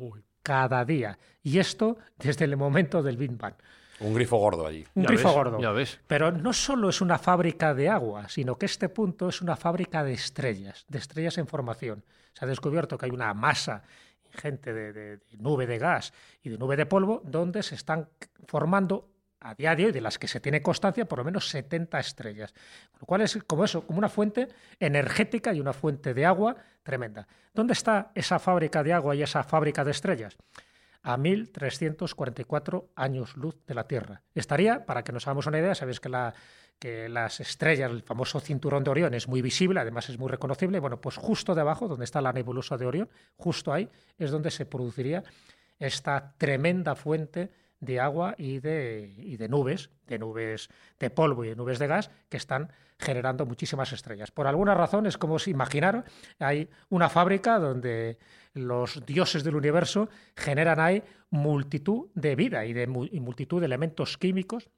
Cada 0.43 0.83
día. 0.85 1.17
Y 1.41 1.59
esto 1.59 1.97
desde 2.17 2.45
el 2.45 2.57
momento 2.57 3.01
del 3.01 3.17
Big 3.17 3.31
Bang. 3.31 3.55
Un 3.99 4.13
grifo 4.13 4.37
gordo 4.37 4.67
allí. 4.67 4.85
Un 4.93 5.03
grifo 5.03 5.31
gordo. 5.31 5.59
Ya 5.59 5.71
ves. 5.71 5.99
Pero 6.05 6.31
no 6.31 6.53
solo 6.53 6.89
es 6.89 7.01
una 7.01 7.17
fábrica 7.17 7.73
de 7.73 7.89
agua, 7.89 8.27
sino 8.27 8.57
que 8.57 8.65
este 8.65 8.89
punto 8.89 9.29
es 9.29 9.41
una 9.41 9.55
fábrica 9.55 10.03
de 10.03 10.13
estrellas, 10.13 10.85
de 10.89 10.97
estrellas 10.97 11.37
en 11.37 11.47
formación. 11.47 12.03
Se 12.33 12.43
ha 12.43 12.47
descubierto 12.47 12.97
que 12.97 13.05
hay 13.05 13.11
una 13.11 13.33
masa 13.33 13.83
gente 14.35 14.73
de, 14.73 15.19
nube 15.39 15.65
de 15.65 15.77
gas 15.77 16.13
y 16.43 16.49
de 16.49 16.57
nube 16.57 16.77
de 16.77 16.85
polvo, 16.85 17.21
donde 17.25 17.63
se 17.63 17.75
están 17.75 18.09
formando 18.47 19.09
a 19.39 19.53
día 19.53 19.75
de 19.75 19.85
hoy, 19.85 19.91
de 19.91 20.01
las 20.01 20.17
que 20.17 20.27
se 20.27 20.39
tiene 20.39 20.61
constancia, 20.61 21.05
por 21.05 21.19
lo 21.19 21.25
menos 21.25 21.49
70 21.49 21.99
estrellas. 21.99 22.53
Lo 22.99 23.05
cual 23.05 23.21
es 23.21 23.37
como 23.45 23.63
eso, 23.63 23.85
como 23.85 23.99
una 23.99 24.09
fuente 24.09 24.47
energética 24.79 25.53
y 25.53 25.59
una 25.59 25.73
fuente 25.73 26.13
de 26.13 26.25
agua 26.25 26.55
tremenda. 26.83 27.27
¿Dónde 27.53 27.73
está 27.73 28.11
esa 28.15 28.39
fábrica 28.39 28.83
de 28.83 28.93
agua 28.93 29.15
y 29.15 29.23
esa 29.23 29.43
fábrica 29.43 29.83
de 29.83 29.91
estrellas? 29.91 30.37
a 31.05 31.17
1344 31.17 32.89
años 32.95 33.37
luz 33.37 33.55
de 33.67 33.75
la 33.75 33.87
Tierra. 33.87 34.23
Estaría, 34.33 34.87
para 34.87 35.03
que 35.03 35.11
nos 35.11 35.27
hagamos 35.27 35.45
una 35.45 35.59
idea, 35.59 35.75
sabéis 35.75 35.99
que, 35.99 36.09
la, 36.09 36.33
que 36.79 37.09
las 37.09 37.39
estrellas, 37.39 37.91
el 37.91 38.01
famoso 38.01 38.39
cinturón 38.39 38.83
de 38.83 38.91
Orión, 38.91 39.13
es 39.13 39.27
muy 39.27 39.41
visible, 39.41 39.79
además 39.79 40.09
es 40.09 40.19
muy 40.19 40.29
reconocible. 40.29 40.79
Bueno, 40.79 40.99
pues 40.99 41.17
justo 41.17 41.55
debajo, 41.55 41.87
donde 41.87 42.05
está 42.05 42.21
la 42.21 42.33
nebulosa 42.33 42.77
de 42.77 42.85
Orión, 42.85 43.09
justo 43.37 43.71
ahí 43.73 43.89
es 44.17 44.31
donde 44.31 44.51
se 44.51 44.65
produciría 44.65 45.23
esta 45.79 46.35
tremenda 46.37 46.95
fuente 46.95 47.51
de 47.79 47.99
agua 47.99 48.35
y 48.37 48.59
de, 48.59 49.13
y 49.17 49.37
de 49.37 49.49
nubes, 49.49 49.89
de 50.07 50.19
nubes 50.19 50.69
de 50.99 51.09
polvo 51.09 51.45
y 51.45 51.49
de 51.49 51.55
nubes 51.55 51.79
de 51.79 51.87
gas, 51.87 52.09
que 52.29 52.37
están 52.37 52.71
generando 52.97 53.45
muchísimas 53.45 53.91
estrellas. 53.91 54.31
Por 54.31 54.47
alguna 54.47 54.73
razón, 54.73 55.05
es 55.05 55.17
como 55.17 55.39
si 55.39 55.51
imaginaron, 55.51 56.05
hay 56.39 56.69
una 56.89 57.09
fábrica 57.09 57.59
donde 57.59 58.17
los 58.53 59.05
dioses 59.05 59.43
del 59.43 59.55
universo 59.55 60.09
generan 60.35 60.79
ahí 60.79 61.03
multitud 61.29 62.07
de 62.15 62.35
vida 62.35 62.65
y 62.65 62.73
de 62.73 62.87
multitud 62.87 63.59
de 63.59 63.65
elementos 63.65 64.17
químicos 64.17 64.69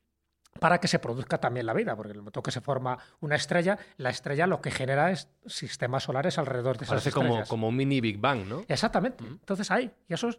para 0.58 0.80
que 0.80 0.88
se 0.88 0.99
produzca 0.99 1.38
también 1.39 1.66
la 1.66 1.74
vida, 1.74 1.95
porque 1.95 2.12
en 2.12 2.18
el 2.18 2.22
momento 2.22 2.41
que 2.41 2.51
se 2.51 2.62
forma 2.62 2.97
una 3.22 3.36
estrella, 3.36 3.78
la 3.97 4.10
estrella 4.10 4.47
lo 4.47 4.62
que 4.62 4.72
genera 4.72 5.12
es 5.12 5.30
sistemas 5.45 6.03
solares 6.03 6.38
alrededor 6.38 6.78
de 6.78 6.86
esas 6.86 6.95
Parece 6.95 7.10
estrellas. 7.10 7.32
Como, 7.32 7.47
como 7.47 7.68
un 7.70 7.76
mini 7.76 8.01
Big 8.01 8.20
Bang, 8.20 8.45
¿no? 8.45 8.66
Exactamente. 8.68 9.24
Entonces 9.26 9.70
hay, 9.72 9.91
y 10.08 10.14
esos 10.14 10.38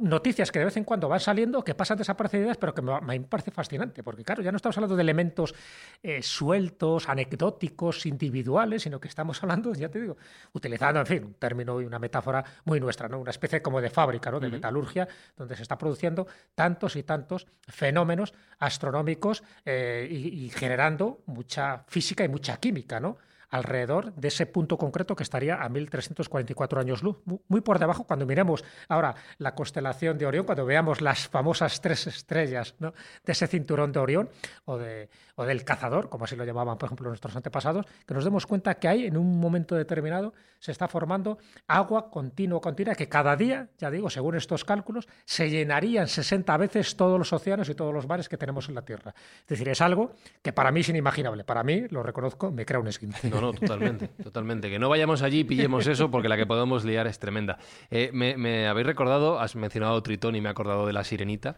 noticias 0.00 0.50
que 0.50 0.58
de 0.58 0.66
vez 0.66 0.76
en 0.76 0.84
cuando 0.84 1.08
van 1.08 1.20
saliendo, 1.20 1.64
que 1.64 1.74
pasan 1.74 1.98
desapercibidas, 1.98 2.56
pero 2.56 2.74
que 2.74 2.82
me, 2.82 3.00
me 3.00 3.20
parece 3.20 3.50
fascinante, 3.50 4.02
porque 4.02 4.24
claro, 4.24 4.42
ya 4.42 4.50
no 4.50 4.56
estamos 4.56 4.76
hablando 4.76 4.96
de 4.96 5.02
elementos 5.02 5.54
eh, 6.02 6.22
sueltos, 6.22 7.08
anecdóticos, 7.08 8.06
individuales, 8.06 8.82
sino 8.82 9.00
que 9.00 9.08
estamos 9.08 9.42
hablando, 9.42 9.72
ya 9.74 9.88
te 9.88 10.00
digo, 10.00 10.16
utilizando, 10.52 11.00
en 11.00 11.06
fin, 11.06 11.24
un 11.24 11.34
término 11.34 11.80
y 11.80 11.84
una 11.84 11.98
metáfora 11.98 12.44
muy 12.64 12.80
nuestra, 12.80 13.08
¿no? 13.08 13.18
Una 13.18 13.30
especie 13.30 13.62
como 13.62 13.80
de 13.80 13.90
fábrica, 13.90 14.30
¿no? 14.30 14.40
De 14.40 14.48
metalurgia, 14.48 15.08
donde 15.36 15.56
se 15.56 15.62
está 15.62 15.78
produciendo 15.78 16.26
tantos 16.54 16.96
y 16.96 17.02
tantos 17.02 17.46
fenómenos 17.66 18.34
astronómicos 18.58 19.42
eh, 19.64 20.06
y, 20.10 20.44
y 20.44 20.50
generando 20.50 21.22
mucha 21.26 21.84
física 21.88 22.24
y 22.24 22.28
mucha 22.28 22.56
química, 22.58 23.00
¿no? 23.00 23.18
Alrededor 23.50 24.14
de 24.14 24.28
ese 24.28 24.46
punto 24.46 24.78
concreto 24.78 25.16
que 25.16 25.22
estaría 25.22 25.62
a 25.62 25.68
1344 25.68 26.80
años 26.80 27.02
luz, 27.02 27.18
muy 27.48 27.60
por 27.60 27.78
debajo 27.78 28.04
cuando 28.04 28.26
miremos 28.26 28.64
ahora 28.88 29.14
la 29.38 29.54
constelación 29.54 30.18
de 30.18 30.26
Orión, 30.26 30.46
cuando 30.46 30.66
veamos 30.66 31.00
las 31.00 31.28
famosas 31.28 31.80
tres 31.80 32.06
estrellas 32.06 32.74
de 32.78 33.32
ese 33.32 33.46
cinturón 33.46 33.92
de 33.92 34.00
Orión 34.00 34.30
o, 34.64 34.78
de, 34.78 35.08
o 35.36 35.44
del 35.44 35.64
cazador, 35.64 36.08
como 36.08 36.24
así 36.24 36.36
lo 36.36 36.44
llamaban, 36.44 36.78
por 36.78 36.88
ejemplo, 36.88 37.08
nuestros 37.08 37.34
antepasados, 37.36 37.86
que 38.06 38.14
nos 38.14 38.24
demos 38.24 38.46
cuenta 38.46 38.74
que 38.74 38.88
hay 38.88 39.06
en 39.06 39.16
un 39.16 39.38
momento 39.38 39.74
determinado 39.74 40.32
se 40.64 40.72
está 40.72 40.88
formando 40.88 41.38
agua 41.68 42.10
continua, 42.10 42.58
continua, 42.58 42.94
que 42.94 43.06
cada 43.06 43.36
día, 43.36 43.68
ya 43.76 43.90
digo, 43.90 44.08
según 44.08 44.34
estos 44.34 44.64
cálculos, 44.64 45.06
se 45.26 45.50
llenarían 45.50 46.08
60 46.08 46.56
veces 46.56 46.96
todos 46.96 47.18
los 47.18 47.32
océanos 47.34 47.68
y 47.68 47.74
todos 47.74 47.92
los 47.92 48.06
mares 48.06 48.30
que 48.30 48.38
tenemos 48.38 48.70
en 48.70 48.74
la 48.74 48.82
Tierra. 48.82 49.14
Es 49.40 49.46
decir, 49.46 49.68
es 49.68 49.82
algo 49.82 50.14
que 50.42 50.54
para 50.54 50.70
mí 50.70 50.80
es 50.80 50.88
inimaginable. 50.88 51.44
Para 51.44 51.62
mí, 51.62 51.86
lo 51.90 52.02
reconozco, 52.02 52.50
me 52.50 52.64
crea 52.64 52.80
un 52.80 52.88
esguince. 52.88 53.28
No, 53.34 53.40
no, 53.40 53.52
totalmente, 53.52 54.08
totalmente. 54.22 54.70
Que 54.70 54.78
no 54.78 54.88
vayamos 54.88 55.22
allí 55.22 55.40
y 55.40 55.44
pillemos 55.44 55.86
eso 55.86 56.10
porque 56.10 56.28
la 56.28 56.36
que 56.36 56.46
podemos 56.46 56.84
liar 56.84 57.06
es 57.06 57.18
tremenda. 57.18 57.58
Eh, 57.90 58.10
me, 58.12 58.66
habéis 58.66 58.86
recordado, 58.86 59.40
has 59.40 59.56
mencionado 59.56 60.02
Tritón 60.02 60.36
y 60.36 60.40
me 60.40 60.48
he 60.48 60.50
acordado 60.50 60.86
de 60.86 60.92
la 60.92 61.04
Sirenita. 61.04 61.56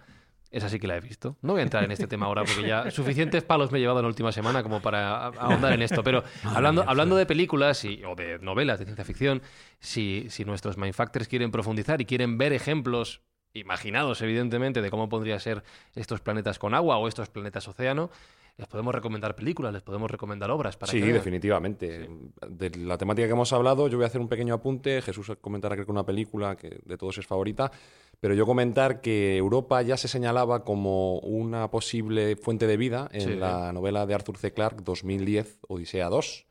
Esa 0.50 0.68
sí 0.68 0.78
que 0.78 0.86
la 0.86 0.96
he 0.96 1.00
visto. 1.00 1.36
No 1.42 1.52
voy 1.52 1.60
a 1.60 1.64
entrar 1.64 1.84
en 1.84 1.90
este 1.90 2.06
tema 2.06 2.26
ahora 2.26 2.44
porque 2.44 2.66
ya 2.66 2.90
suficientes 2.90 3.42
palos 3.42 3.72
me 3.72 3.78
he 3.78 3.80
llevado 3.80 3.98
en 3.98 4.04
la 4.04 4.08
última 4.08 4.30
semana 4.30 4.62
como 4.62 4.80
para 4.80 5.26
ahondar 5.26 5.72
en 5.72 5.82
esto. 5.82 6.02
Pero 6.04 6.22
hablando, 6.44 6.84
hablando 6.86 7.16
de 7.16 7.26
películas 7.26 7.84
y, 7.84 8.02
o 8.04 8.14
de 8.14 8.38
novelas 8.38 8.78
de 8.78 8.84
ciencia 8.84 9.04
ficción, 9.04 9.42
si, 9.80 10.26
si 10.30 10.44
nuestros 10.44 10.78
Mindfactors 10.78 11.26
quieren 11.28 11.50
profundizar 11.50 12.00
y 12.00 12.06
quieren 12.06 12.38
ver 12.38 12.52
ejemplos 12.52 13.22
imaginados, 13.58 14.22
evidentemente, 14.22 14.82
de 14.82 14.90
cómo 14.90 15.08
podría 15.08 15.38
ser 15.40 15.64
estos 15.94 16.20
planetas 16.20 16.58
con 16.58 16.74
agua 16.74 16.96
o 16.98 17.08
estos 17.08 17.28
planetas 17.28 17.66
océano, 17.68 18.10
les 18.58 18.68
podemos 18.68 18.94
recomendar 18.94 19.36
películas, 19.36 19.72
les 19.72 19.82
podemos 19.82 20.10
recomendar 20.10 20.50
obras 20.50 20.76
para 20.76 20.90
Sí, 20.90 21.00
definitivamente. 21.00 22.08
De 22.48 22.70
la 22.70 22.96
temática 22.96 23.26
que 23.26 23.32
hemos 23.32 23.52
hablado, 23.52 23.88
yo 23.88 23.98
voy 23.98 24.04
a 24.04 24.06
hacer 24.06 24.20
un 24.20 24.28
pequeño 24.28 24.54
apunte. 24.54 25.02
Jesús 25.02 25.30
comentará 25.40 25.74
creo 25.74 25.84
que 25.84 25.92
una 25.92 26.06
película 26.06 26.56
que 26.56 26.80
de 26.82 26.96
todos 26.96 27.18
es 27.18 27.26
favorita, 27.26 27.70
pero 28.18 28.34
yo 28.34 28.46
comentar 28.46 29.02
que 29.02 29.36
Europa 29.36 29.82
ya 29.82 29.98
se 29.98 30.08
señalaba 30.08 30.64
como 30.64 31.18
una 31.18 31.70
posible 31.70 32.36
fuente 32.36 32.66
de 32.66 32.78
vida 32.78 33.10
en 33.12 33.40
la 33.40 33.72
novela 33.72 34.06
de 34.06 34.14
Arthur 34.14 34.38
C. 34.38 34.52
Clarke 34.52 34.82
2010 34.82 35.58
Odisea 35.68 36.08
2. 36.08 36.46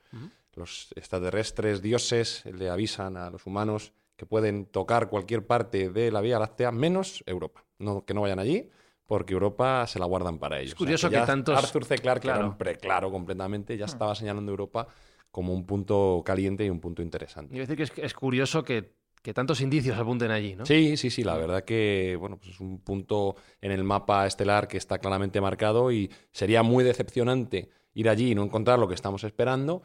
Los 0.54 0.94
extraterrestres 0.96 1.82
dioses 1.82 2.46
le 2.46 2.70
avisan 2.70 3.18
a 3.18 3.30
los 3.30 3.46
humanos 3.46 3.92
que 4.16 4.26
pueden 4.26 4.66
tocar 4.68 5.10
cualquier 5.10 5.46
parte 5.46 5.90
de 5.90 6.12
la 6.12 6.22
Vía 6.22 6.40
Láctea 6.40 6.72
menos 6.72 7.24
Europa. 7.26 7.66
no, 7.80 8.06
que 8.06 8.14
no 8.14 8.22
vayan 8.22 8.40
allí, 8.40 8.70
porque 9.06 9.34
Europa 9.34 9.86
se 9.88 10.00
la 10.00 10.06
guardan 10.06 10.40
para 10.40 10.58
ellos. 10.60 10.72
Es 10.72 10.76
curioso 10.76 11.08
O 11.08 11.10
sea, 11.10 11.22
que 11.22 11.26
tantos- 11.28 11.58
Arthur 11.64 11.86
C. 11.86 11.98
Clarke, 11.98 12.22
que 12.24 12.28
era 12.28 12.38
Claro. 12.38 12.52
un 12.52 12.58
preclaro 12.58 13.12
completamente, 13.12 13.78
ya 13.78 13.86
estaba 13.86 14.16
señalando 14.16 14.52
Europa 14.52 14.88
como 15.32 15.54
un 15.54 15.66
punto 15.66 16.24
caliente 16.26 16.66
y 16.66 16.70
un 16.70 16.80
punto 16.80 17.02
interesante. 17.02 17.52
Quiero 17.52 17.64
decir 17.68 17.78
que 17.78 17.84
es, 17.84 17.92
es 18.06 18.14
curioso 18.14 18.64
que, 18.64 18.94
que 19.22 19.34
tantos 19.34 19.60
indicios 19.62 19.98
apunten 19.98 20.32
allí, 20.32 20.56
¿no? 20.56 20.66
Sí, 20.66 20.98
sí, 20.98 21.10
sí, 21.10 21.24
la 21.24 21.36
verdad 21.38 21.64
que 21.64 22.16
bueno, 22.20 22.38
pues 22.38 22.52
es 22.52 22.60
un 22.60 22.80
punto 22.80 23.36
en 23.62 23.72
el 23.72 23.84
mapa 23.84 24.26
estelar 24.26 24.68
que 24.68 24.78
está 24.78 24.98
claramente 25.00 25.42
marcado 25.42 25.92
y 25.92 26.10
sería 26.32 26.64
muy 26.64 26.84
decepcionante 26.84 27.70
ir 27.94 28.10
allí 28.10 28.32
y 28.32 28.36
no 28.36 28.44
encontrar 28.44 28.80
lo 28.80 28.88
que 28.88 28.96
estamos 28.96 29.24
esperando. 29.24 29.84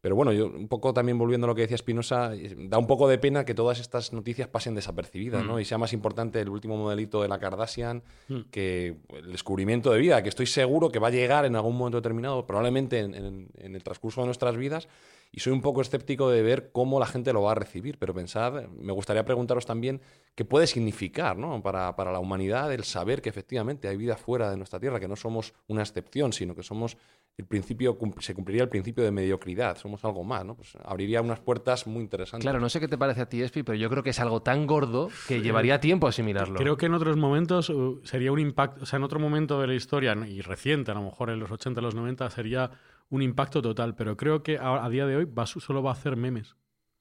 Pero 0.00 0.16
bueno, 0.16 0.32
yo 0.32 0.46
un 0.46 0.66
poco 0.68 0.94
también 0.94 1.18
volviendo 1.18 1.46
a 1.46 1.48
lo 1.48 1.54
que 1.54 1.62
decía 1.62 1.74
Espinosa, 1.74 2.34
eh, 2.34 2.54
da 2.58 2.78
un 2.78 2.86
poco 2.86 3.06
de 3.08 3.18
pena 3.18 3.44
que 3.44 3.54
todas 3.54 3.80
estas 3.80 4.12
noticias 4.12 4.48
pasen 4.48 4.74
desapercibidas, 4.74 5.44
¿no? 5.44 5.60
Y 5.60 5.64
sea 5.66 5.76
más 5.78 5.92
importante 5.92 6.40
el 6.40 6.48
último 6.48 6.76
modelito 6.76 7.20
de 7.22 7.28
la 7.28 7.38
Kardashian 7.38 8.02
que 8.50 8.96
el 9.10 9.32
descubrimiento 9.32 9.92
de 9.92 9.98
vida, 9.98 10.22
que 10.22 10.28
estoy 10.30 10.46
seguro 10.46 10.88
que 10.90 10.98
va 10.98 11.08
a 11.08 11.10
llegar 11.10 11.44
en 11.44 11.54
algún 11.56 11.76
momento 11.76 11.98
determinado, 11.98 12.46
probablemente 12.46 13.00
en, 13.00 13.14
en- 13.14 13.48
en 13.58 13.74
el 13.74 13.82
transcurso 13.82 14.20
de 14.22 14.26
nuestras 14.26 14.56
vidas. 14.56 14.88
Y 15.32 15.38
soy 15.38 15.52
un 15.52 15.60
poco 15.60 15.80
escéptico 15.80 16.28
de 16.28 16.42
ver 16.42 16.72
cómo 16.72 16.98
la 16.98 17.06
gente 17.06 17.32
lo 17.32 17.42
va 17.42 17.52
a 17.52 17.54
recibir. 17.54 17.98
Pero 17.98 18.12
pensad, 18.12 18.64
me 18.68 18.92
gustaría 18.92 19.24
preguntaros 19.24 19.64
también 19.64 20.00
qué 20.34 20.44
puede 20.44 20.66
significar 20.66 21.36
¿no? 21.38 21.62
para, 21.62 21.94
para 21.94 22.10
la 22.10 22.18
humanidad 22.18 22.72
el 22.72 22.82
saber 22.82 23.22
que 23.22 23.28
efectivamente 23.28 23.86
hay 23.86 23.96
vida 23.96 24.16
fuera 24.16 24.50
de 24.50 24.56
nuestra 24.56 24.80
Tierra, 24.80 24.98
que 24.98 25.06
no 25.06 25.14
somos 25.14 25.54
una 25.68 25.82
excepción, 25.82 26.32
sino 26.32 26.56
que 26.56 26.64
somos 26.64 26.96
el 27.40 27.46
principio, 27.46 27.98
se 28.20 28.34
cumpliría 28.34 28.62
el 28.62 28.68
principio 28.68 29.02
de 29.02 29.10
mediocridad, 29.10 29.76
somos 29.76 30.04
algo 30.04 30.22
más, 30.24 30.44
¿no? 30.44 30.54
Pues 30.54 30.70
abriría 30.84 31.20
unas 31.20 31.40
puertas 31.40 31.86
muy 31.86 32.02
interesantes. 32.02 32.44
Claro, 32.44 32.60
no 32.60 32.68
sé 32.68 32.80
qué 32.80 32.88
te 32.88 32.96
parece 32.98 33.22
a 33.22 33.28
ti, 33.28 33.42
Espi, 33.42 33.62
pero 33.62 33.76
yo 33.76 33.88
creo 33.90 34.02
que 34.02 34.10
es 34.10 34.20
algo 34.20 34.42
tan 34.42 34.66
gordo 34.66 35.08
que 35.26 35.40
llevaría 35.40 35.80
tiempo 35.80 36.06
asimilarlo. 36.06 36.56
Creo 36.56 36.76
que 36.76 36.86
en 36.86 36.94
otros 36.94 37.16
momentos 37.16 37.70
uh, 37.70 38.00
sería 38.04 38.30
un 38.32 38.38
impacto, 38.38 38.82
o 38.82 38.86
sea, 38.86 38.98
en 38.98 39.02
otro 39.04 39.18
momento 39.18 39.60
de 39.60 39.66
la 39.66 39.74
historia, 39.74 40.14
y 40.28 40.40
reciente, 40.40 40.90
a 40.90 40.94
lo 40.94 41.02
mejor 41.02 41.30
en 41.30 41.40
los 41.40 41.50
80, 41.50 41.80
los 41.80 41.94
90, 41.94 42.30
sería 42.30 42.70
un 43.08 43.22
impacto 43.22 43.60
total, 43.60 43.94
pero 43.96 44.16
creo 44.16 44.42
que 44.42 44.58
a, 44.58 44.84
a 44.84 44.88
día 44.88 45.06
de 45.06 45.16
hoy 45.16 45.24
va, 45.24 45.46
solo 45.46 45.82
va 45.82 45.90
a 45.90 45.94
hacer 45.94 46.16
memes. 46.16 46.54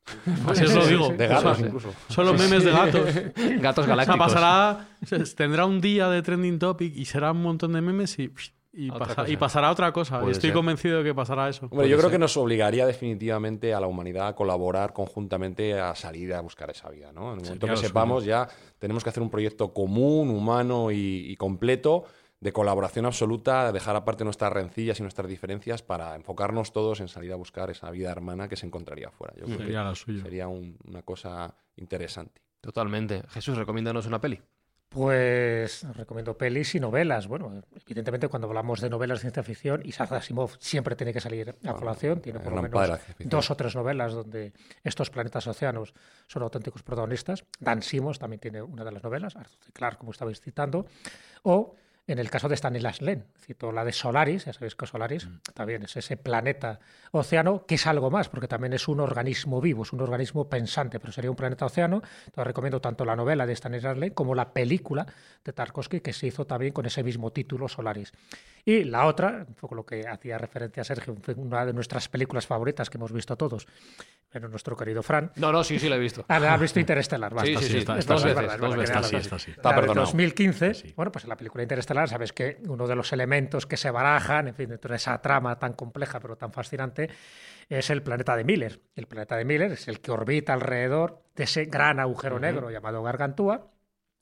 Así 0.48 0.64
os 0.64 0.74
lo 0.74 0.88
digo. 0.88 1.10
De 1.10 1.28
gatos 1.28 1.58
Solo- 1.58 1.68
incluso. 1.68 1.94
Solo 2.08 2.34
memes 2.34 2.64
de 2.64 2.72
gatos. 2.72 3.10
Gatos 3.62 3.84
O 3.84 3.86
sea, 3.86 3.96
galácticos. 3.96 4.18
pasará, 4.34 4.88
tendrá 5.36 5.66
un 5.66 5.82
día 5.82 6.10
de 6.10 6.22
trending 6.24 6.58
topic 6.58 6.96
y 6.96 7.06
será 7.06 7.32
un 7.32 7.44
montón 7.44 7.74
de 7.74 7.82
memes 7.82 8.18
y, 8.18 8.32
y, 8.72 8.92
pasa- 8.92 9.26
pasará 9.40 9.72
otra 9.72 9.92
cosa. 9.92 10.20
Puede 10.20 10.34
Estoy 10.34 10.50
ser. 10.50 10.56
convencido 10.56 11.00
de 11.00 11.04
que 11.04 11.14
pasará 11.16 11.50
eso. 11.50 11.68
Hombre, 11.72 11.90
yo 11.90 11.98
creo 11.98 12.10
que 12.10 12.20
nos 12.20 12.38
obligaría 12.38 12.86
definitivamente 12.86 13.74
a 13.74 13.80
la 13.80 13.88
humanidad 13.88 14.28
a 14.28 14.36
colaborar 14.36 14.94
conjuntamente 14.94 15.80
a 15.80 15.96
salir 15.96 16.34
a 16.34 16.42
buscar 16.42 16.70
esa 16.70 16.90
vida, 16.90 17.12
¿no? 17.12 17.34
En 17.34 17.40
el 17.40 17.44
momento 17.46 17.68
Sería 17.68 17.82
que 17.82 17.88
sepamos 17.88 18.26
ya 18.26 18.48
tenemos 18.78 19.04
que 19.04 19.10
hacer 19.10 19.24
un 19.24 19.30
proyecto 19.30 19.74
común, 19.74 20.30
humano 20.30 20.92
y, 20.92 21.26
y 21.32 21.36
completo 21.36 22.04
de 22.40 22.54
colaboración 22.54 23.06
absoluta, 23.06 23.70
dejar 23.74 23.98
aparte 23.98 24.24
nuestras 24.24 24.54
rencillas 24.54 24.98
y 25.00 25.02
nuestras 25.02 25.28
diferencias 25.28 25.82
para 25.84 26.16
enfocarnos 26.16 26.72
todos 26.72 27.02
en 27.02 27.10
salir 27.10 27.34
a 27.34 27.36
buscar 27.36 27.70
esa 27.70 27.92
vida 27.92 28.12
hermana 28.12 28.48
que 28.48 28.56
se 28.56 28.66
encontraría 28.66 29.08
afuera. 29.10 29.34
Yo 29.36 29.44
creo 29.44 29.58
que 29.58 29.64
Sería 29.66 29.84
lo 29.84 29.94
suyo. 29.96 30.22
sería 30.22 30.48
un- 30.48 30.78
una 30.88 31.02
cosa 31.02 31.54
interesante. 31.76 32.42
Totalmente. 32.62 33.24
Jesús, 33.30 33.58
recomiéndanos 33.58 34.06
una 34.06 34.22
peli. 34.22 34.40
Pues 34.90 35.86
recomiendo 35.96 36.36
pelis 36.36 36.74
y 36.74 36.80
novelas. 36.80 37.28
Bueno, 37.28 37.62
evidentemente 37.86 38.28
cuando 38.28 38.48
hablamos 38.48 38.82
de 38.82 38.90
novelas 38.90 39.20
de 39.20 39.22
ciencia 39.22 39.44
ficción, 39.44 39.82
Isaac 39.86 40.12
Asimov 40.14 40.58
siempre 40.60 40.96
tiene 40.96 41.14
que 41.14 41.22
salir 41.22 41.56
a 41.64 41.74
colación. 41.74 42.22
Tiene 42.22 42.40
por 42.40 42.54
lo 42.54 42.64
menos 42.64 43.00
dos 43.20 43.52
o 43.52 43.56
tres 43.56 43.76
novelas 43.76 44.14
donde 44.14 44.52
estos 44.84 45.12
planetas 45.12 45.46
océanos 45.46 45.94
son 46.26 46.42
auténticos 46.42 46.82
protagonistas. 46.82 47.46
Dan 47.60 47.84
Simmons 47.84 48.18
también 48.18 48.40
tiene 48.40 48.64
una 48.64 48.84
de 48.84 48.92
las 48.92 49.04
novelas, 49.04 49.36
Arthur 49.36 49.60
C. 49.64 49.72
Clarke, 49.72 50.00
como 50.00 50.12
estabais 50.12 50.42
citando. 50.42 50.88
O 51.44 51.76
en 52.12 52.20
el 52.20 52.30
caso 52.30 52.50
de 52.50 52.56
Stanislas 52.56 53.02
Lem, 53.02 53.24
cito 53.40 53.72
la 53.72 53.86
de 53.86 53.92
Solaris, 53.92 54.46
ya 54.46 54.54
sabéis 54.54 54.76
que 54.76 54.86
Solaris 54.86 55.28
Mm. 55.28 55.40
también 55.54 55.84
es 55.84 55.96
ese 55.98 56.18
planeta 56.18 56.80
océano, 57.12 57.66
que 57.66 57.76
es 57.76 57.88
algo 57.88 58.10
más, 58.12 58.30
porque 58.30 58.48
también 58.48 58.74
es 58.74 58.88
un 58.88 59.00
organismo 59.00 59.62
vivo, 59.62 59.84
es 59.84 59.94
un 59.94 60.02
organismo 60.02 60.50
pensante, 60.50 61.00
pero 61.00 61.12
sería 61.14 61.30
un 61.30 61.36
planeta 61.36 61.66
océano. 61.66 62.02
Entonces 62.26 62.48
recomiendo 62.48 62.82
tanto 62.82 63.06
la 63.06 63.16
novela 63.16 63.46
de 63.46 63.56
Stanislas 63.56 63.98
Lem 63.98 64.14
como 64.14 64.36
la 64.36 64.54
película 64.54 65.06
de 65.44 65.54
Tarkovsky, 65.54 66.02
que 66.02 66.14
se 66.14 66.28
hizo 66.28 66.46
también 66.46 66.74
con 66.74 66.86
ese 66.86 67.04
mismo 67.04 67.32
título, 67.32 67.68
Solaris. 67.68 68.12
Y 68.66 68.84
la 68.84 69.06
otra, 69.06 69.46
un 69.48 69.56
poco 69.56 69.76
lo 69.76 69.86
que 69.86 70.08
hacía 70.08 70.38
referencia 70.38 70.82
a 70.82 70.84
Sergio, 70.86 71.16
una 71.38 71.66
de 71.66 71.74
nuestras 71.74 72.10
películas 72.10 72.46
favoritas 72.46 72.90
que 72.90 72.98
hemos 72.98 73.12
visto 73.12 73.36
todos, 73.36 73.68
pero 74.32 74.48
nuestro 74.48 74.76
querido 74.76 75.02
Fran. 75.04 75.32
No, 75.36 75.52
no, 75.52 75.64
sí, 75.64 75.80
sí, 75.80 75.90
la 75.90 75.96
he 75.96 76.00
visto. 76.00 76.26
Ah, 76.28 76.38
¿has 76.54 76.62
visto 76.62 76.80
Interestelar? 76.80 77.32
Sí, 77.32 77.36
Basta, 77.36 77.60
sí, 77.60 77.66
sí, 77.74 77.78
está- 77.80 77.98
está 77.98 78.18
sí, 78.18 78.28
está. 78.30 79.36
Está 79.36 79.70
de 79.70 79.76
perdonado. 79.76 80.06
2015, 80.06 80.74
Sí. 80.74 80.94
bueno, 80.96 81.12
pues 81.12 81.26
en 81.26 81.30
la 81.30 81.36
película 81.38 81.64
Interestelar 81.64 82.08
sabes 82.10 82.32
que 82.34 82.58
uno 82.68 82.88
de 82.88 82.96
los 82.96 83.12
elementos 83.14 83.66
que 83.66 83.78
se 83.78 83.90
barajan, 83.92 84.48
en 84.48 84.56
fin, 84.56 84.70
dentro 84.70 84.92
de 84.92 84.98
esa 84.98 85.20
trama 85.22 85.58
tan 85.58 85.74
compleja 85.74 86.20
pero 86.20 86.36
tan 86.36 86.52
fascinante, 86.54 87.10
es 87.68 87.90
el 87.90 88.02
planeta 88.02 88.36
de 88.36 88.44
Miller. 88.44 88.82
El 88.96 89.08
planeta 89.08 89.36
de 89.36 89.46
Miller 89.46 89.72
es 89.74 89.88
el 89.88 90.00
que 90.00 90.12
orbita 90.12 90.54
alrededor 90.54 91.24
de 91.36 91.44
ese 91.44 91.66
gran 91.66 92.00
agujero 92.00 92.40
negro 92.40 92.70
llamado 92.72 93.02
Gargantúa. 93.04 93.72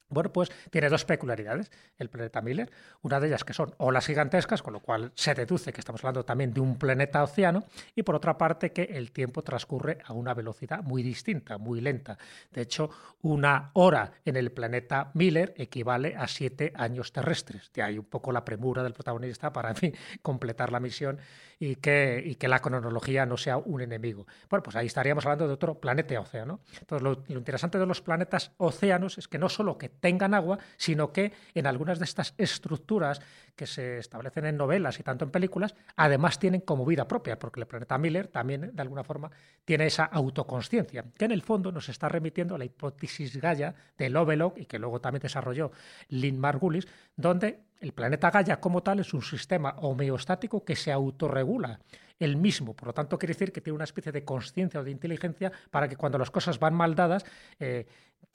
Bueno, 0.10 0.32
pues 0.32 0.50
tiene 0.70 0.90
dos 0.90 1.04
peculiaridades 1.04 1.70
el 1.98 2.10
planeta 2.10 2.42
Miller. 2.42 2.72
Una 3.02 3.20
de 3.20 3.28
ellas 3.28 3.44
que 3.44 3.54
son 3.54 3.74
olas 3.78 4.06
gigantescas, 4.06 4.62
con 4.62 4.74
lo 4.74 4.80
cual 4.80 5.12
se 5.16 5.34
deduce 5.34 5.74
que 5.74 5.82
estamos 5.82 6.02
hablando 6.02 6.24
también 6.24 6.54
de 6.54 6.62
un 6.62 6.78
planeta 6.78 7.24
océano, 7.24 7.66
y 7.94 8.04
por 8.04 8.16
otra 8.16 8.38
parte 8.38 8.72
que 8.72 8.84
el 8.84 9.12
tiempo 9.12 9.44
transcurre 9.44 9.98
a 10.06 10.14
una 10.14 10.34
velocidad 10.34 10.82
muy 10.82 11.04
distinta, 11.04 11.58
muy 11.58 11.82
lenta. 11.82 12.18
De 12.52 12.62
hecho, 12.62 12.90
una 13.22 13.72
hora 13.74 14.14
en 14.24 14.38
el 14.38 14.52
planeta 14.52 15.12
Miller 15.14 15.54
equivale 15.58 16.16
a 16.16 16.28
siete 16.28 16.72
años 16.76 17.12
terrestres. 17.12 17.72
De 17.74 17.82
ahí 17.82 17.98
un 17.98 18.06
poco 18.06 18.32
la 18.32 18.46
premura 18.46 18.84
del 18.84 18.94
protagonista 18.94 19.52
para, 19.52 19.74
fin, 19.76 19.94
completar 20.22 20.72
la 20.72 20.80
misión 20.80 21.20
y 21.60 21.76
que, 21.76 22.22
y 22.26 22.36
que 22.36 22.48
la 22.48 22.60
cronología 22.60 23.26
no 23.26 23.36
sea 23.36 23.58
un 23.58 23.82
enemigo. 23.82 24.26
Bueno, 24.50 24.64
pues 24.64 24.76
ahí 24.76 24.86
estaríamos 24.86 25.26
hablando 25.26 25.48
de 25.48 25.54
otro 25.54 25.80
planeta 25.80 26.20
océano. 26.20 26.62
Entonces, 26.80 27.04
lo, 27.04 27.24
lo 27.28 27.38
interesante 27.40 27.78
de 27.78 27.86
los 27.86 28.02
planetas 28.02 28.52
océanos 28.58 29.18
es 29.18 29.28
que 29.28 29.38
no 29.38 29.50
solo 29.50 29.78
que 29.78 29.90
tengan 30.00 30.34
agua, 30.34 30.60
sino 30.78 31.12
que 31.12 31.34
en 31.54 31.68
algunas 31.68 32.00
de 32.00 32.06
estas 32.06 32.34
estructuras 32.38 33.22
que 33.56 33.66
se 33.66 33.98
establecen 33.98 34.46
en 34.46 34.58
novelas 34.58 35.00
y 35.00 35.04
tanto 35.04 35.26
en 35.26 35.32
películas, 35.32 35.76
además 35.96 36.40
tienen 36.40 36.62
como 36.62 36.86
vida 36.86 37.08
propia, 37.08 37.40
porque 37.40 37.60
el 37.60 37.66
planeta 37.66 37.98
Miller 37.98 38.28
también, 38.28 38.72
de 38.74 38.82
alguna 38.82 39.04
forma, 39.04 39.32
tiene 39.66 39.88
esa 39.88 40.06
autoconsciencia, 40.06 41.04
que 41.18 41.26
en 41.26 41.32
el 41.32 41.42
fondo 41.42 41.72
nos 41.72 41.90
está 41.90 42.08
remitiendo 42.08 42.56
a 42.56 42.58
la 42.58 42.66
hipótesis 42.66 43.36
Gaia 43.38 43.74
de 43.98 44.10
Lovelock 44.10 44.60
y 44.60 44.66
que 44.66 44.80
luego 44.80 45.02
también 45.02 45.22
desarrolló 45.22 45.72
Lynn 46.10 46.40
Margulis, 46.40 46.88
donde 47.16 47.62
el 47.80 47.94
planeta 47.94 48.32
Gaia 48.32 48.60
como 48.60 48.84
tal 48.84 49.00
es 49.00 49.14
un 49.14 49.22
sistema 49.22 49.76
homeostático 49.80 50.64
que 50.64 50.76
se 50.76 50.92
autorregula 50.92 51.80
el 52.20 52.38
mismo. 52.38 52.76
Por 52.76 52.88
lo 52.88 52.94
tanto, 52.94 53.18
quiere 53.18 53.34
decir 53.34 53.52
que 53.52 53.62
tiene 53.62 53.76
una 53.76 53.84
especie 53.84 54.12
de 54.12 54.24
conciencia 54.24 54.80
o 54.80 54.84
de 54.84 54.92
inteligencia 54.92 55.52
para 55.70 55.88
que 55.88 55.96
cuando 55.96 56.18
las 56.18 56.32
cosas 56.32 56.60
van 56.60 56.74
mal 56.74 56.96
dadas, 56.96 57.26
eh, 57.60 57.86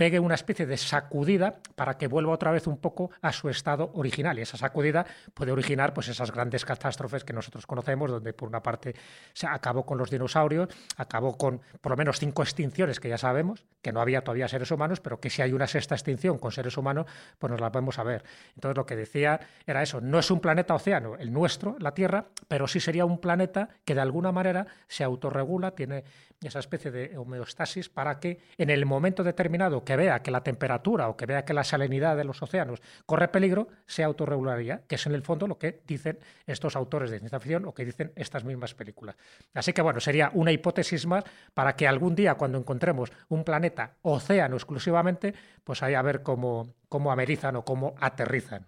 pegue 0.02 0.18
una 0.18 0.34
especie 0.34 0.66
de 0.66 0.76
sacudida 0.76 1.60
para 1.76 1.96
que 1.96 2.08
vuelva 2.08 2.32
otra 2.32 2.50
vez 2.50 2.66
un 2.66 2.78
poco 2.78 3.12
a 3.20 3.30
su 3.30 3.48
estado 3.48 3.92
original. 3.94 4.36
Y 4.36 4.42
esa 4.42 4.56
sacudida 4.56 5.06
puede 5.32 5.52
originar 5.52 5.94
pues, 5.94 6.08
esas 6.08 6.32
grandes 6.32 6.64
catástrofes 6.64 7.22
que 7.22 7.32
nosotros 7.32 7.68
conocemos, 7.68 8.10
donde 8.10 8.32
por 8.32 8.48
una 8.48 8.64
parte 8.64 8.96
se 9.32 9.46
acabó 9.46 9.86
con 9.86 9.98
los 9.98 10.10
dinosaurios, 10.10 10.70
acabó 10.96 11.38
con 11.38 11.60
por 11.80 11.90
lo 11.90 11.96
menos 11.96 12.18
cinco 12.18 12.42
extinciones 12.42 12.98
que 12.98 13.10
ya 13.10 13.16
sabemos, 13.16 13.64
que 13.80 13.92
no 13.92 14.00
había 14.00 14.24
todavía 14.24 14.48
seres 14.48 14.72
humanos, 14.72 14.98
pero 14.98 15.20
que 15.20 15.30
si 15.30 15.40
hay 15.40 15.52
una 15.52 15.68
sexta 15.68 15.94
extinción 15.94 16.36
con 16.38 16.50
seres 16.50 16.76
humanos, 16.76 17.06
pues 17.38 17.52
nos 17.52 17.60
la 17.60 17.70
vamos 17.70 18.00
a 18.00 18.02
ver. 18.02 18.24
Entonces 18.56 18.76
lo 18.76 18.84
que 18.84 18.96
decía 18.96 19.38
era 19.68 19.84
eso, 19.84 20.00
no 20.00 20.18
es 20.18 20.28
un 20.32 20.40
planeta 20.40 20.74
océano, 20.74 21.14
el 21.16 21.32
nuestro, 21.32 21.76
la 21.78 21.94
Tierra, 21.94 22.26
pero 22.48 22.66
sí 22.66 22.80
sería 22.80 23.04
un 23.04 23.20
planeta 23.20 23.68
que 23.84 23.94
de 23.94 24.00
alguna 24.00 24.32
manera 24.32 24.66
se 24.88 25.04
autorregula, 25.04 25.76
tiene 25.76 26.02
esa 26.42 26.58
especie 26.58 26.90
de 26.90 27.16
homeostasis 27.16 27.88
para 27.88 28.18
que 28.18 28.40
en 28.58 28.68
el 28.68 28.84
momento 28.84 29.22
determinado 29.22 29.84
que 29.84 29.91
vea 29.96 30.22
que 30.22 30.30
la 30.30 30.42
temperatura 30.42 31.08
o 31.08 31.16
que 31.16 31.26
vea 31.26 31.44
que 31.44 31.54
la 31.54 31.64
salinidad 31.64 32.16
de 32.16 32.24
los 32.24 32.42
océanos 32.42 32.80
corre 33.06 33.28
peligro, 33.28 33.68
se 33.86 34.04
autorregularía, 34.04 34.82
que 34.86 34.96
es 34.96 35.06
en 35.06 35.14
el 35.14 35.22
fondo 35.22 35.46
lo 35.46 35.58
que 35.58 35.82
dicen 35.86 36.18
estos 36.46 36.76
autores 36.76 37.10
de 37.10 37.18
ciencia 37.18 37.40
ficción 37.40 37.64
o 37.66 37.74
que 37.74 37.84
dicen 37.84 38.12
estas 38.16 38.44
mismas 38.44 38.74
películas. 38.74 39.16
Así 39.54 39.72
que 39.72 39.82
bueno, 39.82 40.00
sería 40.00 40.30
una 40.34 40.52
hipótesis 40.52 41.06
más 41.06 41.24
para 41.54 41.76
que 41.76 41.86
algún 41.86 42.14
día 42.14 42.34
cuando 42.34 42.58
encontremos 42.58 43.12
un 43.28 43.44
planeta 43.44 43.96
océano 44.02 44.56
exclusivamente, 44.56 45.34
pues 45.64 45.82
ahí 45.82 45.94
a 45.94 46.02
ver 46.02 46.22
cómo, 46.22 46.74
cómo 46.88 47.12
amerizan 47.12 47.56
o 47.56 47.64
cómo 47.64 47.94
aterrizan. 48.00 48.66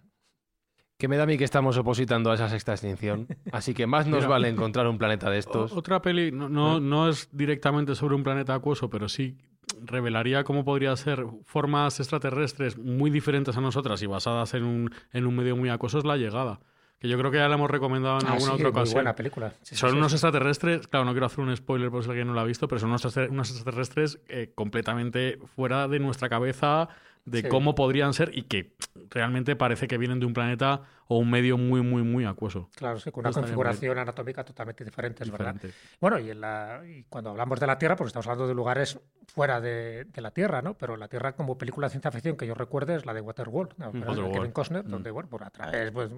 Que 0.96 1.08
me 1.08 1.16
da 1.16 1.24
a 1.24 1.26
mí 1.26 1.36
que 1.36 1.44
estamos 1.44 1.76
opositando 1.76 2.30
a 2.30 2.34
esa 2.34 2.48
sexta 2.48 2.72
extinción. 2.72 3.26
Así 3.50 3.74
que 3.74 3.86
más 3.86 4.06
nos 4.06 4.18
Mira. 4.20 4.28
vale 4.28 4.48
encontrar 4.48 4.86
un 4.86 4.96
planeta 4.96 5.28
de 5.28 5.38
estos. 5.38 5.72
Otra 5.72 6.00
peli, 6.00 6.30
no, 6.30 6.48
no, 6.48 6.78
no 6.78 7.08
es 7.08 7.28
directamente 7.32 7.96
sobre 7.96 8.14
un 8.14 8.22
planeta 8.22 8.54
acuoso, 8.54 8.88
pero 8.88 9.08
sí 9.08 9.36
revelaría 9.82 10.44
cómo 10.44 10.64
podría 10.64 10.94
ser 10.96 11.24
formas 11.44 11.98
extraterrestres 12.00 12.78
muy 12.78 13.10
diferentes 13.10 13.56
a 13.56 13.60
nosotras 13.60 14.02
y 14.02 14.06
basadas 14.06 14.54
en 14.54 14.64
un, 14.64 14.90
en 15.12 15.26
un 15.26 15.36
medio 15.36 15.56
muy 15.56 15.68
acuoso, 15.70 15.98
es 15.98 16.04
La 16.04 16.16
Llegada. 16.16 16.60
Que 16.98 17.08
yo 17.08 17.18
creo 17.18 17.30
que 17.30 17.36
ya 17.38 17.48
la 17.48 17.56
hemos 17.56 17.70
recomendado 17.70 18.18
en 18.20 18.26
Ah, 18.26 18.32
alguna 18.32 18.52
sí, 18.52 18.54
otra 18.54 18.64
muy 18.70 18.70
ocasión. 18.70 18.94
buena 18.94 19.14
película. 19.14 19.52
Sí, 19.62 19.74
Son 19.76 19.90
sí, 19.90 19.96
unos 19.96 20.12
extraterrestres, 20.12 20.86
claro, 20.86 21.04
no 21.04 21.10
quiero 21.12 21.26
hacer 21.26 21.40
un 21.44 21.54
spoiler 21.54 21.90
por 21.90 22.02
si 22.02 22.08
alguien 22.08 22.28
no 22.28 22.32
lo 22.34 22.40
ha 22.40 22.44
visto, 22.44 22.66
pero 22.68 22.78
son 22.78 22.90
unos 22.90 23.50
extraterrestres 23.50 24.20
eh, 24.28 24.52
completamente 24.54 25.38
fuera 25.54 25.86
de 25.88 25.98
nuestra 25.98 26.28
cabeza, 26.28 26.88
de 27.24 27.42
Sí. 27.42 27.48
cómo 27.48 27.74
podrían 27.74 28.12
ser 28.12 28.30
y 28.36 28.42
que 28.42 28.74
realmente 29.10 29.56
parece 29.56 29.86
que 29.88 29.96
vienen 29.98 30.20
de 30.20 30.26
un 30.26 30.34
planeta 30.34 30.82
o 31.06 31.18
un 31.18 31.30
medio 31.30 31.56
muy, 31.58 31.82
muy, 31.82 32.02
muy 32.02 32.24
acuoso. 32.24 32.70
Claro, 32.76 32.98
sí, 32.98 33.10
con 33.10 33.26
una 33.26 33.32
configuración 33.32 33.98
anatómica 33.98 34.44
totalmente 34.44 34.84
diferente, 34.84 35.24
es 35.24 35.30
verdad. 35.30 35.56
Bueno, 36.00 36.18
y, 36.18 36.30
en 36.30 36.40
la, 36.40 36.82
y 36.86 37.04
cuando 37.04 37.30
hablamos 37.30 37.60
de 37.60 37.66
la 37.66 37.78
Tierra, 37.78 37.96
pues 37.96 38.08
estamos 38.08 38.26
hablando 38.26 38.46
de 38.46 38.54
lugares 38.54 38.98
fuera 39.26 39.60
de, 39.60 40.04
de 40.04 40.20
la 40.20 40.30
Tierra, 40.30 40.62
¿no? 40.62 40.74
Pero 40.74 40.96
la 40.96 41.08
Tierra 41.08 41.34
como 41.34 41.56
película 41.58 41.86
de 41.86 41.92
ciencia 41.92 42.10
ficción 42.10 42.36
que 42.36 42.46
yo 42.46 42.54
recuerde 42.54 42.94
es 42.94 43.06
la 43.06 43.14
de 43.14 43.20
Waterworld, 43.20 43.72
¿no? 43.78 43.92
Pero 43.92 43.98
es 43.98 44.02
de 44.02 44.08
Waterworld. 44.08 44.34
Kevin 44.34 44.52
Costner, 44.52 44.84
donde, 44.84 45.10
bueno, 45.10 45.28
por 45.28 45.44
a 45.44 45.50
través 45.50 45.90
pues, 45.92 46.10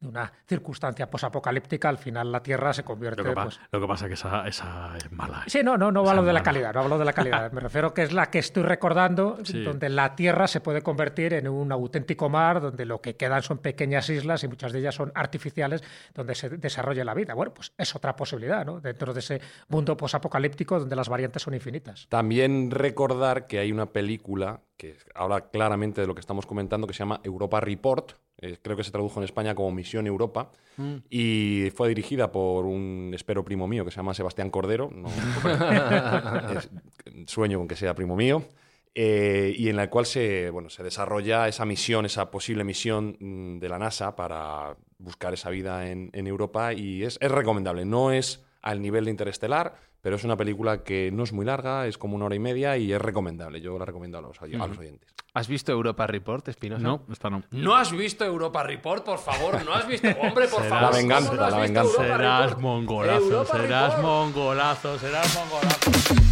de 0.00 0.08
una 0.08 0.32
circunstancia 0.46 1.10
posapocalíptica, 1.10 1.88
al 1.90 1.98
final 1.98 2.32
la 2.32 2.42
Tierra 2.42 2.72
se 2.72 2.82
convierte... 2.82 3.22
Lo 3.22 3.28
que, 3.28 3.34
pues, 3.34 3.60
lo 3.70 3.80
que 3.80 3.86
pasa 3.86 4.06
es 4.06 4.08
que 4.08 4.14
esa, 4.14 4.48
esa 4.48 4.96
es 4.96 5.12
mala. 5.12 5.40
¿eh? 5.46 5.50
Sí, 5.50 5.60
no, 5.62 5.76
no, 5.76 5.92
no 5.92 6.02
Esa 6.02 6.10
hablo 6.12 6.24
de 6.24 6.32
la 6.32 6.42
calidad, 6.42 6.72
no 6.72 6.80
hablo 6.80 6.98
de 6.98 7.04
la 7.04 7.12
calidad. 7.12 7.52
Me 7.52 7.60
refiero 7.60 7.92
que 7.92 8.02
es 8.02 8.12
la 8.12 8.30
que 8.30 8.38
estoy 8.38 8.62
recordando, 8.62 9.38
Sí. 9.44 9.62
donde 9.62 9.90
la 9.90 10.16
Tierra 10.16 10.46
se 10.46 10.60
puede 10.60 10.80
convertir 10.80 11.34
en 11.34 11.48
un 11.48 11.70
auténtico 11.70 12.28
mar, 12.30 12.60
donde 12.62 12.86
lo 12.86 13.00
que 13.02 13.16
quedan 13.16 13.42
son 13.42 13.58
pequeñas 13.58 14.08
islas 14.08 14.42
y 14.42 14.48
muchas 14.48 14.72
de 14.72 14.78
ellas 14.78 14.94
son 14.94 15.12
artificiales, 15.14 15.82
donde 16.14 16.34
se 16.34 16.48
desarrolla 16.48 17.04
la 17.04 17.12
vida. 17.14 17.34
Bueno, 17.34 17.52
pues 17.52 17.72
es 17.76 17.94
otra 17.94 18.16
posibilidad, 18.16 18.64
¿no? 18.64 18.80
Dentro 18.80 19.12
de 19.12 19.20
ese 19.20 19.40
mundo 19.68 19.96
posapocalíptico 19.98 20.80
donde 20.80 20.96
las 20.96 21.10
variantes 21.10 21.42
son 21.42 21.52
infinitas. 21.52 22.06
También 22.08 22.70
recordar 22.70 23.46
que 23.46 23.58
hay 23.58 23.70
una 23.70 23.86
película 23.86 24.60
que 24.78 24.96
habla 25.14 25.50
claramente 25.50 26.00
de 26.00 26.06
lo 26.06 26.14
que 26.14 26.20
estamos 26.20 26.46
comentando, 26.46 26.86
que 26.86 26.94
se 26.94 27.00
llama 27.00 27.20
Europa 27.22 27.60
Report. 27.60 28.12
Eh, 28.40 28.56
creo 28.62 28.76
que 28.76 28.84
se 28.84 28.90
tradujo 28.90 29.20
en 29.20 29.24
España 29.24 29.54
como 29.54 29.70
Misión 29.72 30.06
Europa. 30.06 30.50
Y 31.10 31.70
fue 31.74 31.88
dirigida 31.88 32.32
por 32.32 32.64
un 32.64 33.12
espero 33.14 33.44
primo 33.44 33.68
mío 33.68 33.84
que 33.84 33.90
se 33.90 33.96
llama 33.98 34.14
Sebastián 34.14 34.48
Cordero. 34.50 34.90
No, 34.94 35.08
es- 36.56 36.70
sueño 37.26 37.58
con 37.58 37.68
que 37.68 37.76
sea 37.76 37.94
primo 37.94 38.16
mío. 38.16 38.42
eh, 38.94 39.54
y 39.56 39.68
en 39.68 39.76
la 39.76 39.88
cual 39.90 40.04
se, 40.06 40.50
bueno, 40.50 40.68
se 40.70 40.82
desarrolla 40.82 41.46
esa 41.48 41.64
misión, 41.64 42.06
esa 42.06 42.30
posible 42.30 42.64
misión 42.64 43.16
mm, 43.20 43.58
de 43.58 43.68
la 43.68 43.78
NASA 43.78 44.16
para 44.16 44.76
buscar 44.98 45.32
esa 45.34 45.48
vida 45.50 45.88
en, 45.90 46.10
en 46.12 46.26
Europa. 46.26 46.72
Y 46.72 47.04
es, 47.04 47.18
es 47.20 47.30
recomendable. 47.30 47.84
No 47.84 48.10
es 48.10 48.42
al 48.62 48.82
nivel 48.82 49.04
de 49.04 49.10
Interestelar, 49.12 49.74
pero 50.00 50.16
es 50.16 50.24
una 50.24 50.36
película 50.36 50.82
que 50.82 51.10
no 51.12 51.22
es 51.24 51.32
muy 51.32 51.44
larga, 51.44 51.86
es 51.86 51.98
como 51.98 52.16
una 52.16 52.24
hora 52.24 52.34
y 52.34 52.40
media 52.40 52.76
y 52.78 52.92
es 52.92 53.00
recomendable. 53.00 53.60
Yo 53.60 53.78
la 53.78 53.84
recomiendo 53.84 54.18
a 54.18 54.22
los, 54.22 54.40
a 54.42 54.46
los 54.46 54.78
oyentes. 54.78 55.14
¿Has 55.32 55.46
visto 55.46 55.70
Europa 55.70 56.06
Report, 56.06 56.48
Espinosa? 56.48 56.82
No, 56.82 57.02
esta 57.10 57.30
no. 57.30 57.42
¿No 57.52 57.76
has 57.76 57.92
visto 57.92 58.24
Europa 58.24 58.64
Report, 58.64 59.04
por 59.04 59.18
favor? 59.18 59.64
¿No 59.64 59.74
has 59.74 59.86
visto? 59.86 60.08
Hombre, 60.20 60.48
por 60.48 60.64
favor. 60.64 60.90
La 60.90 60.90
venganza, 60.90 61.28
¿cómo 61.28 61.40
no 61.40 61.46
has 61.46 61.52
la 61.52 61.58
venganza. 61.58 62.02
Serás 62.02 62.58
mongolazo, 62.58 63.44
serás 63.44 64.02
mongolazo, 64.02 64.98
serás 64.98 65.34
mongolazo. 65.34 66.29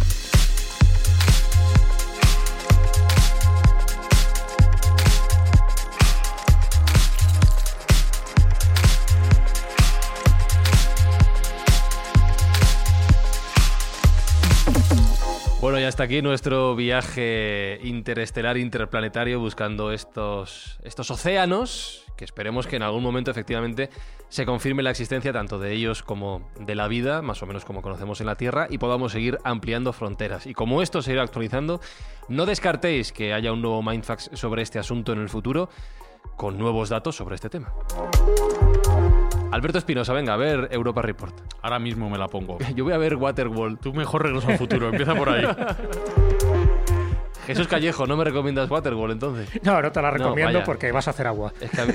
Está 15.89 16.03
aquí 16.03 16.21
nuestro 16.21 16.75
viaje 16.75 17.79
interestelar 17.83 18.57
interplanetario 18.57 19.39
buscando 19.39 19.91
estos, 19.91 20.79
estos 20.83 21.09
océanos, 21.09 22.05
que 22.15 22.25
esperemos 22.25 22.67
que 22.67 22.75
en 22.75 22.83
algún 22.83 23.01
momento 23.01 23.31
efectivamente 23.31 23.89
se 24.29 24.45
confirme 24.45 24.83
la 24.83 24.91
existencia 24.91 25.33
tanto 25.33 25.57
de 25.57 25.73
ellos 25.73 26.03
como 26.03 26.47
de 26.59 26.75
la 26.75 26.87
vida, 26.87 27.23
más 27.23 27.41
o 27.41 27.47
menos 27.47 27.65
como 27.65 27.81
conocemos 27.81 28.21
en 28.21 28.27
la 28.27 28.35
Tierra, 28.35 28.67
y 28.69 28.77
podamos 28.77 29.11
seguir 29.11 29.39
ampliando 29.43 29.91
fronteras. 29.91 30.45
Y 30.45 30.53
como 30.53 30.83
esto 30.83 31.01
se 31.01 31.11
irá 31.11 31.23
actualizando, 31.23 31.81
no 32.27 32.45
descartéis 32.45 33.11
que 33.11 33.33
haya 33.33 33.51
un 33.51 33.61
nuevo 33.61 33.81
Mindfax 33.81 34.29
sobre 34.33 34.61
este 34.61 34.77
asunto 34.77 35.11
en 35.11 35.19
el 35.19 35.29
futuro, 35.29 35.69
con 36.35 36.57
nuevos 36.57 36.89
datos 36.89 37.15
sobre 37.15 37.35
este 37.35 37.49
tema. 37.49 37.73
Alberto 39.51 39.77
Espinosa, 39.79 40.13
venga, 40.13 40.33
a 40.33 40.37
ver 40.37 40.67
Europa 40.71 41.01
Report. 41.01 41.33
Ahora 41.61 41.79
mismo 41.79 42.09
me 42.09 42.17
la 42.17 42.27
pongo. 42.27 42.57
Yo 42.75 42.83
voy 42.83 42.93
a 42.93 42.97
ver 42.97 43.15
Waterworld. 43.15 43.79
Tú 43.79 43.93
mejor 43.93 44.23
regreso 44.23 44.47
al 44.47 44.57
futuro, 44.57 44.89
empieza 44.89 45.15
por 45.15 45.29
ahí. 45.29 45.45
Jesús 47.47 47.67
Callejo, 47.67 48.05
¿no 48.05 48.15
me 48.15 48.23
recomiendas 48.23 48.69
Waterworld 48.69 49.13
entonces? 49.13 49.49
No, 49.63 49.81
no 49.81 49.91
te 49.91 50.01
la 50.01 50.11
recomiendo 50.11 50.61
porque 50.63 50.91
vas 50.91 51.07
a 51.07 51.11
hacer 51.11 51.25
agua. 51.25 51.51
Es 51.59 51.71
que 51.71 51.81
a 51.81 51.85
mí- 51.85 51.93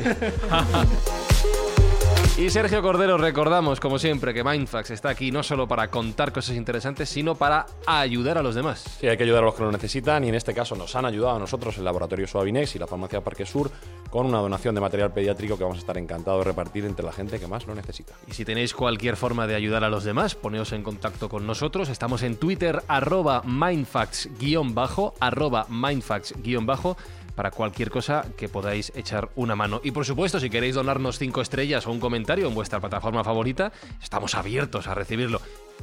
Y 2.36 2.50
Sergio 2.50 2.82
Cordero, 2.82 3.16
recordamos, 3.16 3.78
como 3.78 4.00
siempre, 4.00 4.34
que 4.34 4.42
Mindfax 4.42 4.90
está 4.90 5.10
aquí 5.10 5.30
no 5.30 5.44
solo 5.44 5.68
para 5.68 5.86
contar 5.88 6.32
cosas 6.32 6.56
interesantes, 6.56 7.08
sino 7.08 7.36
para 7.36 7.66
ayudar 7.86 8.36
a 8.38 8.42
los 8.42 8.56
demás. 8.56 8.82
Sí, 8.98 9.06
hay 9.06 9.16
que 9.16 9.22
ayudar 9.22 9.44
a 9.44 9.46
los 9.46 9.54
que 9.54 9.62
lo 9.62 9.70
necesitan 9.70 10.24
y 10.24 10.30
en 10.30 10.34
este 10.34 10.52
caso 10.52 10.74
nos 10.74 10.96
han 10.96 11.04
ayudado 11.04 11.36
a 11.36 11.38
nosotros 11.38 11.78
el 11.78 11.84
Laboratorio 11.84 12.26
Suavinex 12.26 12.74
y 12.74 12.80
la 12.80 12.88
Farmacia 12.88 13.20
Parque 13.20 13.46
Sur 13.46 13.70
con 14.14 14.26
una 14.26 14.38
donación 14.38 14.76
de 14.76 14.80
material 14.80 15.12
pediátrico 15.12 15.58
que 15.58 15.64
vamos 15.64 15.78
a 15.78 15.80
estar 15.80 15.98
encantados 15.98 16.38
de 16.38 16.44
repartir 16.44 16.84
entre 16.84 17.04
la 17.04 17.10
gente 17.10 17.40
que 17.40 17.48
más 17.48 17.66
lo 17.66 17.74
necesita. 17.74 18.14
Y 18.28 18.32
si 18.32 18.44
tenéis 18.44 18.72
cualquier 18.72 19.16
forma 19.16 19.48
de 19.48 19.56
ayudar 19.56 19.82
a 19.82 19.88
los 19.88 20.04
demás, 20.04 20.36
poneos 20.36 20.70
en 20.70 20.84
contacto 20.84 21.28
con 21.28 21.48
nosotros. 21.48 21.88
Estamos 21.88 22.22
en 22.22 22.36
Twitter, 22.36 22.84
arroba 22.86 23.42
mindfacts-bajo, 23.42 25.14
arroba 25.18 25.66
mindfacts-bajo, 25.68 26.96
para 27.34 27.50
cualquier 27.50 27.90
cosa 27.90 28.26
que 28.36 28.48
podáis 28.48 28.92
echar 28.94 29.30
una 29.34 29.56
mano. 29.56 29.80
Y 29.82 29.90
por 29.90 30.04
supuesto, 30.04 30.38
si 30.38 30.48
queréis 30.48 30.76
donarnos 30.76 31.18
cinco 31.18 31.40
estrellas 31.40 31.84
o 31.88 31.90
un 31.90 31.98
comentario 31.98 32.46
en 32.46 32.54
vuestra 32.54 32.78
plataforma 32.78 33.24
favorita, 33.24 33.72
estamos 34.00 34.36
abiertos 34.36 34.86
a 34.86 34.94
recibirlo. 34.94 35.40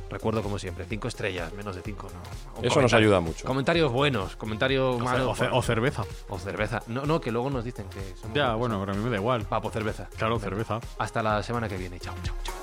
Recuerdo 0.09 0.43
como 0.43 0.59
siempre, 0.59 0.85
cinco 0.89 1.07
estrellas, 1.07 1.53
menos 1.53 1.75
de 1.75 1.81
cinco, 1.81 2.07
no. 2.13 2.59
Un 2.59 2.65
Eso 2.65 2.81
nos 2.81 2.93
ayuda 2.93 3.21
mucho. 3.21 3.45
Comentarios 3.47 3.91
buenos, 3.91 4.35
comentarios 4.35 4.99
malos. 4.99 5.27
o 5.29 5.35
ce- 5.35 5.49
o 5.51 5.61
cerveza. 5.61 6.03
o 6.27 6.37
cerveza. 6.37 6.81
No, 6.87 7.05
no, 7.05 7.21
que 7.21 7.31
luego 7.31 7.49
nos 7.49 7.63
dicen 7.63 7.85
que 7.89 8.15
somos 8.19 8.35
Ya, 8.35 8.53
bueno, 8.55 8.77
pero 8.81 8.91
a 8.91 8.95
mí 8.95 9.03
me 9.03 9.09
da 9.09 9.15
igual. 9.17 9.47
Va, 9.51 9.61
pues 9.61 9.73
cerveza. 9.73 10.09
Claro, 10.17 10.37
cerveza. 10.39 10.79
Hasta 10.97 11.23
la 11.23 11.41
semana 11.43 11.69
que 11.69 11.77
viene. 11.77 11.97
Chao, 11.99 12.13
chao, 12.23 12.35
chao. 12.43 12.53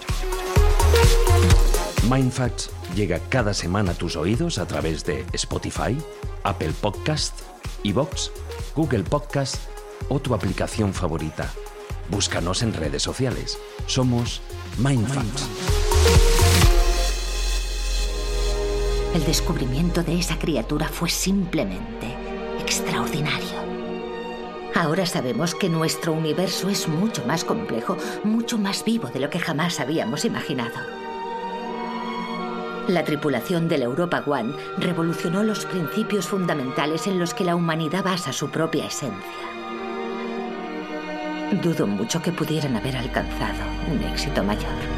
Mindfacts 2.11 2.70
llega 2.95 3.18
cada 3.29 3.53
semana 3.55 3.93
a 3.93 3.95
tus 3.95 4.16
oídos 4.16 4.59
a 4.59 4.66
través 4.66 5.05
de 5.05 5.24
Spotify, 5.33 5.97
Apple 6.43 6.72
Podcast, 6.81 7.39
Evox, 7.85 8.31
Google 8.74 9.05
Podcast 9.05 9.57
o 10.09 10.18
tu 10.20 10.35
aplicación 10.35 10.95
favorita. 10.95 11.51
Búscanos 12.11 12.62
en 12.62 12.72
redes 12.72 13.03
sociales. 13.03 13.59
Somos 13.87 14.41
Mindfacts. 14.79 16.38
El 19.14 19.24
descubrimiento 19.24 20.02
de 20.02 20.18
esa 20.18 20.38
criatura 20.38 20.88
fue 20.88 21.09
simplemente 21.09 22.14
extraordinario. 22.61 23.59
Ahora 24.74 25.06
sabemos 25.06 25.54
que 25.54 25.68
nuestro 25.68 26.12
universo 26.12 26.68
es 26.68 26.88
mucho 26.88 27.24
más 27.24 27.42
complejo, 27.42 27.96
mucho 28.22 28.59
más 28.59 28.84
vivo 28.84 29.09
de 29.09 29.20
lo 29.20 29.30
que 29.30 29.40
jamás 29.40 29.80
habíamos 29.80 30.24
imaginado. 30.24 30.76
La 32.86 33.04
tripulación 33.04 33.68
del 33.68 33.82
Europa 33.82 34.22
One 34.26 34.54
revolucionó 34.78 35.42
los 35.42 35.64
principios 35.66 36.26
fundamentales 36.26 37.06
en 37.06 37.18
los 37.18 37.34
que 37.34 37.44
la 37.44 37.56
humanidad 37.56 38.04
basa 38.04 38.32
su 38.32 38.50
propia 38.50 38.86
esencia. 38.86 39.48
Dudo 41.62 41.86
mucho 41.86 42.22
que 42.22 42.32
pudieran 42.32 42.76
haber 42.76 42.96
alcanzado 42.96 43.64
un 43.90 44.02
éxito 44.02 44.44
mayor. 44.44 44.97